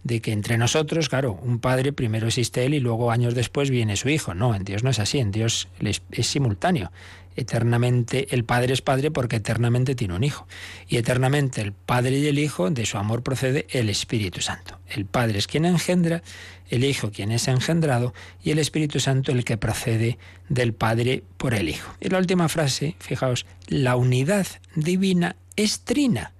de 0.06 0.20
que 0.20 0.30
entre 0.30 0.56
nosotros, 0.56 1.08
claro, 1.08 1.36
un 1.42 1.58
padre 1.58 1.92
primero 1.92 2.28
existe 2.28 2.64
él 2.64 2.74
y 2.74 2.80
luego 2.80 3.10
años 3.10 3.34
después 3.34 3.70
viene 3.70 3.96
su 3.96 4.08
hijo. 4.08 4.34
No, 4.34 4.54
en 4.54 4.62
Dios 4.62 4.84
no 4.84 4.90
es 4.90 5.00
así, 5.00 5.18
en 5.18 5.32
Dios 5.32 5.66
es, 5.80 6.00
simultáneo. 6.28 6.92
Eternamente 7.36 8.34
el 8.34 8.44
Padre 8.44 8.72
es 8.72 8.82
Padre 8.82 9.10
porque 9.10 9.36
eternamente 9.36 9.94
tiene 9.94 10.14
un 10.14 10.24
Hijo. 10.24 10.46
Y 10.88 10.96
eternamente 10.96 11.60
el 11.60 11.72
Padre 11.72 12.18
y 12.18 12.26
el 12.26 12.38
Hijo, 12.38 12.70
de 12.70 12.86
su 12.86 12.98
amor 12.98 13.22
procede 13.22 13.66
el 13.70 13.88
Espíritu 13.90 14.40
Santo. 14.40 14.80
El 14.88 15.06
Padre 15.06 15.38
es 15.38 15.46
quien 15.46 15.64
engendra, 15.64 16.22
el 16.68 16.84
Hijo 16.84 17.10
quien 17.10 17.30
es 17.32 17.48
engendrado 17.48 18.14
y 18.42 18.50
el 18.50 18.58
Espíritu 18.58 18.98
Santo 19.00 19.32
el 19.32 19.44
que 19.44 19.56
procede 19.56 20.18
del 20.48 20.72
Padre 20.72 21.22
por 21.36 21.54
el 21.54 21.68
Hijo. 21.68 21.92
Y 22.00 22.08
la 22.08 22.18
última 22.18 22.48
frase, 22.48 22.96
fijaos, 22.98 23.46
la 23.68 23.96
unidad 23.96 24.46
divina 24.74 25.36
es 25.56 25.80
trina. 25.80 26.32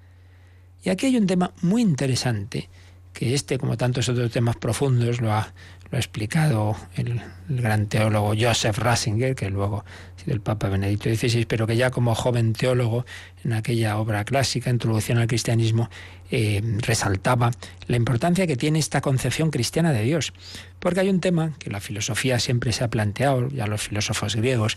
Y 0.83 0.91
aquí 0.91 1.07
hay 1.07 1.17
un 1.17 1.27
tema 1.27 1.53
muy 1.63 1.83
interesante 1.83 2.69
que 3.13 3.35
este, 3.35 3.59
como 3.59 3.79
tantos 3.79 4.11
otros 4.11 4.31
temas 4.31 4.57
profundos, 4.57 5.23
lo 5.23 5.33
ha, 5.33 5.55
lo 5.97 5.99
ha 5.99 6.01
explicado 6.01 6.77
el, 6.97 7.23
gran 7.49 7.87
teólogo 7.87 8.35
Joseph 8.39 8.77
Ratzinger, 8.77 9.35
que 9.35 9.49
luego 9.49 9.83
ha 9.83 10.21
sido 10.21 10.35
el 10.35 10.43
Papa 10.43 10.69
Benedicto 10.69 11.09
XVI, 11.09 11.47
pero 11.47 11.67
que 11.67 11.75
ya 11.75 11.91
como 11.91 12.15
joven 12.15 12.53
teólogo, 12.53 13.07
en 13.45 13.55
aquella 13.55 13.97
obra 13.97 14.25
clásica, 14.25 14.69
Introducción 14.69 15.17
al 15.17 15.27
Cristianismo, 15.27 15.89
eh, 16.31 16.61
resaltaba 16.81 17.51
la 17.87 17.97
importancia 17.97 18.47
que 18.47 18.57
tiene 18.57 18.79
esta 18.79 19.01
concepción 19.01 19.51
cristiana 19.51 19.91
de 19.95 20.03
Dios. 20.03 20.35
Porque 20.81 21.01
hay 21.01 21.09
un 21.09 21.21
tema 21.21 21.55
que 21.59 21.71
la 21.71 21.81
filosofía 21.81 22.41
siempre 22.41 22.73
se 22.73 22.85
ha 22.85 22.89
planteado, 22.89 23.49
ya 23.49 23.67
los 23.67 23.81
filósofos 23.81 24.37
griegos, 24.37 24.77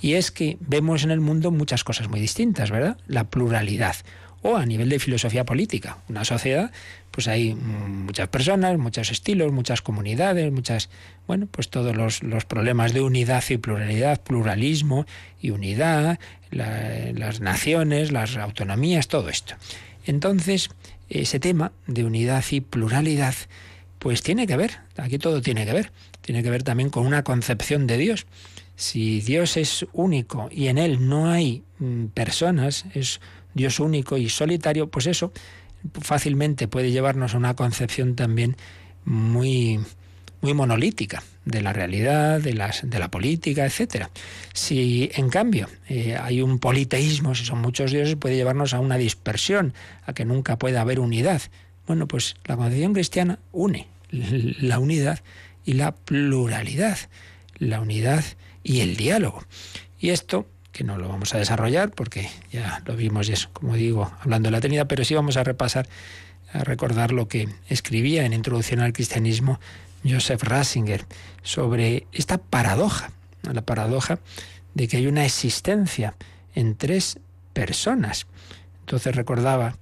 y 0.00 0.14
es 0.14 0.30
que 0.30 0.56
vemos 0.60 1.04
en 1.04 1.10
el 1.10 1.20
mundo 1.20 1.50
muchas 1.50 1.84
cosas 1.84 2.08
muy 2.08 2.20
distintas, 2.20 2.70
¿verdad? 2.70 2.96
La 3.06 3.24
pluralidad 3.24 3.96
o 4.44 4.56
a 4.56 4.66
nivel 4.66 4.90
de 4.90 4.98
filosofía 4.98 5.44
política. 5.44 5.96
Una 6.06 6.22
sociedad, 6.22 6.70
pues 7.10 7.28
hay 7.28 7.54
muchas 7.54 8.28
personas, 8.28 8.76
muchos 8.76 9.10
estilos, 9.10 9.50
muchas 9.52 9.80
comunidades, 9.80 10.52
muchas, 10.52 10.90
bueno, 11.26 11.48
pues 11.50 11.70
todos 11.70 11.96
los, 11.96 12.44
problemas 12.44 12.92
de 12.92 13.00
unidad 13.00 13.42
y 13.48 13.56
pluralidad, 13.56 14.20
pluralismo 14.20 15.06
y 15.40 15.48
unidad, 15.48 16.18
las 16.50 17.40
naciones, 17.40 18.12
las 18.12 18.36
autonomías, 18.36 19.08
todo 19.08 19.30
esto. 19.30 19.54
Entonces, 20.04 20.68
ese 21.08 21.40
tema 21.40 21.72
de 21.86 22.04
unidad 22.04 22.44
y 22.50 22.60
pluralidad, 22.60 23.34
pues 23.98 24.22
tiene 24.22 24.46
que 24.46 24.58
ver, 24.58 24.80
aquí 24.98 25.16
todo 25.16 25.40
tiene 25.40 25.64
que 25.64 25.72
ver, 25.72 25.90
tiene 26.20 26.42
que 26.42 26.50
ver 26.50 26.64
también 26.64 26.90
con 26.90 27.06
una 27.06 27.24
concepción 27.24 27.86
de 27.86 27.96
Dios. 27.96 28.26
Si 28.76 29.22
Dios 29.22 29.56
es 29.56 29.86
único 29.94 30.48
y 30.50 30.66
en 30.66 30.76
Él 30.76 31.08
no 31.08 31.30
hay 31.30 31.62
mm, 31.78 32.06
personas, 32.06 32.84
es 32.92 33.20
Dios 33.54 33.80
único 33.80 34.16
y 34.16 34.28
solitario, 34.28 34.88
pues 34.88 35.06
eso 35.06 35.32
fácilmente 36.00 36.68
puede 36.68 36.90
llevarnos 36.90 37.34
a 37.34 37.38
una 37.38 37.54
concepción 37.54 38.16
también 38.16 38.56
muy, 39.04 39.80
muy 40.40 40.54
monolítica 40.54 41.22
de 41.44 41.60
la 41.60 41.72
realidad, 41.72 42.40
de, 42.40 42.54
las, 42.54 42.88
de 42.88 42.98
la 42.98 43.10
política, 43.10 43.66
etc. 43.66 44.06
Si 44.52 45.10
en 45.14 45.28
cambio 45.28 45.68
eh, 45.88 46.16
hay 46.20 46.40
un 46.40 46.58
politeísmo, 46.58 47.34
si 47.34 47.44
son 47.44 47.60
muchos 47.60 47.92
dioses, 47.92 48.16
puede 48.16 48.36
llevarnos 48.36 48.74
a 48.74 48.80
una 48.80 48.96
dispersión, 48.96 49.74
a 50.06 50.14
que 50.14 50.24
nunca 50.24 50.58
pueda 50.58 50.80
haber 50.80 51.00
unidad. 51.00 51.42
Bueno, 51.86 52.08
pues 52.08 52.36
la 52.46 52.56
concepción 52.56 52.94
cristiana 52.94 53.38
une 53.52 53.88
la 54.10 54.78
unidad 54.78 55.20
y 55.64 55.74
la 55.74 55.94
pluralidad, 55.94 56.98
la 57.58 57.80
unidad 57.80 58.24
y 58.62 58.80
el 58.80 58.96
diálogo. 58.96 59.44
Y 59.98 60.10
esto 60.10 60.46
que 60.74 60.84
no 60.84 60.98
lo 60.98 61.08
vamos 61.08 61.34
a 61.34 61.38
desarrollar 61.38 61.92
porque 61.92 62.28
ya 62.52 62.82
lo 62.84 62.96
vimos, 62.96 63.28
y 63.30 63.32
es 63.32 63.46
como 63.46 63.76
digo, 63.76 64.12
hablando 64.20 64.48
de 64.48 64.50
la 64.50 64.60
Trinidad, 64.60 64.86
pero 64.88 65.04
sí 65.04 65.14
vamos 65.14 65.38
a 65.38 65.44
repasar, 65.44 65.88
a 66.52 66.64
recordar 66.64 67.12
lo 67.12 67.28
que 67.28 67.48
escribía 67.68 68.26
en 68.26 68.32
Introducción 68.32 68.80
al 68.80 68.92
Cristianismo 68.92 69.60
Joseph 70.04 70.42
Ratzinger 70.42 71.06
sobre 71.42 72.06
esta 72.12 72.38
paradoja, 72.38 73.12
la 73.42 73.62
paradoja 73.62 74.18
de 74.74 74.88
que 74.88 74.98
hay 74.98 75.06
una 75.06 75.24
existencia 75.24 76.16
en 76.54 76.74
tres 76.74 77.20
personas. 77.52 78.26
Entonces 78.80 79.14
recordaba 79.14 79.76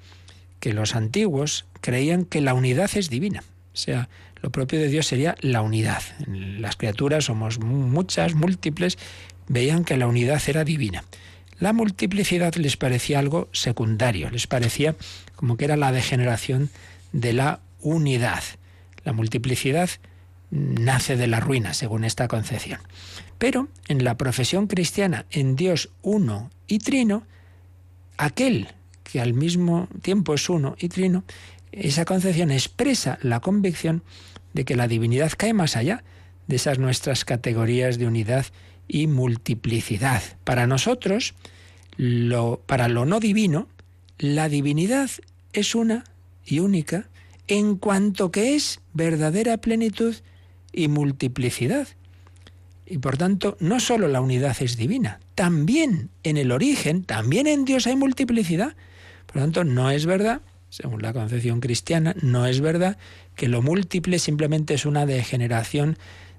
que 0.60 0.74
los 0.74 0.94
antiguos 0.94 1.64
creían 1.80 2.26
que 2.26 2.42
la 2.42 2.54
unidad 2.54 2.90
es 2.94 3.08
divina. 3.08 3.42
O 3.72 3.76
sea, 3.76 4.10
lo 4.42 4.50
propio 4.50 4.78
de 4.78 4.88
Dios 4.88 5.06
sería 5.06 5.36
la 5.40 5.62
unidad. 5.62 6.02
Las 6.26 6.76
criaturas 6.76 7.24
somos 7.24 7.58
muchas, 7.60 8.34
múltiples, 8.34 8.98
veían 9.52 9.84
que 9.84 9.98
la 9.98 10.06
unidad 10.06 10.42
era 10.46 10.64
divina. 10.64 11.04
La 11.58 11.74
multiplicidad 11.74 12.54
les 12.54 12.78
parecía 12.78 13.18
algo 13.18 13.50
secundario, 13.52 14.30
les 14.30 14.46
parecía 14.46 14.96
como 15.36 15.58
que 15.58 15.66
era 15.66 15.76
la 15.76 15.92
degeneración 15.92 16.70
de 17.12 17.34
la 17.34 17.60
unidad. 17.80 18.42
La 19.04 19.12
multiplicidad 19.12 19.90
nace 20.50 21.16
de 21.16 21.26
la 21.26 21.38
ruina, 21.38 21.74
según 21.74 22.04
esta 22.04 22.28
concepción. 22.28 22.80
Pero 23.36 23.68
en 23.88 24.04
la 24.04 24.16
profesión 24.16 24.68
cristiana, 24.68 25.26
en 25.30 25.54
Dios 25.54 25.90
uno 26.00 26.50
y 26.66 26.78
trino, 26.78 27.24
aquel 28.16 28.68
que 29.04 29.20
al 29.20 29.34
mismo 29.34 29.86
tiempo 30.00 30.32
es 30.32 30.48
uno 30.48 30.76
y 30.78 30.88
trino, 30.88 31.24
esa 31.72 32.06
concepción 32.06 32.50
expresa 32.50 33.18
la 33.20 33.40
convicción 33.40 34.02
de 34.54 34.64
que 34.64 34.76
la 34.76 34.88
divinidad 34.88 35.32
cae 35.36 35.52
más 35.52 35.76
allá 35.76 36.04
de 36.46 36.56
esas 36.56 36.78
nuestras 36.78 37.26
categorías 37.26 37.98
de 37.98 38.06
unidad 38.06 38.46
y 38.92 39.06
multiplicidad. 39.06 40.22
Para 40.44 40.66
nosotros, 40.66 41.32
lo, 41.96 42.60
para 42.66 42.88
lo 42.88 43.06
no 43.06 43.20
divino, 43.20 43.66
la 44.18 44.50
divinidad 44.50 45.10
es 45.54 45.74
una 45.74 46.04
y 46.44 46.60
única 46.60 47.08
en 47.48 47.76
cuanto 47.76 48.30
que 48.30 48.54
es 48.54 48.80
verdadera 48.92 49.56
plenitud 49.56 50.14
y 50.74 50.88
multiplicidad. 50.88 51.88
Y 52.84 52.98
por 52.98 53.16
tanto, 53.16 53.56
no 53.60 53.80
solo 53.80 54.08
la 54.08 54.20
unidad 54.20 54.58
es 54.60 54.76
divina, 54.76 55.20
también 55.34 56.10
en 56.22 56.36
el 56.36 56.52
origen, 56.52 57.04
también 57.04 57.46
en 57.46 57.64
Dios 57.64 57.86
hay 57.86 57.96
multiplicidad. 57.96 58.76
Por 59.24 59.36
lo 59.36 59.42
tanto, 59.42 59.64
no 59.64 59.90
es 59.90 60.04
verdad, 60.04 60.42
según 60.68 61.00
la 61.00 61.14
concepción 61.14 61.60
cristiana, 61.60 62.14
no 62.20 62.44
es 62.44 62.60
verdad 62.60 62.98
que 63.36 63.48
lo 63.48 63.62
múltiple 63.62 64.18
simplemente 64.18 64.74
es 64.74 64.84
una 64.84 65.06
degeneración 65.06 65.96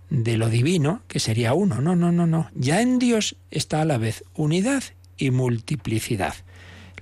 de 0.09 0.37
lo 0.37 0.49
divino, 0.49 1.01
que 1.07 1.19
sería 1.19 1.53
uno. 1.53 1.81
No, 1.81 1.95
no, 1.95 2.11
no, 2.11 2.27
no. 2.27 2.49
Ya 2.53 2.81
en 2.81 2.99
Dios 2.99 3.35
está 3.51 3.81
a 3.81 3.85
la 3.85 3.97
vez 3.97 4.23
unidad 4.35 4.83
y 5.17 5.31
multiplicidad. 5.31 6.35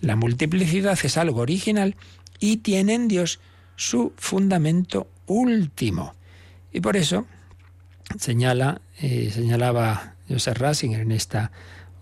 La 0.01 0.15
multiplicidad 0.15 0.97
es 1.03 1.17
algo 1.17 1.41
original 1.41 1.95
y 2.39 2.57
tiene 2.57 2.95
en 2.95 3.07
Dios 3.07 3.39
su 3.75 4.13
fundamento 4.17 5.07
último. 5.27 6.13
Y 6.71 6.81
por 6.81 6.97
eso 6.97 7.25
señala, 8.19 8.81
eh, 8.99 9.31
señalaba 9.33 10.15
Joseph 10.27 10.57
Ratzinger 10.57 11.01
en 11.01 11.11
esta 11.11 11.51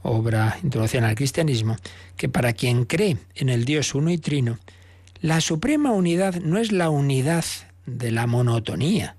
obra 0.02 0.58
Introducción 0.64 1.04
al 1.04 1.16
Cristianismo, 1.16 1.76
que 2.16 2.30
para 2.30 2.54
quien 2.54 2.86
cree 2.86 3.18
en 3.36 3.50
el 3.50 3.66
Dios 3.66 3.96
uno 3.96 4.12
y 4.12 4.18
trino, 4.18 4.60
la 5.22 5.42
suprema 5.42 5.92
unidad 5.92 6.36
no 6.36 6.58
es 6.58 6.72
la 6.72 6.90
unidad 6.90 7.44
de 7.86 8.12
la 8.12 8.28
monotonía. 8.28 9.18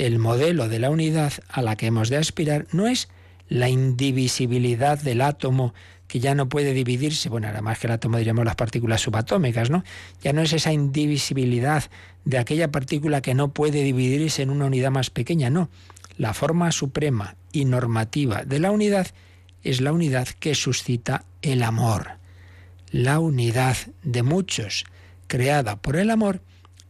El 0.00 0.18
modelo 0.18 0.70
de 0.70 0.78
la 0.78 0.88
unidad 0.88 1.34
a 1.50 1.60
la 1.60 1.76
que 1.76 1.84
hemos 1.84 2.08
de 2.08 2.16
aspirar 2.16 2.66
no 2.72 2.86
es 2.86 3.10
la 3.50 3.68
indivisibilidad 3.68 4.98
del 4.98 5.20
átomo 5.20 5.74
que 6.08 6.20
ya 6.20 6.34
no 6.34 6.48
puede 6.48 6.72
dividirse, 6.72 7.28
bueno, 7.28 7.48
ahora 7.48 7.60
más 7.60 7.78
que 7.78 7.86
el 7.86 7.92
átomo 7.92 8.16
diríamos 8.16 8.46
las 8.46 8.56
partículas 8.56 9.02
subatómicas, 9.02 9.68
¿no? 9.68 9.84
Ya 10.22 10.32
no 10.32 10.40
es 10.40 10.54
esa 10.54 10.72
indivisibilidad 10.72 11.84
de 12.24 12.38
aquella 12.38 12.70
partícula 12.70 13.20
que 13.20 13.34
no 13.34 13.52
puede 13.52 13.82
dividirse 13.82 14.40
en 14.40 14.48
una 14.48 14.64
unidad 14.64 14.90
más 14.90 15.10
pequeña, 15.10 15.50
no. 15.50 15.68
La 16.16 16.32
forma 16.32 16.72
suprema 16.72 17.36
y 17.52 17.66
normativa 17.66 18.44
de 18.44 18.58
la 18.58 18.70
unidad 18.70 19.08
es 19.64 19.82
la 19.82 19.92
unidad 19.92 20.28
que 20.28 20.54
suscita 20.54 21.26
el 21.42 21.62
amor. 21.62 22.12
La 22.90 23.18
unidad 23.18 23.76
de 24.02 24.22
muchos, 24.22 24.86
creada 25.26 25.76
por 25.76 25.96
el 25.96 26.08
amor, 26.08 26.40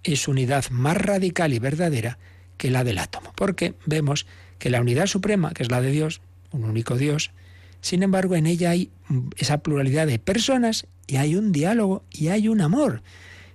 es 0.04 0.28
unidad 0.28 0.70
más 0.70 0.96
radical 0.96 1.52
y 1.52 1.58
verdadera 1.58 2.18
que 2.60 2.70
la 2.70 2.84
del 2.84 2.98
átomo, 2.98 3.32
porque 3.34 3.72
vemos 3.86 4.26
que 4.58 4.68
la 4.68 4.82
unidad 4.82 5.06
suprema, 5.06 5.54
que 5.54 5.62
es 5.62 5.70
la 5.70 5.80
de 5.80 5.90
Dios, 5.90 6.20
un 6.52 6.64
único 6.64 6.96
Dios, 6.96 7.30
sin 7.80 8.02
embargo, 8.02 8.36
en 8.36 8.46
ella 8.46 8.68
hay 8.68 8.90
esa 9.38 9.58
pluralidad 9.58 10.06
de 10.06 10.18
personas 10.18 10.86
y 11.06 11.16
hay 11.16 11.36
un 11.36 11.52
diálogo 11.52 12.04
y 12.10 12.28
hay 12.28 12.48
un 12.48 12.60
amor. 12.60 13.02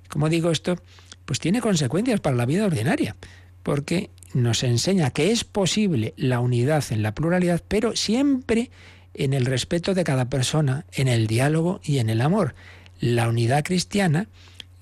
Como 0.09 0.27
digo 0.27 0.49
esto, 0.49 0.77
pues 1.25 1.39
tiene 1.39 1.61
consecuencias 1.61 2.19
para 2.19 2.35
la 2.35 2.47
vida 2.47 2.65
ordinaria, 2.65 3.15
porque 3.61 4.09
nos 4.33 4.63
enseña 4.63 5.11
que 5.11 5.31
es 5.31 5.43
posible 5.43 6.15
la 6.17 6.39
unidad 6.39 6.83
en 6.89 7.03
la 7.03 7.13
pluralidad, 7.13 7.61
pero 7.67 7.95
siempre 7.95 8.71
en 9.13 9.33
el 9.33 9.45
respeto 9.45 9.93
de 9.93 10.03
cada 10.03 10.31
persona, 10.31 10.87
en 10.93 11.07
el 11.07 11.27
diálogo 11.27 11.79
y 11.83 11.99
en 11.99 12.09
el 12.09 12.21
amor. 12.21 12.55
La 12.99 13.29
unidad 13.29 13.63
cristiana, 13.63 14.29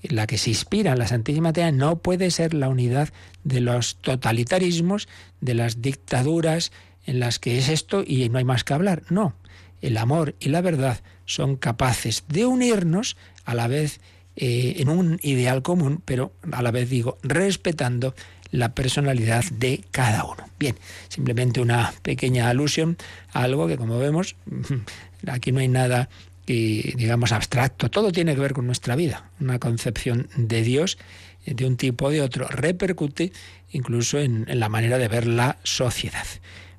la 0.02 0.26
que 0.26 0.38
se 0.38 0.48
inspira 0.48 0.92
en 0.92 0.98
la 0.98 1.08
Santísima 1.08 1.52
Trinidad, 1.52 1.74
no 1.74 1.98
puede 1.98 2.30
ser 2.30 2.54
la 2.54 2.70
unidad 2.70 3.10
de 3.44 3.60
los 3.60 3.96
totalitarismos, 3.96 5.08
de 5.40 5.54
las 5.54 5.82
dictaduras, 5.82 6.72
en 7.06 7.20
las 7.20 7.38
que 7.38 7.58
es 7.58 7.68
esto 7.68 8.02
y 8.06 8.28
no 8.28 8.38
hay 8.38 8.44
más 8.44 8.64
que 8.64 8.74
hablar. 8.74 9.02
No, 9.10 9.34
el 9.82 9.96
amor 9.96 10.34
y 10.40 10.48
la 10.48 10.62
verdad 10.62 11.00
son 11.26 11.56
capaces 11.56 12.24
de 12.28 12.46
unirnos 12.46 13.16
a 13.44 13.54
la 13.54 13.68
vez 13.68 14.00
eh, 14.36 14.76
en 14.78 14.88
un 14.88 15.20
ideal 15.22 15.62
común, 15.62 16.02
pero 16.04 16.32
a 16.50 16.62
la 16.62 16.70
vez 16.70 16.88
digo, 16.90 17.18
respetando 17.22 18.14
la 18.50 18.74
personalidad 18.74 19.44
de 19.44 19.84
cada 19.90 20.24
uno. 20.24 20.48
Bien, 20.58 20.76
simplemente 21.08 21.60
una 21.60 21.92
pequeña 22.02 22.48
alusión 22.48 22.96
a 23.32 23.42
algo 23.42 23.66
que 23.66 23.76
como 23.76 23.98
vemos, 23.98 24.36
aquí 25.26 25.52
no 25.52 25.60
hay 25.60 25.68
nada 25.68 26.08
digamos 26.46 27.32
abstracto, 27.32 27.90
todo 27.90 28.12
tiene 28.12 28.34
que 28.34 28.40
ver 28.40 28.52
con 28.52 28.66
nuestra 28.66 28.96
vida. 28.96 29.30
Una 29.40 29.58
concepción 29.58 30.28
de 30.36 30.62
Dios 30.62 30.98
de 31.46 31.66
un 31.66 31.76
tipo 31.76 32.06
o 32.06 32.10
de 32.10 32.22
otro 32.22 32.46
repercute 32.48 33.32
incluso 33.70 34.18
en 34.18 34.46
la 34.48 34.68
manera 34.68 34.98
de 34.98 35.08
ver 35.08 35.26
la 35.26 35.58
sociedad. 35.62 36.26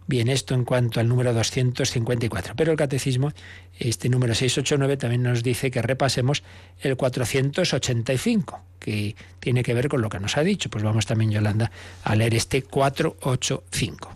Bien, 0.07 0.27
esto 0.27 0.53
en 0.53 0.65
cuanto 0.65 0.99
al 0.99 1.07
número 1.07 1.33
254. 1.33 2.53
Pero 2.55 2.71
el 2.71 2.77
catecismo, 2.77 3.31
este 3.79 4.07
número 4.07 4.35
689, 4.35 4.97
también 4.97 5.23
nos 5.23 5.41
dice 5.41 5.71
que 5.71 5.81
repasemos 5.81 6.43
el 6.81 6.95
485, 6.95 8.61
que 8.79 9.15
tiene 9.39 9.63
que 9.63 9.73
ver 9.73 9.89
con 9.89 10.01
lo 10.01 10.09
que 10.09 10.19
nos 10.19 10.37
ha 10.37 10.43
dicho. 10.43 10.69
Pues 10.69 10.83
vamos 10.83 11.07
también, 11.07 11.31
Yolanda, 11.31 11.71
a 12.03 12.15
leer 12.15 12.35
este 12.35 12.61
485. 12.61 14.15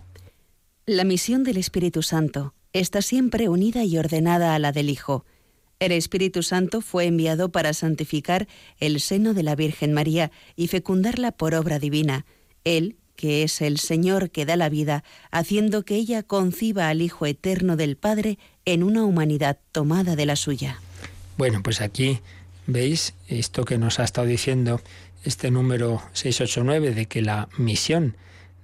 La 0.86 1.04
misión 1.04 1.44
del 1.44 1.58
Espíritu 1.58 2.04
Santo 2.04 2.54
está 2.72 3.02
siempre 3.02 3.50
unida 3.50 3.84
y 3.84 3.98
ordenada 3.98 4.54
a 4.54 4.60
la 4.60 4.72
del 4.72 4.92
Hijo. 4.92 5.26
El 5.80 5.94
Espíritu 5.94 6.44
Santo 6.44 6.82
fue 6.82 7.06
enviado 7.06 7.54
para 7.54 7.74
santificar 7.74 8.50
el 8.82 9.00
seno 9.00 9.34
de 9.34 9.44
la 9.44 9.56
Virgen 9.56 9.94
María 9.94 10.30
y 10.58 10.68
fecundarla 10.68 11.32
por 11.32 11.56
obra 11.56 11.80
divina. 11.80 12.26
Él 12.66 12.98
que 13.16 13.44
es 13.44 13.60
el 13.60 13.80
Señor 13.80 14.30
que 14.30 14.46
da 14.46 14.56
la 14.56 14.70
vida, 14.70 15.04
haciendo 15.30 15.84
que 15.84 15.96
ella 15.96 16.24
conciba 16.24 16.88
al 16.88 17.02
Hijo 17.02 17.26
Eterno 17.26 17.76
del 17.76 17.98
Padre 17.98 18.40
en 18.64 18.82
una 18.82 19.04
humanidad 19.04 19.58
tomada 19.74 20.16
de 20.16 20.26
la 20.26 20.38
suya. 20.38 20.80
Bueno, 21.38 21.62
pues 21.62 21.82
aquí 21.82 22.20
veis 22.66 23.14
esto 23.28 23.66
que 23.66 23.78
nos 23.78 24.00
ha 24.00 24.06
estado 24.06 24.26
diciendo 24.26 24.82
este 25.26 25.52
número 25.52 26.02
689 26.14 26.94
de 26.94 27.08
que 27.08 27.22
la 27.22 27.50
misión 27.58 28.16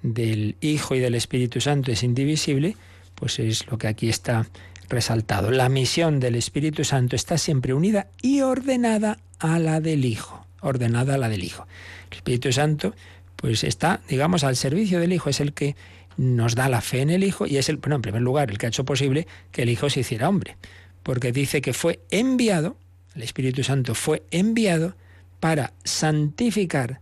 del 0.03 0.55
Hijo 0.61 0.95
y 0.95 0.99
del 0.99 1.15
Espíritu 1.15 1.59
Santo 1.59 1.91
es 1.91 2.03
indivisible, 2.03 2.77
pues 3.15 3.39
es 3.39 3.67
lo 3.67 3.77
que 3.77 3.87
aquí 3.87 4.07
está 4.07 4.47
resaltado. 4.89 5.51
La 5.51 5.69
misión 5.69 6.19
del 6.19 6.35
Espíritu 6.35 6.83
Santo 6.83 7.15
está 7.15 7.37
siempre 7.37 7.73
unida 7.73 8.07
y 8.21 8.41
ordenada 8.41 9.19
a 9.39 9.59
la 9.59 9.79
del 9.79 10.05
Hijo, 10.05 10.45
ordenada 10.61 11.15
a 11.15 11.17
la 11.17 11.29
del 11.29 11.43
Hijo. 11.43 11.67
El 12.11 12.17
Espíritu 12.17 12.51
Santo 12.51 12.93
pues 13.35 13.63
está, 13.63 14.01
digamos, 14.07 14.43
al 14.43 14.55
servicio 14.55 14.99
del 14.99 15.13
Hijo, 15.13 15.29
es 15.29 15.39
el 15.39 15.53
que 15.53 15.75
nos 16.17 16.55
da 16.55 16.69
la 16.69 16.81
fe 16.81 17.01
en 17.01 17.09
el 17.09 17.23
Hijo 17.23 17.45
y 17.45 17.57
es 17.57 17.69
el, 17.69 17.77
bueno, 17.77 17.97
en 17.97 18.01
primer 18.01 18.21
lugar, 18.21 18.49
el 18.49 18.57
que 18.57 18.65
ha 18.65 18.69
hecho 18.69 18.85
posible 18.85 19.27
que 19.51 19.63
el 19.63 19.69
Hijo 19.69 19.89
se 19.89 19.99
hiciera 20.01 20.29
hombre, 20.29 20.57
porque 21.03 21.31
dice 21.31 21.61
que 21.61 21.73
fue 21.73 21.99
enviado, 22.09 22.77
el 23.15 23.23
Espíritu 23.23 23.63
Santo 23.63 23.95
fue 23.95 24.23
enviado 24.31 24.95
para 25.39 25.73
santificar 25.83 27.01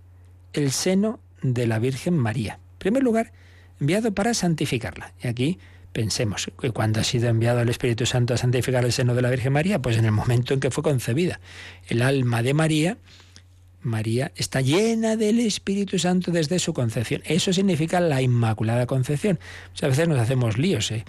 el 0.54 0.72
seno 0.72 1.20
de 1.42 1.68
la 1.68 1.80
Virgen 1.80 2.18
María. 2.18 2.60
En 2.74 2.80
primer 2.80 3.04
lugar, 3.04 3.32
enviado 3.80 4.14
para 4.14 4.34
santificarla. 4.34 5.14
Y 5.24 5.28
aquí 5.28 5.60
pensemos, 5.94 6.52
que 6.60 6.72
cuando 6.72 7.00
ha 7.00 7.04
sido 7.04 7.30
enviado 7.30 7.62
el 7.62 7.70
Espíritu 7.70 8.06
Santo 8.06 8.34
a 8.34 8.38
santificar 8.38 8.84
el 8.84 8.92
seno 8.92 9.16
de 9.16 9.22
la 9.22 9.30
Virgen 9.30 9.54
María? 9.54 9.82
Pues 9.82 9.98
en 9.98 10.06
el 10.06 10.12
momento 10.12 10.54
en 10.54 10.60
que 10.60 10.72
fue 10.72 10.84
concebida. 10.84 11.40
El 11.88 12.02
alma 12.02 12.44
de 12.44 12.54
María 12.54 12.98
María 13.84 14.32
está 14.36 14.62
llena 14.62 15.16
del 15.16 15.40
Espíritu 15.40 16.00
Santo 16.00 16.32
desde 16.32 16.60
su 16.60 16.74
concepción. 16.74 17.22
Eso 17.26 17.54
significa 17.54 18.00
la 18.00 18.22
Inmaculada 18.22 18.86
Concepción. 18.88 19.40
a 19.82 19.88
veces 19.88 20.08
nos 20.08 20.20
hacemos 20.20 20.58
líos. 20.58 20.92
¿eh? 20.92 21.06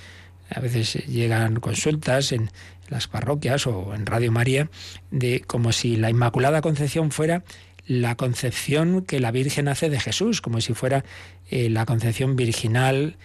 A 0.50 0.60
veces 0.60 0.94
llegan 1.06 1.60
consultas 1.60 2.32
en 2.32 2.50
las 2.88 3.06
parroquias 3.06 3.66
o 3.66 3.94
en 3.94 4.06
Radio 4.06 4.30
María 4.32 4.68
de 5.10 5.40
como 5.40 5.72
si 5.72 5.96
la 5.96 6.10
Inmaculada 6.10 6.60
Concepción 6.60 7.10
fuera 7.10 7.44
la 7.86 8.16
concepción 8.16 9.02
que 9.02 9.20
la 9.20 9.30
Virgen 9.30 9.68
hace 9.68 9.90
de 9.90 10.00
Jesús, 10.00 10.40
como 10.40 10.60
si 10.60 10.74
fuera 10.74 11.04
eh, 11.50 11.68
la 11.68 11.86
concepción 11.86 12.34
virginal 12.34 13.16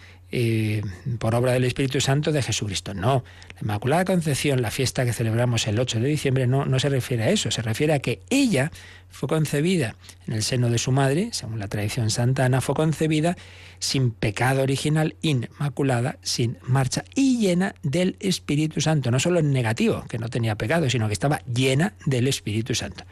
por 1.17 1.33
obra 1.33 1.53
del 1.53 1.63
Espíritu 1.63 1.99
Santo 2.01 2.31
de 2.31 2.43
Jesucristo. 2.43 2.93
No, 2.93 3.23
la 3.55 3.61
Inmaculada 3.61 4.05
Concepción, 4.05 4.61
la 4.61 4.69
fiesta 4.69 5.03
que 5.03 5.13
celebramos 5.13 5.65
el 5.67 5.79
8 5.79 5.99
de 5.99 6.07
diciembre, 6.07 6.45
no, 6.45 6.79
se 6.79 6.89
refiere 6.89 7.23
a 7.23 7.29
eso, 7.29 7.49
se 7.49 7.63
refiere 7.63 7.93
a 7.93 7.99
que 7.99 8.21
ella 8.29 8.71
fue 9.09 9.27
concebida 9.27 9.95
en 10.27 10.33
el 10.33 10.43
seno 10.43 10.69
de 10.69 10.77
su 10.77 10.91
madre, 10.91 11.29
según 11.31 11.57
la 11.57 11.67
tradición 11.67 12.11
santana, 12.11 12.61
fue 12.61 12.75
concebida 12.75 13.37
sin 13.79 14.11
pecado 14.11 14.61
original, 14.61 15.15
inmaculada, 15.23 16.19
sin 16.21 16.57
marcha 16.61 17.03
y 17.15 17.39
llena 17.39 17.73
del 17.81 18.15
Espíritu 18.19 18.81
Santo, 18.81 19.09
no 19.09 19.19
solo 19.19 19.39
en 19.39 19.51
negativo, 19.51 20.05
que 20.07 20.19
no 20.19 20.29
tenía 20.29 20.55
pecado, 20.55 20.89
sino 20.91 21.07
que 21.07 21.13
estaba 21.13 21.41
llena 21.51 21.93
del 22.05 22.27
Espíritu 22.27 22.75
Santo. 22.75 23.03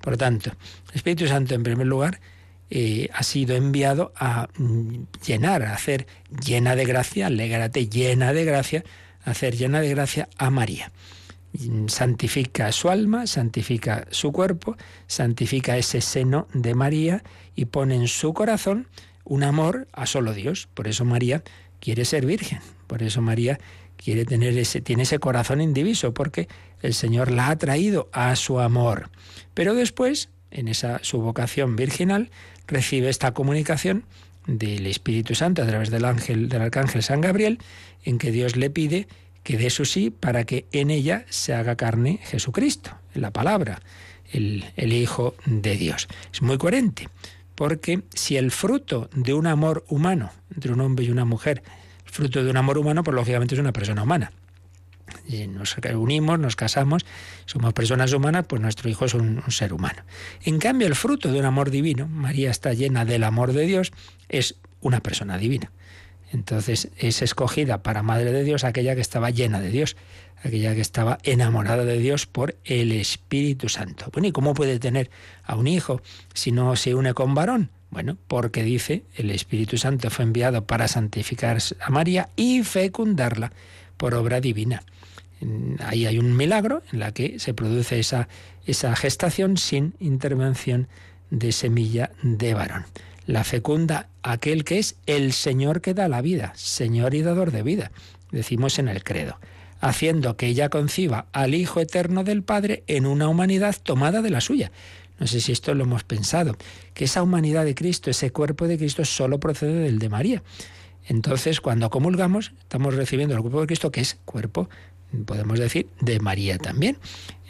Por 0.00 0.14
lo 0.14 0.18
tanto, 0.18 0.50
el 0.90 0.96
Espíritu 0.96 1.28
Santo, 1.28 1.54
en 1.54 1.62
primer 1.62 1.86
lugar, 1.86 2.18
eh, 2.70 3.08
ha 3.12 3.22
sido 3.22 3.56
enviado 3.56 4.12
a 4.16 4.48
mm, 4.56 5.04
llenar, 5.26 5.62
a 5.62 5.74
hacer 5.74 6.06
llena 6.44 6.76
de 6.76 6.84
gracia, 6.84 7.26
alégrate 7.26 7.88
llena 7.88 8.32
de 8.32 8.44
gracia, 8.44 8.84
hacer 9.24 9.56
llena 9.56 9.80
de 9.80 9.90
gracia 9.90 10.28
a 10.38 10.50
María. 10.50 10.92
Santifica 11.86 12.72
su 12.72 12.90
alma, 12.90 13.28
santifica 13.28 14.08
su 14.10 14.32
cuerpo, 14.32 14.76
santifica 15.06 15.76
ese 15.76 16.00
seno 16.00 16.48
de 16.52 16.74
María 16.74 17.22
y 17.54 17.66
pone 17.66 17.94
en 17.94 18.08
su 18.08 18.34
corazón 18.34 18.88
un 19.24 19.44
amor 19.44 19.86
a 19.92 20.06
solo 20.06 20.34
Dios. 20.34 20.68
Por 20.74 20.88
eso 20.88 21.04
María 21.04 21.44
quiere 21.78 22.04
ser 22.04 22.26
virgen, 22.26 22.58
por 22.88 23.02
eso 23.02 23.20
María 23.20 23.60
quiere 23.96 24.24
tener 24.24 24.56
ese, 24.58 24.80
tiene 24.80 25.04
ese 25.04 25.18
corazón 25.18 25.60
indiviso, 25.60 26.12
porque 26.12 26.48
el 26.82 26.94
Señor 26.94 27.30
la 27.30 27.48
ha 27.48 27.56
traído 27.56 28.08
a 28.12 28.34
su 28.36 28.60
amor. 28.60 29.10
Pero 29.54 29.74
después, 29.74 30.28
en 30.54 30.68
esa 30.68 31.00
su 31.02 31.20
vocación 31.20 31.76
virginal, 31.76 32.30
recibe 32.66 33.10
esta 33.10 33.34
comunicación 33.34 34.04
del 34.46 34.86
Espíritu 34.86 35.34
Santo 35.34 35.62
a 35.62 35.66
través 35.66 35.90
del 35.90 36.04
ángel 36.04 36.48
del 36.48 36.62
arcángel 36.62 37.02
San 37.02 37.20
Gabriel, 37.20 37.58
en 38.04 38.18
que 38.18 38.30
Dios 38.30 38.56
le 38.56 38.70
pide 38.70 39.06
que 39.42 39.58
dé 39.58 39.68
su 39.68 39.84
sí 39.84 40.10
para 40.10 40.44
que 40.44 40.66
en 40.72 40.90
ella 40.90 41.26
se 41.28 41.52
haga 41.52 41.76
carne 41.76 42.20
Jesucristo, 42.24 42.92
la 43.14 43.30
palabra, 43.30 43.82
el, 44.32 44.64
el 44.76 44.92
Hijo 44.92 45.34
de 45.44 45.76
Dios. 45.76 46.08
Es 46.32 46.40
muy 46.40 46.56
coherente, 46.56 47.08
porque 47.54 48.02
si 48.14 48.36
el 48.36 48.50
fruto 48.50 49.10
de 49.14 49.34
un 49.34 49.46
amor 49.46 49.84
humano 49.88 50.30
entre 50.54 50.72
un 50.72 50.80
hombre 50.80 51.04
y 51.04 51.10
una 51.10 51.24
mujer, 51.26 51.62
fruto 52.04 52.42
de 52.42 52.50
un 52.50 52.56
amor 52.56 52.78
humano, 52.78 53.02
pues 53.02 53.14
lógicamente 53.14 53.54
es 53.54 53.60
una 53.60 53.72
persona 53.72 54.02
humana. 54.02 54.32
Nos 55.48 55.76
unimos, 55.94 56.38
nos 56.38 56.56
casamos, 56.56 57.04
somos 57.46 57.72
personas 57.72 58.12
humanas, 58.12 58.46
pues 58.48 58.60
nuestro 58.60 58.88
hijo 58.88 59.04
es 59.04 59.14
un, 59.14 59.42
un 59.44 59.50
ser 59.50 59.72
humano. 59.72 60.02
En 60.42 60.58
cambio, 60.58 60.86
el 60.86 60.94
fruto 60.94 61.30
de 61.30 61.38
un 61.38 61.44
amor 61.44 61.70
divino, 61.70 62.08
María 62.08 62.50
está 62.50 62.72
llena 62.72 63.04
del 63.04 63.24
amor 63.24 63.52
de 63.52 63.66
Dios, 63.66 63.92
es 64.28 64.56
una 64.80 65.00
persona 65.00 65.38
divina. 65.38 65.70
Entonces 66.34 66.88
es 66.98 67.22
escogida 67.22 67.82
para 67.82 68.02
Madre 68.02 68.32
de 68.32 68.42
Dios 68.42 68.64
aquella 68.64 68.96
que 68.96 69.00
estaba 69.00 69.30
llena 69.30 69.60
de 69.60 69.70
Dios, 69.70 69.96
aquella 70.42 70.74
que 70.74 70.80
estaba 70.80 71.18
enamorada 71.22 71.84
de 71.84 71.98
Dios 71.98 72.26
por 72.26 72.56
el 72.64 72.92
Espíritu 72.92 73.68
Santo. 73.68 74.10
Bueno, 74.12 74.28
¿y 74.28 74.32
cómo 74.32 74.52
puede 74.52 74.80
tener 74.80 75.10
a 75.44 75.54
un 75.54 75.68
hijo 75.68 76.02
si 76.34 76.50
no 76.50 76.74
se 76.74 76.94
une 76.94 77.14
con 77.14 77.34
varón? 77.34 77.70
Bueno, 77.90 78.16
porque 78.26 78.64
dice, 78.64 79.04
el 79.14 79.30
Espíritu 79.30 79.78
Santo 79.78 80.10
fue 80.10 80.24
enviado 80.24 80.66
para 80.66 80.88
santificar 80.88 81.58
a 81.80 81.90
María 81.90 82.28
y 82.34 82.64
fecundarla 82.64 83.52
por 84.04 84.16
obra 84.16 84.42
divina. 84.42 84.82
Ahí 85.78 86.04
hay 86.04 86.18
un 86.18 86.36
milagro 86.36 86.82
en 86.92 86.98
la 86.98 87.12
que 87.12 87.38
se 87.38 87.54
produce 87.54 87.98
esa, 87.98 88.28
esa 88.66 88.94
gestación 88.96 89.56
sin 89.56 89.94
intervención 89.98 90.88
de 91.30 91.52
semilla 91.52 92.10
de 92.22 92.52
varón. 92.52 92.84
La 93.24 93.44
fecunda 93.44 94.10
aquel 94.22 94.64
que 94.64 94.78
es 94.78 94.96
el 95.06 95.32
Señor 95.32 95.80
que 95.80 95.94
da 95.94 96.06
la 96.08 96.20
vida, 96.20 96.52
Señor 96.54 97.14
y 97.14 97.22
dador 97.22 97.50
de 97.50 97.62
vida, 97.62 97.92
decimos 98.30 98.78
en 98.78 98.88
el 98.88 99.02
credo, 99.04 99.38
haciendo 99.80 100.36
que 100.36 100.48
ella 100.48 100.68
conciba 100.68 101.24
al 101.32 101.54
Hijo 101.54 101.80
eterno 101.80 102.24
del 102.24 102.42
Padre 102.42 102.84
en 102.86 103.06
una 103.06 103.28
humanidad 103.28 103.74
tomada 103.82 104.20
de 104.20 104.28
la 104.28 104.42
suya. 104.42 104.70
No 105.18 105.26
sé 105.26 105.40
si 105.40 105.52
esto 105.52 105.72
lo 105.72 105.84
hemos 105.84 106.04
pensado, 106.04 106.58
que 106.92 107.06
esa 107.06 107.22
humanidad 107.22 107.64
de 107.64 107.74
Cristo, 107.74 108.10
ese 108.10 108.30
cuerpo 108.32 108.68
de 108.68 108.76
Cristo, 108.76 109.02
solo 109.06 109.40
procede 109.40 109.80
del 109.80 109.98
de 109.98 110.10
María. 110.10 110.42
Entonces, 111.06 111.60
cuando 111.60 111.90
comulgamos, 111.90 112.52
estamos 112.60 112.94
recibiendo 112.94 113.34
el 113.34 113.40
cuerpo 113.40 113.60
de 113.60 113.66
Cristo, 113.66 113.90
que 113.90 114.00
es 114.00 114.18
cuerpo, 114.24 114.68
podemos 115.26 115.58
decir, 115.58 115.88
de 116.00 116.18
María 116.20 116.58
también. 116.58 116.98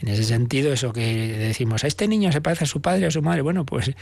En 0.00 0.08
ese 0.08 0.24
sentido, 0.24 0.72
eso 0.72 0.92
que 0.92 1.36
decimos, 1.38 1.84
a 1.84 1.86
este 1.86 2.08
niño 2.08 2.30
se 2.32 2.40
parece 2.40 2.64
a 2.64 2.66
su 2.66 2.80
padre, 2.80 3.06
a 3.06 3.10
su 3.10 3.22
madre, 3.22 3.42
bueno, 3.42 3.64
pues 3.64 3.92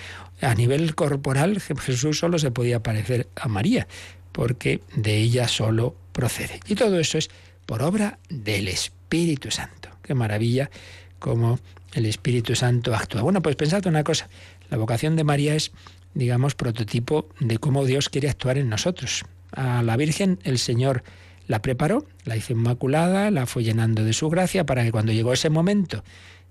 a 0.40 0.54
nivel 0.54 0.94
corporal 0.94 1.60
Jesús 1.60 2.18
solo 2.18 2.38
se 2.38 2.50
podía 2.50 2.82
parecer 2.82 3.28
a 3.36 3.48
María, 3.48 3.86
porque 4.32 4.80
de 4.96 5.18
ella 5.18 5.48
solo 5.48 5.94
procede. 6.12 6.60
Y 6.66 6.74
todo 6.74 6.98
eso 6.98 7.18
es 7.18 7.30
por 7.66 7.82
obra 7.82 8.18
del 8.28 8.68
Espíritu 8.68 9.50
Santo. 9.50 9.90
Qué 10.02 10.14
maravilla 10.14 10.70
cómo 11.18 11.60
el 11.92 12.06
Espíritu 12.06 12.56
Santo 12.56 12.94
actúa. 12.94 13.22
Bueno, 13.22 13.42
pues 13.42 13.54
pensad 13.54 13.86
una 13.86 14.02
cosa, 14.02 14.28
la 14.70 14.78
vocación 14.78 15.14
de 15.14 15.24
María 15.24 15.54
es, 15.54 15.70
digamos, 16.14 16.54
prototipo 16.54 17.28
de 17.38 17.58
cómo 17.58 17.84
Dios 17.84 18.08
quiere 18.08 18.28
actuar 18.28 18.58
en 18.58 18.68
nosotros. 18.68 19.24
A 19.52 19.82
la 19.82 19.96
Virgen 19.96 20.38
el 20.44 20.58
Señor 20.58 21.02
la 21.46 21.62
preparó, 21.62 22.06
la 22.24 22.36
hizo 22.36 22.52
inmaculada, 22.52 23.30
la 23.30 23.46
fue 23.46 23.64
llenando 23.64 24.04
de 24.04 24.12
su 24.12 24.28
gracia 24.30 24.64
para 24.64 24.84
que 24.84 24.92
cuando 24.92 25.12
llegó 25.12 25.32
ese 25.32 25.50
momento 25.50 26.02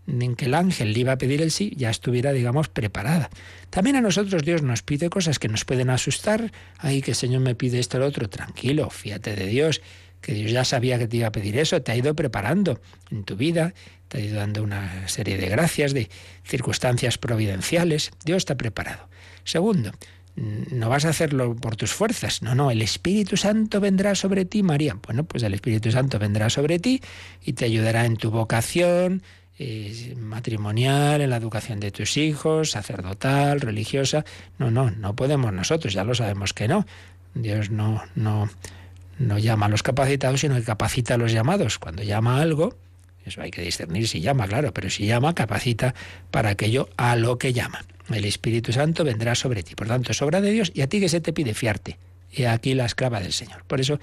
en 0.08 0.36
que 0.36 0.46
el 0.46 0.56
ángel 0.56 0.94
le 0.94 1.00
iba 1.00 1.14
a 1.14 1.18
pedir 1.18 1.42
el 1.42 1.52
sí, 1.52 1.74
ya 1.78 1.90
estuviera, 1.90 2.34
digamos, 2.34 2.70
preparada. 2.70 3.30
También 3.70 3.96
a 3.96 4.02
nosotros 4.02 4.44
Dios 4.44 4.62
nos 4.64 4.82
pide 4.82 5.10
cosas 5.10 5.40
que 5.40 5.48
nos 5.48 5.64
pueden 5.64 5.90
asustar. 5.90 6.52
Ay, 6.78 7.02
que 7.02 7.12
el 7.12 7.16
Señor 7.16 7.42
me 7.42 7.56
pide 7.56 7.80
esto 7.80 7.98
o 7.98 8.00
lo 8.02 8.08
otro. 8.08 8.30
Tranquilo, 8.30 8.90
fíjate 8.90 9.36
de 9.36 9.46
Dios, 9.48 9.82
que 10.20 10.34
Dios 10.34 10.52
ya 10.52 10.66
sabía 10.66 10.98
que 10.98 11.08
te 11.08 11.18
iba 11.18 11.28
a 11.28 11.32
pedir 11.32 11.58
eso, 11.58 11.82
te 11.82 11.92
ha 11.92 11.96
ido 11.96 12.16
preparando 12.16 12.82
en 13.10 13.24
tu 13.24 13.36
vida, 13.36 13.74
te 14.08 14.18
ha 14.18 14.22
ido 14.22 14.38
dando 14.38 14.64
una 14.64 15.08
serie 15.08 15.38
de 15.38 15.50
gracias, 15.50 15.94
de 15.94 16.10
circunstancias 16.44 17.18
providenciales. 17.18 18.12
Dios 18.26 18.38
está 18.38 18.56
preparado. 18.56 19.08
Segundo, 19.44 19.92
no 20.36 20.90
vas 20.90 21.06
a 21.06 21.10
hacerlo 21.10 21.56
por 21.56 21.76
tus 21.76 21.92
fuerzas, 21.94 22.42
no, 22.42 22.56
no, 22.56 22.72
el 22.72 22.82
Espíritu 22.82 23.38
Santo 23.38 23.80
vendrá 23.80 24.16
sobre 24.16 24.46
ti, 24.46 24.64
María. 24.64 24.98
Bueno, 25.06 25.24
pues 25.24 25.44
el 25.44 25.54
Espíritu 25.54 25.92
Santo 25.92 26.20
vendrá 26.20 26.50
sobre 26.50 26.80
ti 26.80 27.02
y 27.44 27.54
te 27.54 27.66
ayudará 27.66 28.06
en 28.06 28.18
tu 28.18 28.32
vocación 28.32 29.24
eh, 29.60 30.16
matrimonial, 30.18 31.22
en 31.22 31.30
la 31.30 31.38
educación 31.38 31.80
de 31.80 31.92
tus 31.92 32.18
hijos, 32.18 32.72
sacerdotal, 32.72 33.62
religiosa. 33.62 34.26
No, 34.58 34.72
no, 34.72 34.90
no 34.90 35.16
podemos 35.16 35.54
nosotros, 35.54 35.94
ya 35.94 36.04
lo 36.04 36.16
sabemos 36.16 36.54
que 36.54 36.68
no. 36.68 36.86
Dios 37.34 37.70
no, 37.70 38.02
no, 38.16 38.50
no 39.20 39.38
llama 39.38 39.68
a 39.68 39.70
los 39.70 39.84
capacitados, 39.84 40.42
sino 40.42 40.56
que 40.56 40.64
capacita 40.64 41.14
a 41.16 41.18
los 41.18 41.32
llamados. 41.32 41.78
Cuando 41.78 42.04
llama 42.04 42.38
a 42.38 42.42
algo, 42.42 42.76
hay 43.38 43.52
que 43.52 43.62
discernir 43.62 44.08
si 44.08 44.22
llama, 44.22 44.48
claro, 44.48 44.74
pero 44.74 44.90
si 44.90 45.06
llama, 45.06 45.34
capacita 45.36 45.94
para 46.32 46.50
aquello 46.50 46.90
a 46.98 47.16
lo 47.16 47.38
que 47.38 47.54
llama. 47.54 47.86
El 48.10 48.26
Espíritu 48.26 48.74
Santo 48.74 49.04
vendrá 49.04 49.36
sobre 49.36 49.64
ti. 49.64 49.76
Por 49.76 49.88
tanto, 49.88 50.12
es 50.12 50.22
obra 50.22 50.42
de 50.42 50.52
Dios 50.52 50.72
y 50.74 50.82
a 50.82 50.88
ti 50.88 51.00
que 51.00 51.10
se 51.10 51.22
te 51.22 51.34
pide 51.34 51.54
fiarte. 51.54 51.98
Y 52.32 52.44
aquí 52.44 52.74
la 52.74 52.86
esclava 52.86 53.20
del 53.20 53.34
Señor. 53.34 53.64
Por 53.66 53.80
eso 53.80 54.00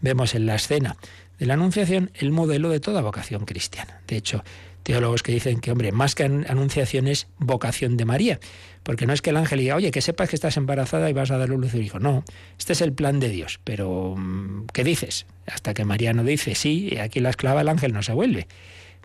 vemos 0.00 0.34
en 0.34 0.46
la 0.46 0.54
escena 0.54 0.96
de 1.38 1.46
la 1.46 1.54
Anunciación 1.54 2.10
el 2.14 2.30
modelo 2.30 2.68
de 2.68 2.80
toda 2.80 3.00
vocación 3.00 3.44
cristiana. 3.44 4.00
De 4.06 4.16
hecho, 4.16 4.44
teólogos 4.82 5.22
que 5.22 5.32
dicen 5.32 5.60
que, 5.60 5.70
hombre, 5.70 5.92
más 5.92 6.14
que 6.14 6.24
anunciación 6.24 7.08
es 7.08 7.26
vocación 7.38 7.96
de 7.96 8.04
María, 8.04 8.40
porque 8.82 9.06
no 9.06 9.12
es 9.12 9.22
que 9.22 9.30
el 9.30 9.36
ángel 9.36 9.60
diga, 9.60 9.76
oye, 9.76 9.90
que 9.90 10.00
sepas 10.00 10.28
que 10.28 10.36
estás 10.36 10.56
embarazada 10.56 11.08
y 11.10 11.12
vas 11.12 11.30
a 11.30 11.38
darle 11.38 11.56
luz 11.56 11.70
a 11.70 11.76
tu 11.76 11.78
hijo. 11.78 11.98
No, 11.98 12.24
este 12.58 12.72
es 12.72 12.80
el 12.80 12.92
plan 12.92 13.20
de 13.20 13.28
Dios, 13.28 13.60
pero 13.64 14.14
mm, 14.16 14.66
¿qué 14.72 14.84
dices? 14.84 15.26
Hasta 15.46 15.74
que 15.74 15.84
María 15.84 16.12
no 16.12 16.24
dice 16.24 16.54
sí, 16.54 16.88
y 16.92 16.98
aquí 16.98 17.20
la 17.20 17.30
esclava 17.30 17.60
el 17.60 17.68
ángel 17.68 17.92
no 17.92 18.02
se 18.02 18.12
vuelve. 18.12 18.46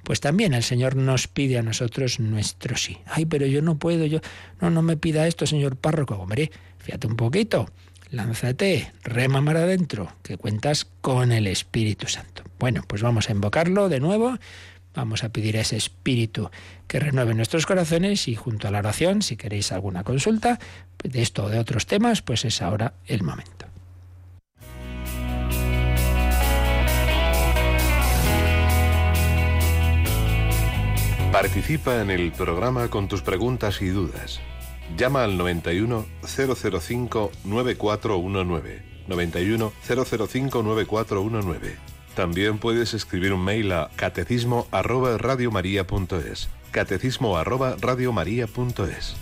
Pues 0.03 0.19
también 0.19 0.53
el 0.53 0.63
Señor 0.63 0.95
nos 0.95 1.27
pide 1.27 1.57
a 1.57 1.63
nosotros 1.63 2.19
nuestro 2.19 2.75
sí. 2.75 2.97
Ay, 3.05 3.25
pero 3.25 3.45
yo 3.45 3.61
no 3.61 3.77
puedo, 3.77 4.05
yo 4.05 4.19
no, 4.59 4.69
no 4.69 4.81
me 4.81 4.97
pida 4.97 5.27
esto, 5.27 5.45
señor 5.45 5.77
párroco. 5.77 6.15
Hombre, 6.15 6.51
fíjate 6.79 7.07
un 7.07 7.15
poquito, 7.15 7.69
lánzate, 8.11 8.91
rema 9.03 9.41
mar 9.41 9.57
adentro, 9.57 10.13
que 10.21 10.37
cuentas 10.37 10.87
con 11.01 11.31
el 11.31 11.47
Espíritu 11.47 12.07
Santo. 12.07 12.43
Bueno, 12.59 12.83
pues 12.85 13.01
vamos 13.01 13.29
a 13.29 13.31
invocarlo 13.31 13.87
de 13.87 14.01
nuevo. 14.01 14.37
Vamos 14.93 15.23
a 15.23 15.29
pedir 15.29 15.57
a 15.57 15.61
ese 15.61 15.75
Espíritu 15.75 16.51
que 16.87 16.99
renueve 16.99 17.33
nuestros 17.33 17.65
corazones 17.65 18.27
y 18.27 18.35
junto 18.35 18.67
a 18.67 18.71
la 18.71 18.79
oración, 18.79 19.21
si 19.21 19.37
queréis 19.37 19.71
alguna 19.71 20.03
consulta 20.03 20.59
de 21.03 21.21
esto 21.21 21.45
o 21.45 21.49
de 21.49 21.59
otros 21.59 21.85
temas, 21.85 22.21
pues 22.21 22.45
es 22.45 22.61
ahora 22.61 22.93
el 23.05 23.23
momento. 23.23 23.63
Participa 31.33 31.99
en 31.99 32.11
el 32.11 32.31
programa 32.31 32.89
con 32.89 33.07
tus 33.07 33.23
preguntas 33.23 33.81
y 33.81 33.87
dudas. 33.87 34.39
Llama 34.95 35.23
al 35.23 35.35
91 35.35 36.05
005 36.21 37.31
9419. 37.43 38.83
91 39.07 39.73
005 39.81 40.63
9419. 40.63 41.92
También 42.15 42.59
puedes 42.59 42.93
escribir 42.93 43.33
un 43.33 43.43
mail 43.43 43.71
a 43.71 43.89
catecismo 43.95 44.67
arroba 44.71 45.17
arroba. 48.47 49.15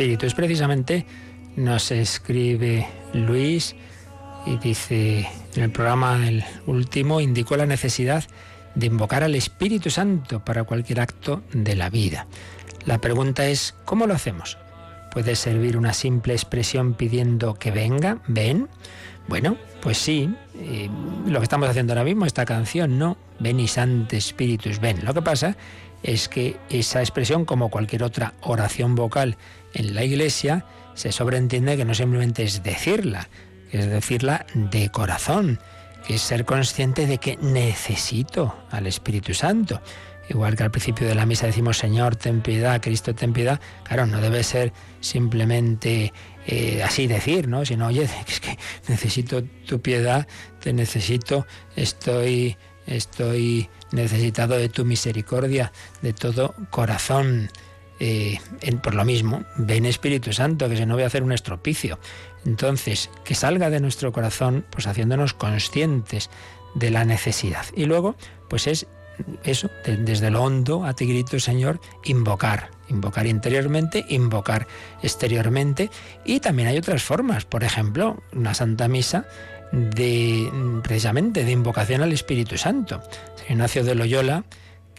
Es 0.00 0.34
precisamente, 0.34 1.04
nos 1.56 1.90
escribe 1.90 2.86
Luis 3.14 3.74
y 4.46 4.56
dice, 4.58 5.28
en 5.56 5.62
el 5.64 5.72
programa 5.72 6.16
del 6.18 6.44
último 6.66 7.20
indicó 7.20 7.56
la 7.56 7.66
necesidad 7.66 8.22
de 8.76 8.86
invocar 8.86 9.24
al 9.24 9.34
Espíritu 9.34 9.90
Santo 9.90 10.44
para 10.44 10.62
cualquier 10.62 11.00
acto 11.00 11.42
de 11.52 11.74
la 11.74 11.90
vida. 11.90 12.28
La 12.84 13.00
pregunta 13.00 13.48
es, 13.48 13.74
¿cómo 13.84 14.06
lo 14.06 14.14
hacemos? 14.14 14.56
¿Puede 15.10 15.34
servir 15.34 15.76
una 15.76 15.92
simple 15.92 16.32
expresión 16.32 16.94
pidiendo 16.94 17.54
que 17.54 17.72
venga? 17.72 18.22
¿Ven? 18.28 18.68
Bueno, 19.26 19.56
pues 19.82 19.98
sí, 19.98 20.32
eh, 20.60 20.88
lo 21.26 21.40
que 21.40 21.44
estamos 21.44 21.68
haciendo 21.68 21.94
ahora 21.94 22.04
mismo, 22.04 22.24
esta 22.24 22.44
canción, 22.44 23.00
¿no? 23.00 23.16
Ven 23.40 23.58
y 23.58 23.66
Santo 23.66 24.14
Espíritus, 24.14 24.78
ven. 24.78 25.04
Lo 25.04 25.12
que 25.12 25.22
pasa 25.22 25.56
es 26.04 26.28
que 26.28 26.56
esa 26.70 27.00
expresión, 27.00 27.44
como 27.44 27.68
cualquier 27.68 28.04
otra 28.04 28.34
oración 28.42 28.94
vocal 28.94 29.36
en 29.78 29.94
la 29.94 30.04
iglesia, 30.04 30.64
se 30.94 31.12
sobreentiende 31.12 31.76
que 31.76 31.84
no 31.84 31.94
simplemente 31.94 32.42
es 32.42 32.62
decirla, 32.62 33.28
es 33.70 33.88
decirla 33.88 34.46
de 34.54 34.90
corazón, 34.90 35.60
es 36.08 36.22
ser 36.22 36.44
consciente 36.44 37.06
de 37.06 37.18
que 37.18 37.36
necesito 37.36 38.56
al 38.70 38.86
Espíritu 38.86 39.34
Santo. 39.34 39.80
Igual 40.28 40.56
que 40.56 40.62
al 40.62 40.70
principio 40.70 41.06
de 41.06 41.14
la 41.14 41.24
misa 41.24 41.46
decimos 41.46 41.78
Señor, 41.78 42.16
ten 42.16 42.42
piedad, 42.42 42.80
Cristo, 42.82 43.14
ten 43.14 43.32
piedad. 43.32 43.60
Claro, 43.84 44.06
no 44.06 44.20
debe 44.20 44.42
ser 44.42 44.72
simplemente 45.00 46.12
eh, 46.46 46.82
así 46.82 47.06
decir, 47.06 47.48
¿no? 47.48 47.64
Sino, 47.64 47.86
oye, 47.86 48.08
es 48.28 48.40
que 48.40 48.58
necesito 48.88 49.42
tu 49.66 49.80
piedad, 49.80 50.26
te 50.60 50.72
necesito, 50.72 51.46
estoy, 51.76 52.56
estoy 52.86 53.70
necesitado 53.92 54.56
de 54.56 54.68
tu 54.68 54.84
misericordia, 54.84 55.72
de 56.02 56.12
todo 56.12 56.54
corazón. 56.70 57.50
Eh, 58.00 58.38
por 58.82 58.94
lo 58.94 59.04
mismo, 59.04 59.44
ven 59.56 59.84
Espíritu 59.84 60.32
Santo, 60.32 60.68
que 60.68 60.76
se 60.76 60.86
no 60.86 60.94
voy 60.94 61.02
a 61.02 61.06
hacer 61.06 61.22
un 61.22 61.32
estropicio. 61.32 61.98
Entonces, 62.46 63.10
que 63.24 63.34
salga 63.34 63.70
de 63.70 63.80
nuestro 63.80 64.12
corazón, 64.12 64.64
pues 64.70 64.86
haciéndonos 64.86 65.34
conscientes 65.34 66.30
de 66.74 66.90
la 66.90 67.04
necesidad. 67.04 67.66
Y 67.74 67.86
luego, 67.86 68.14
pues 68.48 68.66
es 68.66 68.86
eso, 69.42 69.70
desde 69.84 70.30
lo 70.30 70.44
hondo, 70.44 70.84
a 70.84 70.94
ti 70.94 71.06
grito, 71.06 71.40
Señor, 71.40 71.80
invocar, 72.04 72.70
invocar 72.88 73.26
interiormente, 73.26 74.04
invocar 74.08 74.66
exteriormente. 75.02 75.90
Y 76.24 76.40
también 76.40 76.68
hay 76.68 76.78
otras 76.78 77.02
formas, 77.02 77.44
por 77.44 77.64
ejemplo, 77.64 78.22
una 78.32 78.54
Santa 78.54 78.86
Misa 78.88 79.26
de 79.72 80.50
precisamente 80.82 81.44
de 81.44 81.52
invocación 81.52 82.02
al 82.02 82.12
Espíritu 82.12 82.56
Santo. 82.56 83.02
Ignacio 83.48 83.84
de 83.84 83.94
Loyola, 83.94 84.44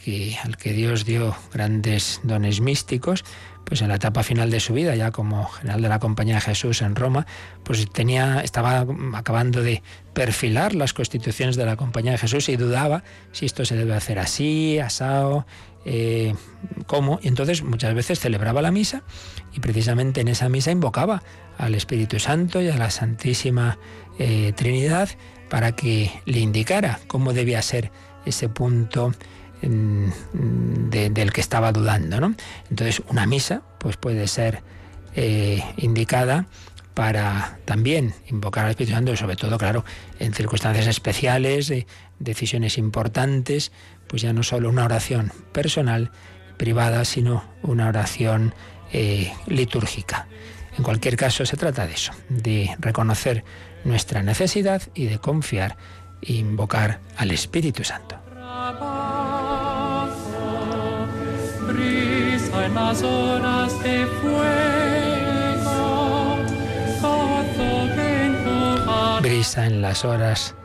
que, 0.04 0.38
al 0.44 0.58
que 0.58 0.74
Dios 0.74 1.06
dio 1.06 1.36
grandes 1.54 2.22
dones 2.24 2.62
místicos, 2.62 3.24
pues 3.70 3.82
en 3.82 3.90
la 3.90 3.96
etapa 3.96 4.24
final 4.24 4.50
de 4.50 4.60
su 4.60 4.74
vida, 4.74 4.96
ya 4.96 5.12
como 5.12 5.46
general 5.46 5.82
de 5.82 5.90
la 5.90 6.00
Compañía 6.00 6.36
de 6.36 6.42
Jesús 6.42 6.82
en 6.82 6.96
Roma, 6.96 7.28
pues 7.64 7.88
tenía, 7.92 8.42
estaba 8.42 8.86
acabando 9.14 9.62
de 9.62 9.84
perfilar 10.14 10.74
las 10.74 10.94
constituciones 10.94 11.56
de 11.56 11.66
la 11.66 11.76
Compañía 11.76 12.14
de 12.14 12.18
Jesús 12.18 12.50
y 12.50 12.56
dudaba 12.56 13.04
si 13.32 13.46
esto 13.46 13.66
se 13.66 13.76
debe 13.76 13.94
hacer 13.94 14.18
así, 14.18 14.80
asado, 14.80 15.46
eh, 15.86 16.34
cómo. 16.88 17.20
Y 17.22 17.28
entonces 17.28 17.62
muchas 17.62 17.94
veces 17.94 18.20
celebraba 18.20 18.62
la 18.64 18.72
misa 18.72 19.04
y 19.54 19.60
precisamente 19.60 20.22
en 20.22 20.30
esa 20.30 20.50
misa 20.50 20.72
invocaba 20.72 21.22
al 21.58 21.76
Espíritu 21.76 22.20
Santo 22.20 22.62
y 22.62 22.70
a 22.70 22.78
la 22.78 22.90
Santísima 22.90 23.78
eh, 24.18 24.54
Trinidad 24.56 25.10
para 25.50 25.74
que 25.74 26.12
le 26.26 26.40
indicara 26.40 27.00
cómo 27.08 27.34
debía 27.34 27.62
ser 27.62 27.92
ese 28.26 28.50
punto 28.50 29.14
del 29.62 31.34
que 31.34 31.42
estaba 31.42 31.72
dudando. 31.72 32.20
¿no? 32.20 32.36
Entonces, 32.70 33.02
una 33.10 33.26
misa 33.26 33.62
pues 33.80 33.98
puede 33.98 34.28
ser 34.28 34.62
eh, 35.16 35.64
indicada 35.78 36.48
para 36.94 37.60
también 37.66 38.14
invocar 38.28 38.66
al 38.66 38.72
Espíritu 38.72 38.96
Santo, 38.96 39.16
sobre 39.16 39.38
todo, 39.38 39.58
claro, 39.58 39.86
en 40.20 40.34
circunstancias 40.34 40.88
especiales, 40.88 41.72
decisiones 42.20 42.78
importantes, 42.78 43.72
pues 44.08 44.22
ya 44.22 44.34
no 44.34 44.44
solo 44.44 44.70
una 44.70 44.86
oración 44.86 45.32
personal, 45.54 46.12
privada, 46.58 47.06
sino 47.06 47.44
una 47.64 47.88
oración 47.88 48.54
eh, 48.92 49.32
litúrgica. 49.48 50.28
En 50.78 50.84
cualquier 50.84 51.16
caso, 51.16 51.46
se 51.46 51.58
trata 51.58 51.88
de 51.88 51.94
eso, 51.94 52.12
de 52.28 52.76
reconocer 52.80 53.44
nuestra 53.86 54.22
necesidad 54.22 54.82
y 54.94 55.06
de 55.06 55.20
confiar 55.20 55.78
e 56.22 56.34
invocar 56.34 57.00
al 57.18 57.32
Espíritu 57.32 57.84
Santo. 57.84 58.18
En 61.70 62.76
las 62.76 63.04
horas 63.04 63.84
de 63.84 64.06
fuego, 64.22 64.40
Brisa 69.22 69.66
en 69.68 69.82
las 69.82 70.04
horas 70.06 70.56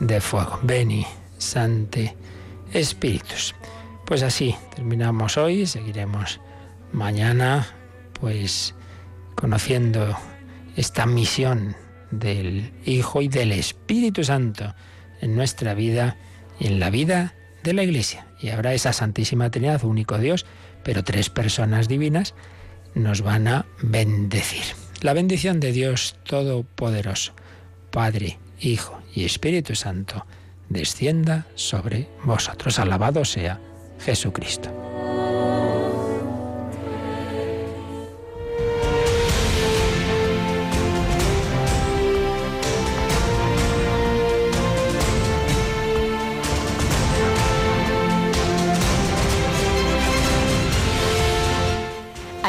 de 0.00 0.20
fuego. 0.20 0.58
Beni, 0.62 1.06
Sante, 1.38 2.16
Espíritus. 2.72 3.54
Pues 4.06 4.22
así 4.22 4.54
terminamos 4.74 5.36
hoy, 5.36 5.66
seguiremos 5.66 6.40
mañana, 6.92 7.66
pues 8.20 8.74
conociendo 9.34 10.16
esta 10.76 11.06
misión 11.06 11.74
del 12.10 12.72
Hijo 12.84 13.22
y 13.22 13.28
del 13.28 13.52
Espíritu 13.52 14.22
Santo 14.22 14.74
en 15.20 15.34
nuestra 15.34 15.74
vida 15.74 16.16
y 16.60 16.68
en 16.68 16.78
la 16.78 16.90
vida 16.90 17.34
de 17.64 17.72
la 17.72 17.82
Iglesia. 17.82 18.26
Y 18.40 18.50
habrá 18.50 18.74
esa 18.74 18.92
Santísima 18.92 19.50
Trinidad, 19.50 19.82
único 19.84 20.18
Dios, 20.18 20.46
pero 20.84 21.02
tres 21.02 21.30
personas 21.30 21.88
divinas 21.88 22.34
nos 22.94 23.22
van 23.22 23.48
a 23.48 23.66
bendecir. 23.82 24.62
La 25.00 25.14
bendición 25.14 25.58
de 25.58 25.72
Dios 25.72 26.16
Todopoderoso, 26.24 27.32
Padre, 27.90 28.38
Hijo 28.60 29.02
y 29.14 29.24
Espíritu 29.24 29.74
Santo, 29.74 30.26
descienda 30.68 31.46
sobre 31.56 32.08
vosotros. 32.24 32.78
Alabado 32.78 33.24
sea 33.24 33.60
Jesucristo. 33.98 34.93